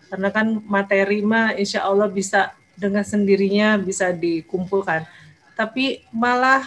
[0.08, 5.04] Karena kan materi mah insya Allah bisa dengan sendirinya bisa dikumpulkan.
[5.60, 6.64] Tapi malah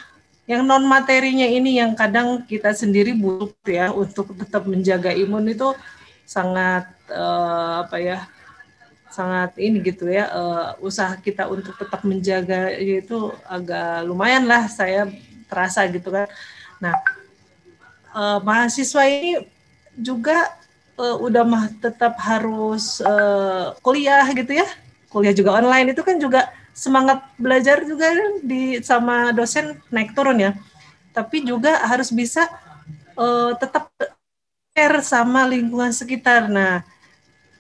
[0.49, 5.77] yang non materinya ini yang kadang kita sendiri butuh ya untuk tetap menjaga imun itu
[6.25, 8.19] sangat uh, apa ya
[9.13, 15.13] sangat ini gitu ya uh, usaha kita untuk tetap menjaga itu agak lumayan lah saya
[15.53, 16.25] terasa gitu kan.
[16.81, 16.97] Nah
[18.17, 19.45] uh, mahasiswa ini
[20.01, 20.49] juga
[20.97, 24.69] uh, udah mah tetap harus uh, kuliah gitu ya.
[25.13, 28.07] Kuliah juga online itu kan juga semangat belajar juga
[28.39, 30.55] di sama dosen naik turun ya.
[31.11, 32.47] Tapi juga harus bisa
[33.19, 33.91] uh, tetap
[34.71, 36.47] care sama lingkungan sekitar.
[36.47, 36.87] Nah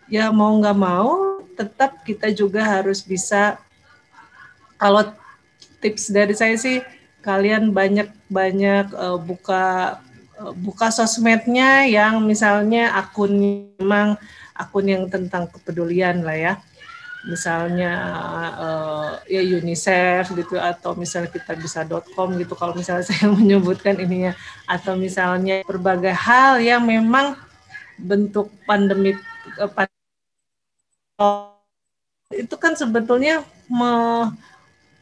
[0.06, 3.58] ya mau nggak mau tetap kita juga harus bisa
[4.78, 5.10] kalau
[5.82, 6.78] tips dari saya sih
[7.26, 9.98] kalian banyak banyak uh, buka
[10.38, 13.42] Eh, buka sosmednya yang misalnya akun
[13.74, 14.14] memang
[14.54, 16.52] akun yang tentang kepedulian lah ya
[17.28, 17.92] misalnya
[18.56, 21.84] uh, ya UNICEF gitu atau misalnya kita bisa
[22.16, 24.32] .com gitu kalau misalnya saya menyebutkan ininya
[24.64, 27.36] atau misalnya berbagai hal yang memang
[28.00, 29.12] bentuk pandemi
[29.60, 29.68] uh,
[32.32, 33.92] itu kan sebetulnya me,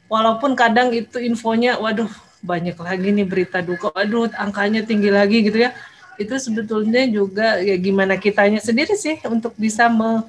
[0.07, 2.11] walaupun kadang itu infonya waduh
[2.43, 5.75] banyak lagi nih berita duka, aduh angkanya tinggi lagi gitu ya.
[6.17, 10.23] Itu sebetulnya juga ya gimana kitanya sendiri sih untuk bisa me,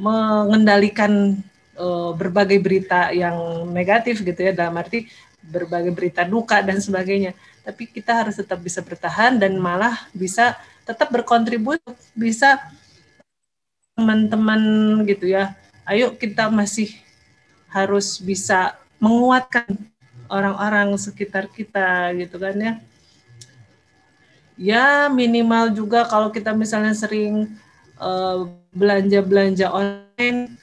[0.00, 1.36] mengendalikan
[1.76, 5.04] uh, berbagai berita yang negatif gitu ya dalam arti
[5.44, 7.36] berbagai berita duka dan sebagainya.
[7.60, 10.56] Tapi kita harus tetap bisa bertahan dan malah bisa
[10.88, 11.84] tetap berkontribusi
[12.16, 12.56] bisa
[13.92, 14.60] teman-teman
[15.04, 15.52] gitu ya.
[15.84, 16.96] Ayo kita masih
[17.68, 19.68] harus bisa menguatkan
[20.32, 22.72] orang-orang sekitar kita gitu kan ya
[24.60, 27.48] ya minimal juga kalau kita misalnya sering
[28.00, 30.56] uh, belanja-belanja online.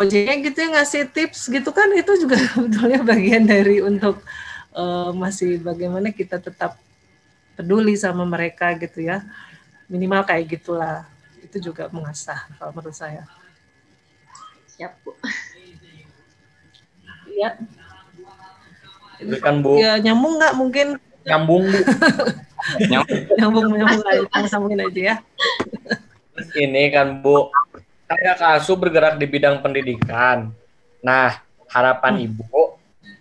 [0.00, 4.22] Ojeknya gitu ya ngasih tips gitu kan itu juga sebetulnya bagian dari untuk
[4.72, 6.78] uh, masih bagaimana kita tetap
[7.58, 9.20] peduli sama mereka gitu ya.
[9.90, 11.04] Minimal kayak gitulah.
[11.42, 13.28] Itu juga mengasah kalau menurut saya.
[14.72, 15.12] Siap bu.
[17.36, 17.60] Ya
[19.60, 19.78] bu.
[19.78, 20.88] Ya nyambung nggak mungkin
[21.26, 21.80] nyambung bu.
[22.90, 23.74] Nyambung.
[23.74, 25.16] Nyambung aja sambungin aja ya.
[26.56, 27.50] Ini kan bu
[28.06, 30.54] kayak kasu bergerak di bidang pendidikan.
[31.02, 32.26] Nah harapan hmm.
[32.28, 32.62] ibu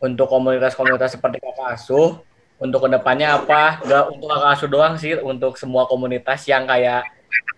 [0.02, 2.22] untuk komunitas-komunitas seperti kakak asuh
[2.62, 3.82] untuk ke depannya apa?
[3.86, 7.06] Gak untuk kakak asuh doang sih untuk semua komunitas yang kayak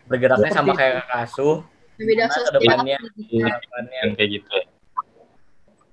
[0.07, 1.55] bergeraknya sama kayak kakak asuh
[1.93, 2.97] beda ke depannya?
[2.99, 4.01] Harapannya?
[4.17, 4.65] kayak gitu ya.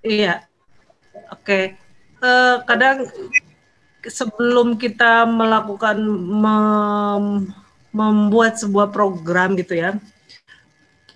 [0.01, 0.35] Iya.
[1.31, 1.44] Oke.
[1.44, 1.64] Okay.
[2.24, 3.05] uh, eh, kadang
[4.06, 6.01] sebelum kita melakukan
[6.40, 7.24] mem
[7.90, 9.98] membuat sebuah program gitu ya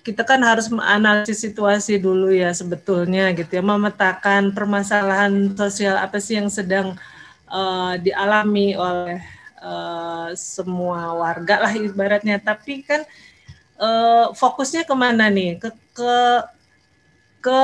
[0.05, 6.36] kita kan harus menganalisis situasi dulu ya sebetulnya gitu ya memetakan permasalahan sosial apa sih
[6.36, 6.98] yang sedang
[7.48, 9.24] uh, dialami oleh
[9.65, 12.36] uh, semua warga lah ibaratnya.
[12.36, 13.01] Tapi kan
[13.81, 15.56] uh, fokusnya ke mana nih?
[15.56, 16.16] Ke ke
[17.40, 17.62] ke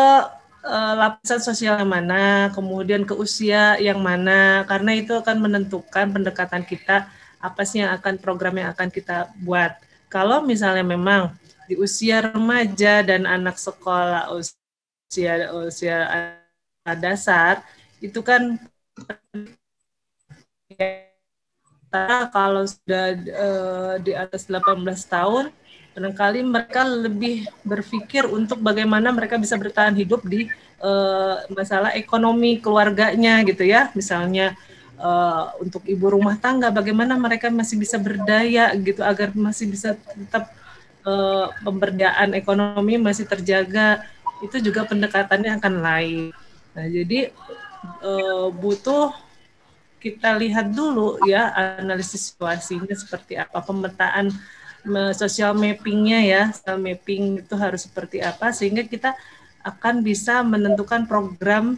[0.65, 6.65] uh, lapisan sosial yang mana kemudian ke usia yang mana karena itu akan menentukan pendekatan
[6.65, 7.09] kita
[7.41, 9.77] apa sih yang akan program yang akan kita buat.
[10.13, 11.33] Kalau misalnya memang
[11.71, 15.99] di usia remaja dan anak sekolah usia usia
[16.85, 17.63] dasar
[18.03, 18.59] itu kan
[22.31, 25.51] kalau sudah uh, di atas 18 tahun
[25.97, 30.47] barangkali mereka lebih berpikir untuk bagaimana mereka bisa bertahan hidup di
[30.81, 34.55] uh, masalah ekonomi keluarganya gitu ya misalnya
[35.01, 40.53] uh, untuk ibu rumah tangga bagaimana mereka masih bisa berdaya gitu agar masih bisa tetap
[41.05, 44.05] uh, pemberdayaan ekonomi masih terjaga,
[44.45, 46.23] itu juga pendekatannya akan lain.
[46.77, 47.33] Nah, jadi
[48.05, 49.13] uh, butuh
[50.01, 54.33] kita lihat dulu ya analisis situasinya seperti apa pemetaan
[55.17, 56.43] social mappingnya ya.
[56.55, 59.17] Social mapping itu harus seperti apa sehingga kita
[59.61, 61.77] akan bisa menentukan program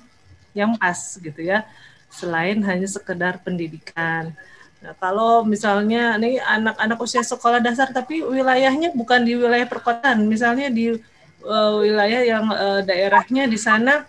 [0.54, 1.66] yang pas gitu ya.
[2.12, 4.36] Selain hanya sekedar pendidikan.
[4.82, 10.68] Nah, kalau misalnya nih anak-anak usia sekolah dasar tapi wilayahnya bukan di wilayah perkotaan, misalnya
[10.68, 10.98] di
[11.46, 14.02] uh, wilayah yang uh, daerahnya di sana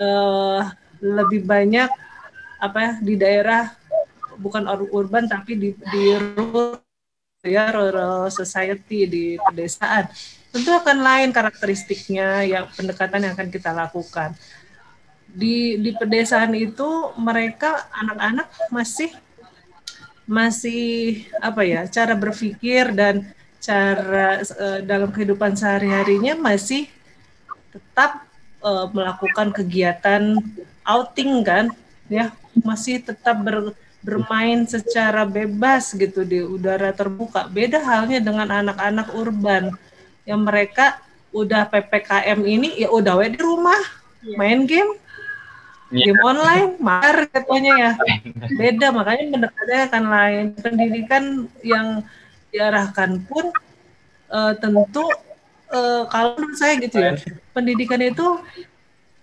[0.00, 0.64] uh,
[0.98, 1.92] lebih banyak
[2.58, 3.70] apa ya di daerah
[4.38, 6.02] bukan urban tapi di di
[6.34, 6.87] rural
[7.46, 10.10] ya rural society di pedesaan
[10.50, 14.34] tentu akan lain karakteristiknya yang pendekatan yang akan kita lakukan.
[15.30, 19.14] Di di pedesaan itu mereka anak-anak masih
[20.26, 23.22] masih apa ya cara berpikir dan
[23.62, 26.90] cara uh, dalam kehidupan sehari-harinya masih
[27.70, 28.26] tetap
[28.66, 30.42] uh, melakukan kegiatan
[30.82, 31.70] outing kan
[32.10, 32.34] ya
[32.66, 37.50] masih tetap ber, bermain secara bebas gitu di udara terbuka.
[37.50, 39.74] Beda halnya dengan anak-anak urban.
[40.28, 40.86] Yang mereka
[41.34, 43.78] udah ppkm ini ya udah we di rumah
[44.24, 44.36] iya.
[44.36, 44.96] main game
[45.88, 46.12] Iya.
[46.12, 47.92] game online mar katanya ya.
[48.60, 50.44] Beda makanya pendekatannya akan lain.
[50.60, 51.24] Pendidikan
[51.64, 52.04] yang
[52.52, 53.48] diarahkan pun
[54.28, 55.04] uh, tentu
[55.72, 57.12] uh, kalau menurut saya gitu ya
[57.52, 58.26] pendidikan itu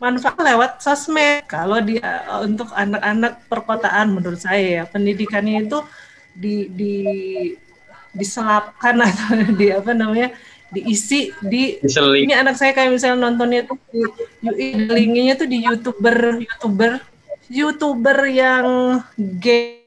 [0.06, 5.82] manfaat lewat sosmed kalau dia uh, untuk anak-anak perkotaan menurut saya ya pendidikannya itu
[6.38, 6.96] di di
[8.14, 10.30] diselapkan atau di apa namanya
[10.70, 12.30] diisi di Diseling.
[12.30, 16.92] ini anak saya kayak misalnya nontonnya tuh di, linknya tuh di youtuber youtuber
[17.50, 18.68] youtuber yang
[19.18, 19.86] gay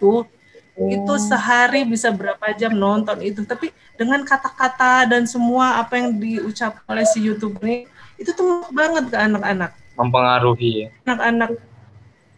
[0.00, 0.88] tuh oh.
[0.88, 6.80] itu sehari bisa berapa jam nonton itu tapi dengan kata-kata dan semua apa yang diucap
[6.88, 7.88] oleh si YouTube ini
[8.22, 9.74] itu tuh banget ke anak-anak.
[9.98, 10.88] Mempengaruhi.
[11.04, 11.50] Anak-anak.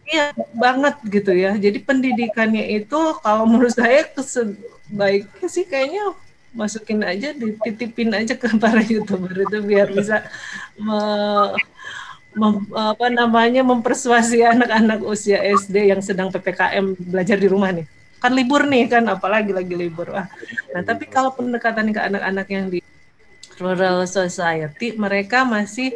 [0.05, 1.57] Iya banget gitu ya.
[1.57, 4.05] Jadi pendidikannya itu kalau menurut saya
[4.89, 6.13] baiknya sih kayaknya
[6.55, 10.23] masukin aja dititipin aja ke para youtuber itu biar bisa
[10.79, 10.97] me,
[12.31, 17.85] mem, apa namanya mempersuasi anak-anak usia SD yang sedang ppkm belajar di rumah nih.
[18.23, 20.15] Kan libur nih kan apalagi lagi libur.
[20.15, 20.29] Ah
[20.71, 22.79] nah tapi kalau pendekatan ke anak-anak yang di
[23.59, 25.95] rural society mereka masih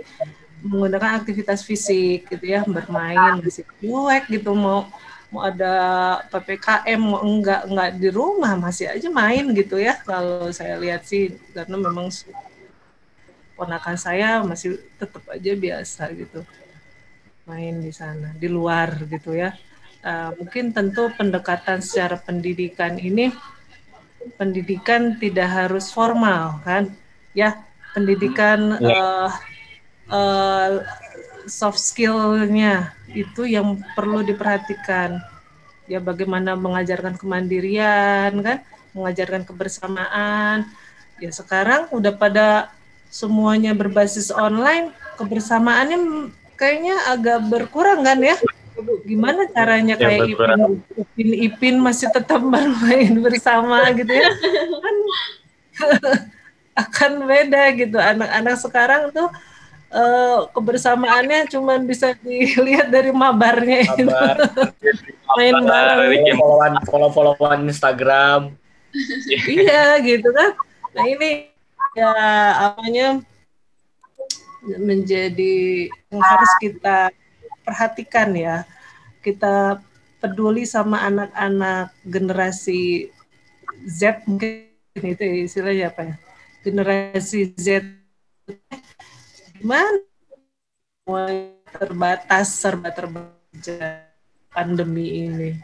[0.59, 4.91] menggunakan aktivitas fisik gitu ya bermain masih cuek gitu mau
[5.29, 5.73] mau ada
[6.33, 10.01] ppkm mau enggak enggak di rumah masih aja main gitu ya.
[10.01, 12.09] Kalau saya lihat sih karena memang
[13.53, 16.41] ponakan saya masih tetap aja biasa gitu
[17.45, 19.53] main di sana di luar gitu ya.
[19.99, 23.35] Uh, mungkin tentu pendekatan secara pendidikan ini
[24.39, 26.87] pendidikan tidak harus formal kan
[27.39, 27.49] ya
[27.95, 29.31] pendidikan uh,
[30.11, 30.83] uh,
[31.47, 35.23] soft skillnya itu yang perlu diperhatikan.
[35.89, 38.61] Ya bagaimana mengajarkan kemandirian kan,
[38.93, 40.69] mengajarkan kebersamaan.
[41.17, 42.69] Ya sekarang udah pada
[43.09, 48.37] semuanya berbasis online, kebersamaannya kayaknya agak berkurang kan ya?
[49.03, 50.59] Gimana caranya Ya, kayak berkurang.
[50.93, 54.29] Ipin, Ipin, Ipin masih tetap bermain bersama gitu ya?
[54.77, 54.95] Kan
[56.87, 57.97] akan beda gitu.
[57.99, 59.29] Anak-anak sekarang tuh
[59.91, 64.07] eh, kebersamaannya cuma bisa dilihat dari mabarnya itu.
[65.37, 66.09] Main bareng.
[66.37, 68.41] follow-followan, follow-followan Instagram.
[69.45, 70.57] iya gitu kan.
[70.97, 71.53] Nah ini
[71.93, 72.11] ya
[72.73, 73.21] apanya
[74.65, 77.13] menjadi yang harus kita
[77.61, 78.65] perhatikan ya.
[79.21, 79.77] Kita
[80.19, 83.11] peduli sama anak-anak generasi
[83.87, 84.67] Z mungkin
[84.99, 86.15] itu ya istilahnya apa ya?
[86.59, 87.87] Generasi Z
[89.59, 90.03] gimana?
[91.71, 93.79] Terbatas serba terbaca
[94.51, 95.55] pandemi ini.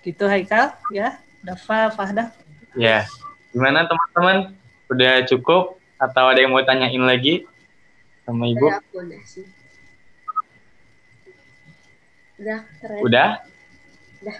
[0.00, 1.20] Gitu Haikal ya.
[1.40, 2.32] Dafa, Fahda.
[2.76, 3.08] Ya,
[3.52, 4.52] gimana teman-teman?
[4.92, 7.48] Udah cukup atau ada yang mau tanyain lagi
[8.24, 8.68] sama ibu?
[8.68, 9.46] Udah aku udah sih.
[12.40, 13.00] Udah keren.
[13.04, 13.30] Udah?
[14.20, 14.36] Udah.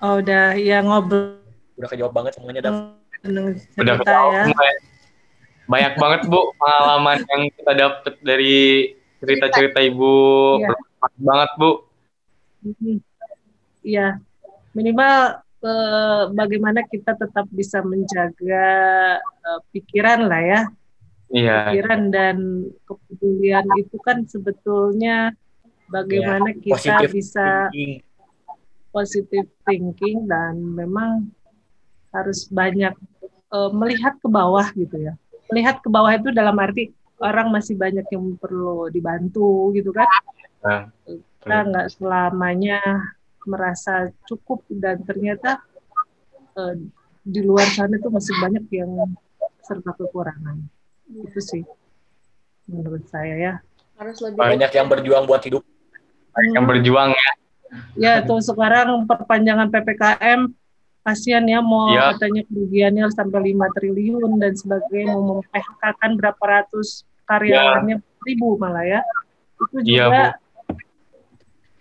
[0.00, 1.39] Oh udah ya ngobrol
[1.80, 4.44] Udah kejawab banget semuanya, dengan Udah ketawa ya.
[4.52, 4.74] ya.
[5.64, 8.58] Banyak banget bu pengalaman yang kita dapet dari
[9.16, 10.12] cerita-cerita ibu.
[10.60, 10.68] Iya.
[10.76, 11.70] Bermanfaat banget bu.
[12.60, 12.96] Mhm.
[13.80, 14.08] Iya,
[14.76, 15.14] minimal
[15.64, 18.68] eh, bagaimana kita tetap bisa menjaga
[19.24, 20.60] eh, pikiran lah ya.
[21.32, 21.56] Iya.
[21.72, 22.36] Pikiran dan
[22.84, 25.32] kepedulian itu kan sebetulnya
[25.88, 28.04] bagaimana kita Positif bisa thinking.
[28.90, 31.30] positive thinking dan memang
[32.10, 32.94] harus banyak
[33.50, 35.14] eh, melihat ke bawah gitu ya.
[35.50, 40.08] Melihat ke bawah itu dalam arti orang masih banyak yang perlu dibantu gitu kan.
[40.64, 40.82] Nah,
[41.40, 42.80] Kita nggak selamanya
[43.48, 45.60] merasa cukup dan ternyata
[46.58, 46.74] eh,
[47.20, 48.92] di luar sana itu masih banyak yang
[49.64, 50.56] serba kekurangan.
[51.10, 51.62] Itu sih
[52.70, 53.54] menurut saya ya.
[53.98, 55.62] Harus lebih Banyak yang berjuang buat hidup.
[56.30, 57.30] banyak yang berjuang ya.
[57.98, 60.50] Ya, tuh sekarang perpanjangan PPKM
[61.00, 62.12] kasihan ya mau Ya.
[62.14, 68.84] katanya kerugiannya sampai 5 triliun dan sebagainya mau memphk kan berapa ratus karyawannya ribu malah
[68.84, 69.00] ya.
[69.56, 70.24] Itu Iya, juga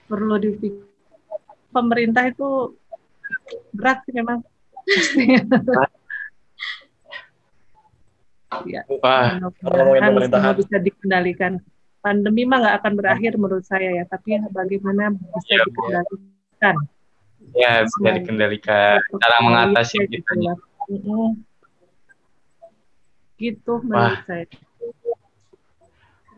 [0.08, 0.88] perlu dipikir
[1.70, 2.76] pemerintah itu
[3.76, 4.40] berat sih memang.
[8.66, 11.62] Ya, Wah, semua bisa dikendalikan.
[12.02, 15.70] Pandemi mah nggak akan berakhir menurut saya ya, tapi bagaimana bisa Bu.
[15.70, 16.76] dikendalikan.
[16.80, 16.99] ya
[17.56, 19.00] bisa dikendalikan.
[19.20, 20.34] Cara mengatasi gitu.
[20.90, 21.18] gitu.
[23.40, 24.46] Gitu menurut saya.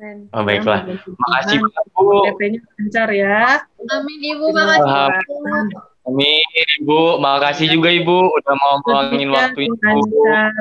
[0.01, 0.17] keren.
[0.33, 0.81] Oh, baiklah.
[0.89, 2.25] Makasih bu.
[2.33, 3.61] PP-nya lancar ya.
[3.93, 4.89] Amin Ibu, makasih.
[6.09, 6.45] Amin
[6.81, 7.21] ibu.
[7.21, 9.77] Makasih juga ibu udah mau Kerja waktu ibu.
[9.85, 10.53] lancar.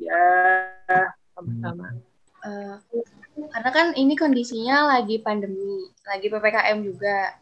[0.00, 0.24] Ya,
[0.88, 1.00] ya
[1.36, 1.92] sama-sama.
[2.42, 2.74] Eh,
[3.52, 7.36] karena kan ini kondisinya lagi pandemi, lagi PPKM juga,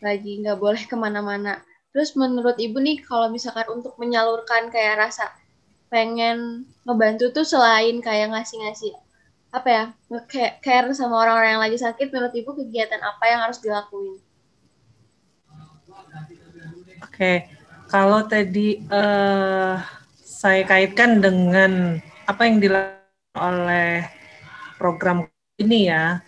[0.00, 1.60] lagi nggak boleh ke mana-mana.
[1.96, 5.32] Terus menurut Ibu nih, kalau misalkan untuk menyalurkan kayak rasa
[5.88, 8.92] pengen ngebantu tuh selain kayak ngasih-ngasih
[9.54, 9.84] apa ya,
[10.60, 14.20] care sama orang-orang yang lagi sakit, menurut Ibu kegiatan apa yang harus dilakuin?
[17.00, 17.48] Oke,
[17.88, 19.74] kalau tadi eh,
[20.20, 21.96] saya kaitkan dengan
[22.28, 24.04] apa yang dilakukan oleh
[24.76, 25.24] program
[25.56, 26.20] ini ya,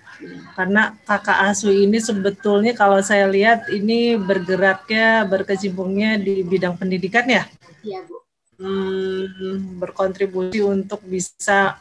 [0.58, 7.46] karena kakak asuh ini sebetulnya kalau saya lihat ini bergeraknya berkecimpungnya di bidang pendidikan ya,
[7.86, 8.18] Iya Bu.
[8.58, 11.78] Hmm, berkontribusi untuk bisa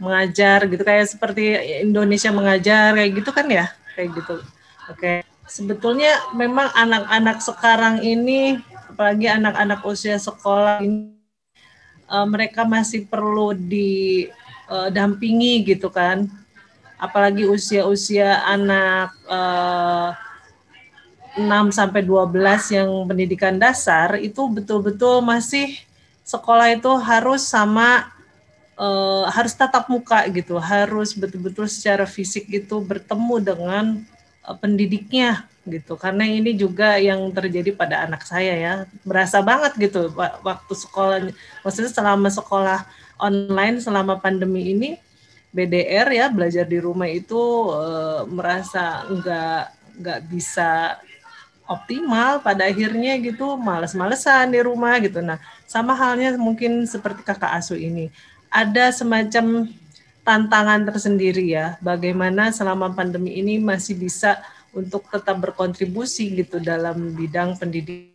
[0.00, 1.54] mengajar gitu kayak seperti
[1.86, 4.42] Indonesia mengajar kayak gitu kan ya, kayak gitu.
[4.90, 8.58] Oke, sebetulnya memang anak-anak sekarang ini,
[8.90, 11.14] apalagi anak-anak usia sekolah ini,
[12.10, 16.26] eh, mereka masih perlu didampingi gitu kan.
[17.00, 20.10] Apalagi usia-usia anak eh,
[21.40, 25.78] 6 sampai 12 yang pendidikan dasar itu betul-betul masih
[26.26, 28.10] sekolah itu harus sama
[28.76, 33.84] eh, harus tatap muka gitu, harus betul-betul secara fisik itu bertemu dengan
[34.44, 35.96] eh, pendidiknya gitu.
[35.96, 38.72] Karena ini juga yang terjadi pada anak saya ya.
[39.06, 41.16] Berasa banget gitu wa- waktu sekolah
[41.64, 42.84] maksudnya selama sekolah
[43.20, 44.90] online selama pandemi ini
[45.50, 47.40] BDR ya belajar di rumah itu
[47.74, 49.62] eh, merasa nggak
[50.00, 50.96] nggak bisa
[51.70, 55.38] optimal pada akhirnya gitu males-malesan di rumah gitu nah
[55.70, 58.10] sama halnya mungkin seperti kakak asuh ini
[58.50, 59.70] ada semacam
[60.26, 61.78] tantangan tersendiri ya.
[61.80, 68.14] Bagaimana selama pandemi ini masih bisa untuk tetap berkontribusi gitu dalam bidang pendidikan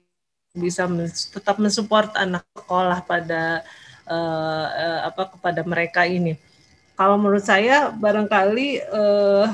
[0.56, 0.88] bisa
[1.36, 3.60] tetap mensupport anak sekolah pada
[4.08, 6.40] uh, uh, apa kepada mereka ini.
[6.96, 9.52] Kalau menurut saya barangkali uh,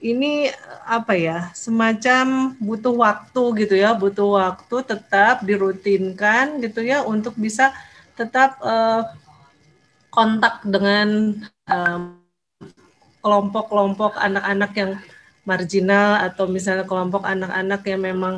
[0.00, 0.48] ini
[0.84, 7.72] apa ya semacam butuh waktu gitu ya butuh waktu tetap dirutinkan gitu ya untuk bisa
[8.16, 9.04] tetap uh,
[10.12, 11.36] kontak dengan
[13.20, 14.92] kelompok-kelompok anak-anak yang
[15.44, 18.34] marginal atau misalnya kelompok anak-anak yang memang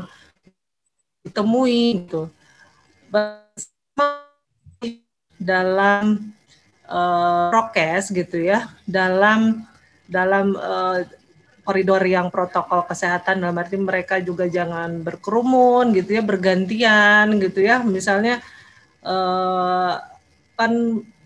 [1.23, 2.33] ditemui gitu.
[5.39, 6.35] Dalam
[6.89, 9.63] uh, prokes gitu ya dalam
[10.09, 11.05] dalam uh,
[11.69, 17.85] koridor yang protokol kesehatan dalam arti mereka juga jangan berkerumun gitu ya bergantian gitu ya.
[17.85, 18.41] Misalnya
[19.05, 20.01] uh,
[20.57, 20.73] kan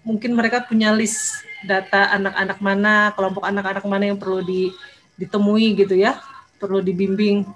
[0.02, 4.74] mungkin mereka punya list data anak-anak mana, kelompok anak-anak mana yang perlu di,
[5.14, 6.18] ditemui gitu ya,
[6.58, 7.46] perlu dibimbing,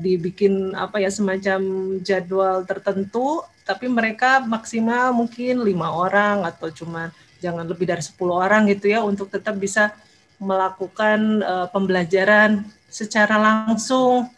[0.00, 1.60] dibikin apa ya semacam
[2.00, 7.12] jadwal tertentu, tapi mereka maksimal mungkin lima orang atau cuma
[7.44, 9.92] jangan lebih dari 10 orang gitu ya untuk tetap bisa
[10.40, 14.32] melakukan uh, pembelajaran secara langsung.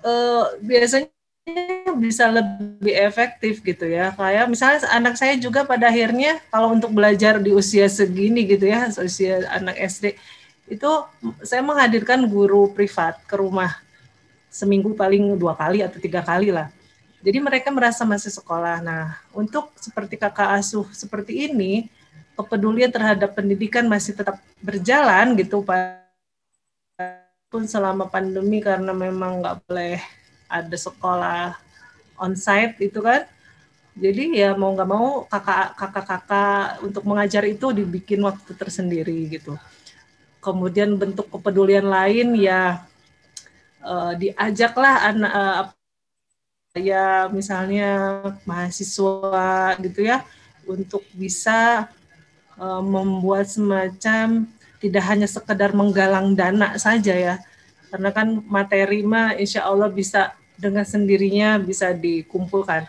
[0.00, 1.10] Uh, biasanya
[1.98, 4.14] bisa lebih efektif gitu ya.
[4.16, 8.88] Kayak misalnya anak saya juga pada akhirnya kalau untuk belajar di usia segini gitu ya,
[8.96, 10.16] usia anak SD
[10.66, 10.90] itu
[11.46, 13.78] saya menghadirkan guru privat ke rumah
[14.50, 16.72] seminggu paling dua kali atau tiga kali lah.
[17.26, 18.78] Jadi mereka merasa masih sekolah.
[18.78, 21.90] Nah, untuk seperti kakak asuh seperti ini,
[22.38, 26.06] kepedulian terhadap pendidikan masih tetap berjalan gitu, Pak.
[27.50, 29.98] Pun selama pandemi karena memang nggak boleh
[30.46, 31.58] ada sekolah
[32.18, 33.26] onsite itu kan
[33.96, 39.56] jadi ya mau nggak mau kakak kakak-kakak untuk mengajar itu dibikin waktu tersendiri gitu
[40.40, 42.84] kemudian bentuk kepedulian lain ya
[43.82, 45.75] uh, diajaklah anak uh,
[46.76, 50.22] ya misalnya mahasiswa gitu ya
[50.68, 51.88] untuk bisa
[52.60, 54.44] uh, membuat semacam
[54.76, 57.34] tidak hanya sekedar menggalang dana saja ya.
[57.88, 62.84] Karena kan materi mah insya Allah bisa dengan sendirinya bisa dikumpulkan.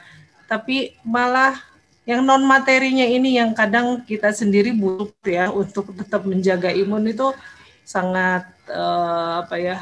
[0.47, 1.55] Tapi malah
[2.07, 7.35] yang non materinya ini yang kadang kita sendiri butuh ya untuk tetap menjaga imun itu
[7.83, 9.77] sangat uh, apa ya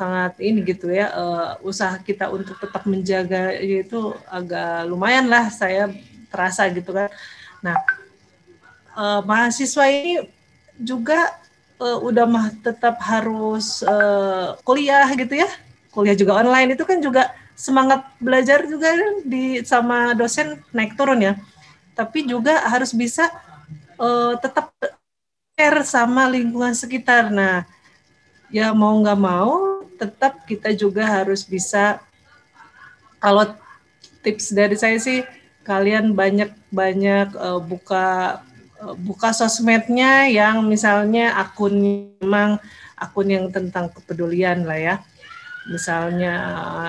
[0.00, 5.92] sangat ini gitu ya uh, usaha kita untuk tetap menjaga itu agak lumayan lah saya
[6.32, 7.12] terasa gitu kan.
[7.60, 7.76] Nah
[8.96, 10.24] uh, mahasiswa ini
[10.80, 11.36] juga
[11.76, 15.48] uh, udah mah tetap harus uh, kuliah gitu ya.
[15.92, 21.36] Kuliah juga online itu kan juga semangat belajar juga di sama dosen naik turun ya.
[21.92, 23.28] Tapi juga harus bisa
[24.00, 24.72] uh, tetap
[25.52, 27.28] care sama lingkungan sekitar.
[27.28, 27.68] Nah
[28.48, 29.69] ya mau nggak mau
[30.00, 32.00] tetap kita juga harus bisa
[33.20, 33.52] kalau
[34.24, 35.20] tips dari saya sih
[35.68, 38.40] kalian banyak banyak uh, buka
[38.96, 42.56] buka sosmednya yang misalnya akun memang
[42.96, 44.94] akun yang tentang kepedulian lah ya.
[45.68, 46.34] Misalnya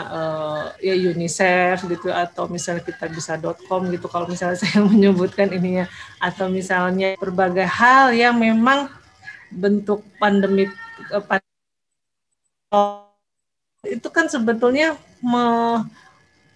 [0.08, 3.36] uh, ya UNICEF gitu atau misalnya kita bisa
[3.68, 5.86] .com gitu kalau misalnya saya menyebutkan ininya.
[6.24, 8.88] Atau misalnya berbagai hal yang memang
[9.52, 10.72] bentuk pandemi
[13.84, 15.44] itu kan sebetulnya me,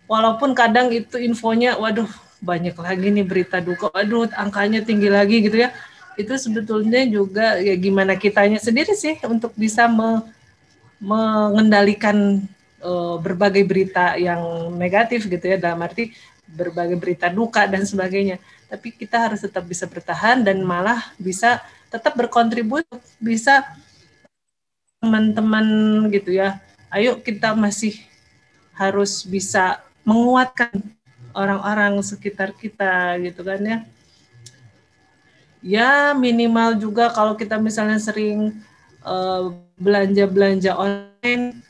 [0.08, 2.08] walaupun kadang itu infonya waduh
[2.40, 5.76] banyak lagi nih berita duka, aduh angkanya tinggi lagi gitu ya.
[6.16, 10.24] Itu sebetulnya juga ya gimana kitanya sendiri sih untuk bisa me,
[11.04, 12.40] mengendalikan
[12.80, 16.16] uh, berbagai berita yang negatif gitu ya dalam arti
[16.48, 18.40] berbagai berita duka dan sebagainya.
[18.72, 21.60] Tapi kita harus tetap bisa bertahan dan malah bisa
[21.92, 22.88] tetap berkontribusi
[23.20, 23.66] bisa
[25.06, 25.68] teman-teman
[26.10, 26.58] gitu ya.
[26.90, 28.02] Ayo kita masih
[28.74, 30.74] harus bisa menguatkan
[31.38, 33.78] orang-orang sekitar kita gitu kan ya.
[35.62, 38.58] Ya minimal juga kalau kita misalnya sering
[39.06, 39.44] eh,
[39.78, 41.62] belanja-belanja online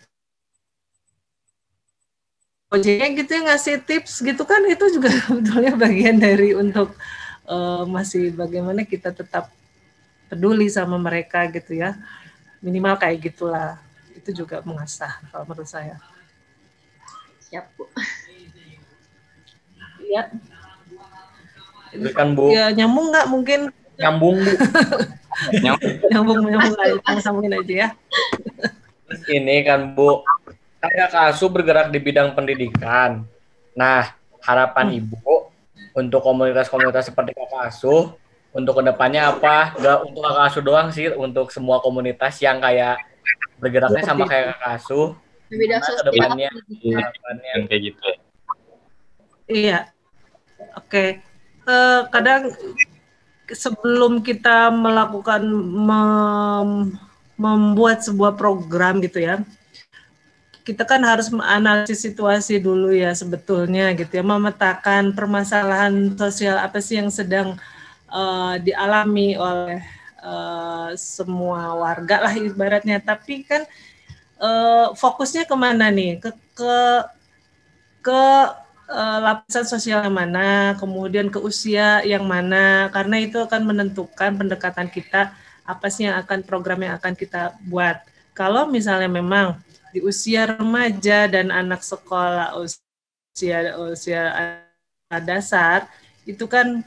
[2.75, 6.91] ojeknya gitu ya ngasih tips gitu kan itu juga sebetulnya bagian dari untuk
[7.47, 9.47] uh, masih bagaimana kita tetap
[10.27, 11.95] peduli sama mereka gitu ya
[12.59, 13.77] minimal kayak gitulah
[14.13, 15.97] itu juga mengasah kalau menurut saya
[17.39, 17.87] siap bu
[20.13, 20.29] ya
[21.95, 22.51] Berikan Bu.
[22.51, 23.59] ya nyambung nggak mungkin
[23.95, 24.51] Nyambung Bu.
[26.11, 27.89] nyambung nyambung aja sambungin aja ya
[29.29, 30.25] Ini kan Bu,
[30.81, 33.23] saya Kasu bergerak di bidang pendidikan.
[33.71, 34.11] Nah,
[34.41, 34.97] harapan Hmm.
[34.97, 35.35] Ibu
[35.93, 38.11] untuk komunitas-komunitas seperti Kakak Asuh
[38.55, 39.75] untuk ke depannya apa?
[39.75, 43.03] Gak untuk kakak asuh doang sih, untuk semua komunitas yang kayak
[43.59, 45.07] bergeraknya sama kayak kakak asuh.
[45.51, 46.49] Beda ke depannya?
[46.71, 46.97] Iya.
[47.03, 47.47] harapannya?
[47.51, 48.17] yang kayak gitu ya.
[49.45, 49.79] Iya.
[50.79, 51.05] Oke.
[51.65, 52.55] Eh, kadang
[53.51, 55.43] sebelum kita melakukan
[55.85, 56.97] mem-
[57.35, 59.43] membuat sebuah program gitu ya,
[60.65, 66.97] kita kan harus menganalisis situasi dulu ya sebetulnya gitu ya, memetakan permasalahan sosial apa sih
[66.97, 67.59] yang sedang
[68.15, 69.79] eh, dialami oleh
[70.23, 72.97] eh, semua warga lah ibaratnya.
[73.03, 73.61] Tapi kan
[74.39, 76.23] eh, fokusnya ke mana nih?
[76.23, 76.75] Ke ke
[78.05, 78.23] ke
[78.89, 84.87] eh, lapisan sosial yang mana, kemudian ke usia yang mana, karena itu akan menentukan pendekatan
[84.89, 85.33] kita
[85.65, 87.97] apa sih yang akan program yang akan kita buat.
[88.37, 89.57] Kalau misalnya memang
[89.95, 94.23] di usia remaja dan anak sekolah usia usia
[95.23, 95.87] dasar
[96.27, 96.83] itu kan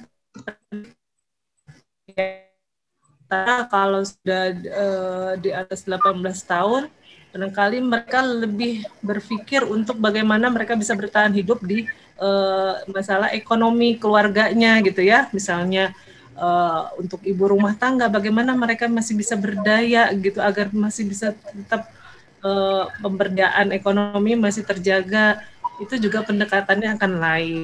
[3.68, 6.16] kalau sudah eh, di atas 18
[6.48, 6.88] tahun
[7.28, 11.84] barangkali mereka lebih berpikir untuk bagaimana mereka bisa bertahan hidup di
[12.18, 15.28] eh, masalah ekonomi keluarganya gitu ya.
[15.36, 15.92] Misalnya
[16.34, 21.92] eh, untuk ibu rumah tangga bagaimana mereka masih bisa berdaya gitu agar masih bisa tetap
[22.40, 25.44] eh, pemberdayaan ekonomi masih terjaga.
[25.78, 27.60] Itu juga pendekatannya akan lain.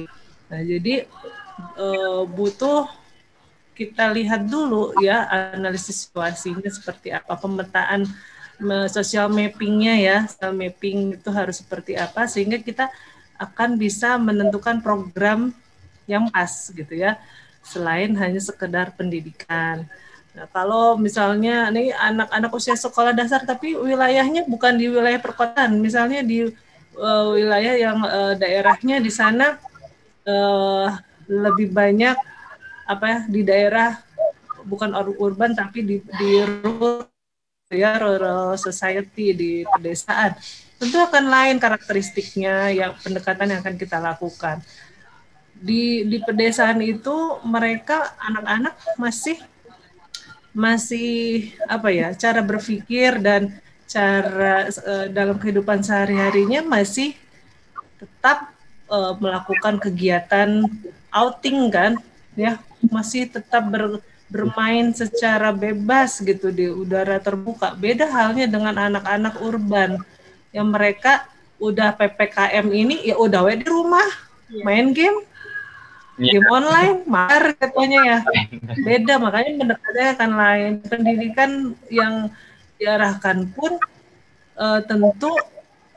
[0.47, 1.09] Nah jadi
[2.31, 2.85] butuh
[3.75, 8.07] kita lihat dulu ya analisis situasinya seperti apa pemetaan
[8.63, 12.87] me- social mappingnya ya social mapping itu harus seperti apa sehingga kita
[13.35, 15.51] akan bisa menentukan program
[16.07, 17.19] yang pas gitu ya
[17.65, 19.83] selain hanya sekedar pendidikan.
[20.37, 26.23] Nah kalau misalnya nih anak-anak usia sekolah dasar tapi wilayahnya bukan di wilayah perkotaan misalnya
[26.23, 26.47] di
[26.95, 29.59] eh, wilayah yang eh, daerahnya di sana
[30.23, 30.87] eh,
[31.27, 32.15] lebih banyak
[32.85, 33.97] apa ya di daerah
[34.65, 37.09] bukan ur- urban tapi di di rural
[37.73, 40.37] ya rural society di pedesaan.
[40.75, 44.61] Tentu akan lain karakteristiknya yang pendekatan yang akan kita lakukan.
[45.55, 49.39] Di di pedesaan itu mereka anak-anak masih
[50.55, 53.51] masih apa ya cara berpikir dan
[53.85, 57.15] cara eh, dalam kehidupan sehari-harinya masih
[57.99, 58.51] tetap
[58.87, 60.63] eh, melakukan kegiatan
[61.11, 61.99] outing kan
[62.35, 62.59] ya
[62.89, 67.77] masih tetap ber- bermain secara bebas gitu di udara terbuka.
[67.77, 70.01] Beda halnya dengan anak-anak urban.
[70.49, 71.13] Yang mereka
[71.61, 74.05] udah ppkm ini ya udah we di rumah
[74.61, 75.23] main game
[76.15, 76.39] Iya.
[76.39, 78.19] game online mar katanya ya.
[78.87, 80.71] Beda makanya pendekatannya akan lain.
[80.87, 81.51] Pendidikan
[81.91, 82.31] yang
[82.79, 83.75] diarahkan pun
[84.55, 85.31] eh, tentu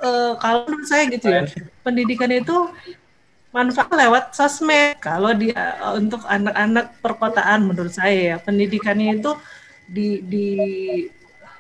[0.02, 1.46] eh, kalau menurut saya gitu ya
[1.82, 2.66] pendidikan itu
[3.58, 4.94] manfaat lewat sosmed.
[5.02, 9.34] Kalau di eh, untuk anak-anak perkotaan menurut saya ya pendidikannya itu
[9.90, 10.48] di di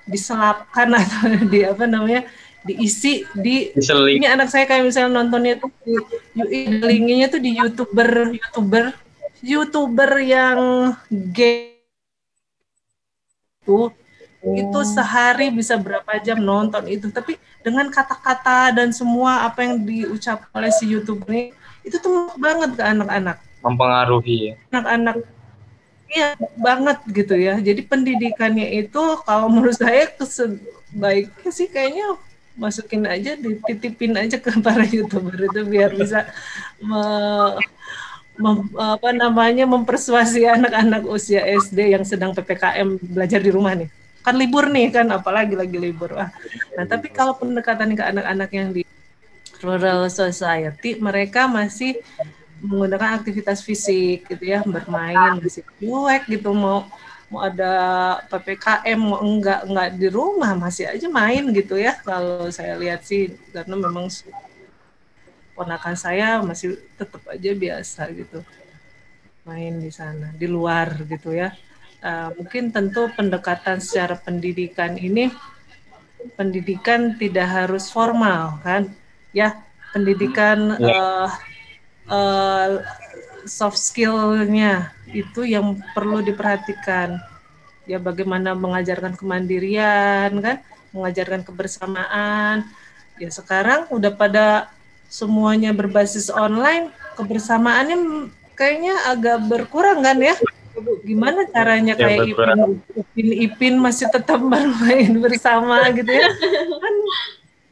[0.06, 2.22] diselapkan atau di apa namanya
[2.62, 4.22] diisi di Diseling.
[4.22, 5.70] ini anak saya kayak misalnya nontonnya tuh
[6.34, 8.84] di linkinya tuh di youtuber youtuber
[9.40, 10.92] youtuber yang
[11.32, 11.78] gay
[13.68, 13.90] itu
[14.38, 17.10] itu sehari bisa berapa jam nonton itu.
[17.10, 21.50] Tapi dengan kata-kata dan semua apa yang diucap oleh si youtuber ini
[21.88, 23.36] itu tuh banget ke anak-anak.
[23.64, 24.52] Mempengaruhi.
[24.52, 24.54] Ya.
[24.70, 25.16] anak-anak.
[26.08, 27.60] Iya banget gitu ya.
[27.60, 32.16] Jadi pendidikannya itu kalau menurut saya sebaiknya sih kayaknya
[32.58, 36.26] masukin aja dititipin aja ke para youtuber itu biar bisa
[36.82, 37.54] me-
[38.34, 43.88] mem- apa namanya mempersuasi anak-anak usia SD yang sedang ppkm belajar di rumah nih.
[44.24, 46.16] Kan libur nih kan apalagi lagi libur.
[46.16, 46.32] Wah.
[46.74, 48.82] nah tapi kalau pendekatan ke anak-anak yang di
[49.62, 51.98] rural society mereka masih
[52.58, 56.90] menggunakan aktivitas fisik gitu ya bermain masih cuek gitu mau
[57.28, 57.72] mau ada
[58.32, 62.00] ppkm mau enggak enggak di rumah masih aja main gitu ya.
[62.00, 64.08] Kalau saya lihat sih karena memang
[65.52, 68.40] ponakan saya masih tetap aja biasa gitu
[69.44, 71.52] main di sana di luar gitu ya.
[71.98, 75.28] Eh, mungkin tentu pendekatan secara pendidikan ini
[76.34, 78.90] pendidikan tidak harus formal kan
[79.32, 79.60] ya
[79.92, 81.28] pendidikan eh,
[82.08, 82.68] eh,
[83.48, 87.16] soft skill-nya itu yang perlu diperhatikan.
[87.88, 90.60] Ya bagaimana mengajarkan kemandirian kan?
[90.92, 92.68] Mengajarkan kebersamaan.
[93.16, 94.68] Ya sekarang udah pada
[95.08, 100.36] semuanya berbasis online kebersamaannya kayaknya agak berkurang kan ya?
[101.02, 102.58] Gimana caranya Ya, kayak berkurang.
[102.60, 106.28] Ipin, Ipin Ipin masih tetap bermain bersama gitu ya?
[106.76, 106.94] Kan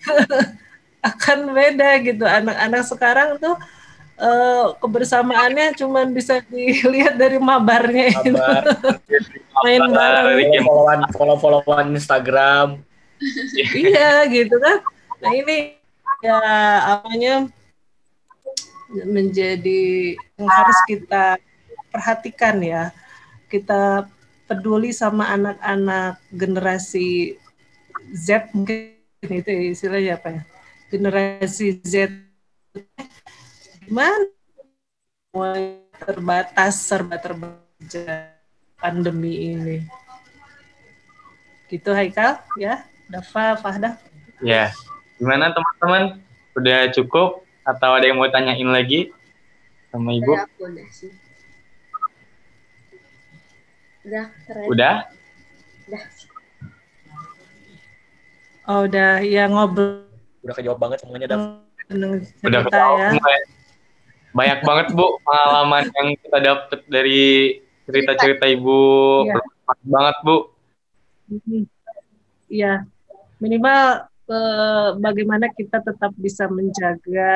[1.06, 3.54] akan beda gitu anak-anak sekarang tuh
[4.18, 8.32] eh, kebersamaannya cuman bisa dilihat dari mabarnya itu.
[9.64, 10.52] Main bareng.
[10.64, 12.68] follow-followan, follow-followan Instagram.
[13.72, 14.84] iya gitu kan.
[15.24, 15.80] Nah ini
[16.20, 16.38] ya
[17.00, 17.48] apanya
[19.04, 21.40] menjadi yang harus kita
[21.88, 22.92] perhatikan ya.
[23.48, 24.04] Kita
[24.46, 27.38] peduli sama anak-anak generasi
[28.12, 28.94] Z mungkin
[29.26, 30.42] itu ya istilahnya apa ya?
[30.86, 32.14] Generasi Z
[33.86, 34.30] gimana?
[35.98, 38.30] Terbatas serba terbaca
[38.78, 39.78] pandemi ini.
[41.66, 43.98] Gitu Haikal ya, Dafa, Fahda.
[44.38, 44.70] Ya,
[45.18, 46.22] gimana teman-teman?
[46.54, 49.10] Udah cukup atau ada yang mau tanyain lagi
[49.90, 50.32] sama ibu?
[50.32, 51.12] Udah, aku udah sih.
[54.06, 54.66] Udah, keren.
[54.70, 54.94] Udah?
[55.90, 56.02] Udah.
[58.66, 60.05] Oh udah ya ngobrol
[60.47, 61.43] Udah kejawab banget semuanya, dengan
[62.47, 63.10] Udah ketawa ya.
[63.18, 63.40] ya.
[64.31, 67.24] Banyak banget bu pengalaman yang kita dapet dari
[67.82, 68.78] cerita-cerita ibu.
[69.27, 69.35] Iya.
[69.43, 70.36] Bermanfaat banget bu.
[71.27, 71.62] Mhm.
[72.47, 72.86] Iya,
[73.43, 77.35] minimal eh, bagaimana kita tetap bisa menjaga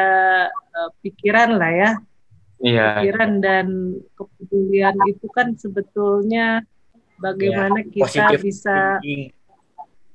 [0.54, 1.90] eh, pikiran lah ya.
[2.62, 2.86] Iya.
[3.02, 3.66] Pikiran dan
[4.14, 6.62] kepedulian itu kan sebetulnya
[7.18, 9.22] bagaimana kita Positive bisa thinking.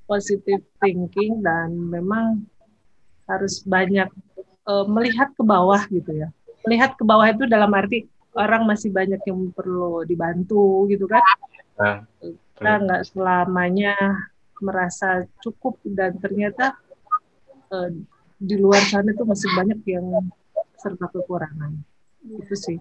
[0.05, 2.45] positive thinking dan memang
[3.25, 4.09] harus banyak
[4.65, 6.29] eh, melihat ke bawah gitu ya.
[6.65, 11.23] Melihat ke bawah itu dalam arti orang masih banyak yang perlu dibantu gitu kan.
[11.75, 11.97] Nah,
[12.55, 13.93] Kita nggak selamanya
[14.63, 16.75] merasa cukup dan ternyata
[17.73, 17.89] eh,
[18.35, 20.07] di luar sana itu masih banyak yang
[20.79, 21.71] serba kekurangan.
[22.25, 22.77] Itu sih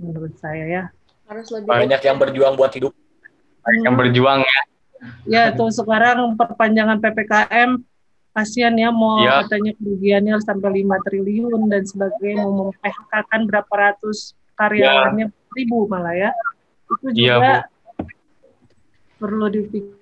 [0.00, 0.84] menurut saya ya.
[1.28, 2.92] Harus lebih Banyak yang berjuang buat hidup.
[3.60, 4.60] banyak yang berjuang ya.
[5.28, 7.80] Ya, tuh sekarang perpanjangan PPKM
[8.30, 9.42] kasihan ya mau Iya.
[9.44, 16.14] katanya kerugiannya sampai 5 triliun dan sebagainya mau memphk kan berapa ratus karyawannya ribu malah
[16.14, 16.30] ya.
[16.86, 17.54] Itu Iya, juga
[19.18, 19.98] perlu dipikir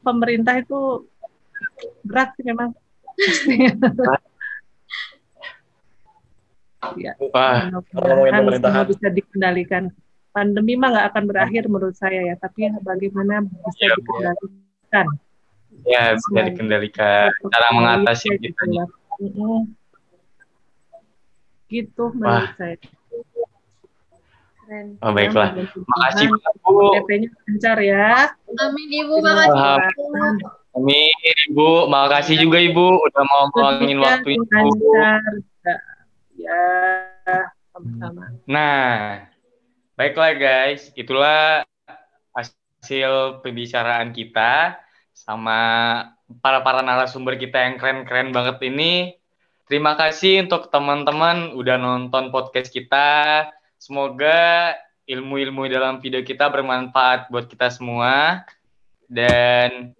[0.00, 1.06] pemerintah itu
[2.06, 2.70] berat sih memang.
[3.14, 3.70] Pastinya.
[6.96, 9.92] ya, Wah, semua bisa dikendalikan.
[10.30, 14.00] Pandemi mah nggak akan berakhir menurut saya ya, tapi bagaimana bisa Iya, Bu.
[14.00, 15.06] dikendalikan.
[15.10, 15.29] ya
[15.86, 17.30] bisa dikendalikan.
[17.48, 18.54] Cara mengatasi Gitu
[19.20, 19.66] gitu.
[21.70, 22.76] Gitu menurut saya.
[24.70, 24.86] keren.
[25.02, 25.50] Oh, baiklah.
[25.74, 26.30] Makasih
[26.62, 26.94] Bu.
[27.02, 28.30] DP-nya lancar ya.
[28.62, 29.58] Amin Ibu, makasih.
[30.78, 31.16] Amin
[31.50, 31.90] Ibu.
[31.90, 34.70] Makasih juga Ibu udah mau Semoga waktu Ibu.
[34.94, 35.22] lancar.
[36.38, 36.62] Ya,
[37.74, 38.32] sama-sama.
[38.46, 39.26] Nah,
[39.98, 41.66] baiklah guys, itulah
[42.32, 44.78] hasil pembicaraan kita
[45.20, 45.60] sama
[46.40, 49.20] para para narasumber kita yang keren-keren banget ini.
[49.68, 53.46] Terima kasih untuk teman-teman udah nonton podcast kita.
[53.78, 54.74] Semoga
[55.06, 58.42] ilmu-ilmu dalam video kita bermanfaat buat kita semua.
[59.06, 59.92] Dan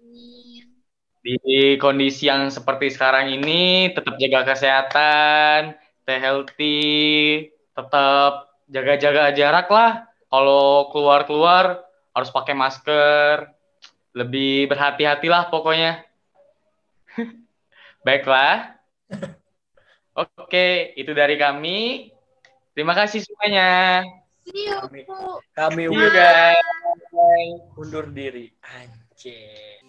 [1.21, 6.81] di kondisi yang seperti sekarang ini tetap jaga kesehatan, stay healthy,
[7.77, 9.91] tetap jaga-jaga jarak lah.
[10.31, 13.60] Kalau keluar-keluar harus pakai masker,
[14.11, 16.03] lebih berhati-hatilah pokoknya.
[18.05, 18.75] Baiklah.
[20.15, 22.11] Oke, itu dari kami.
[22.75, 24.03] Terima kasih semuanya.
[24.47, 24.79] See you.
[24.83, 25.01] Kami,
[25.55, 26.59] kami See you guys.
[27.77, 28.51] undur diri.
[28.63, 29.79] Anjir.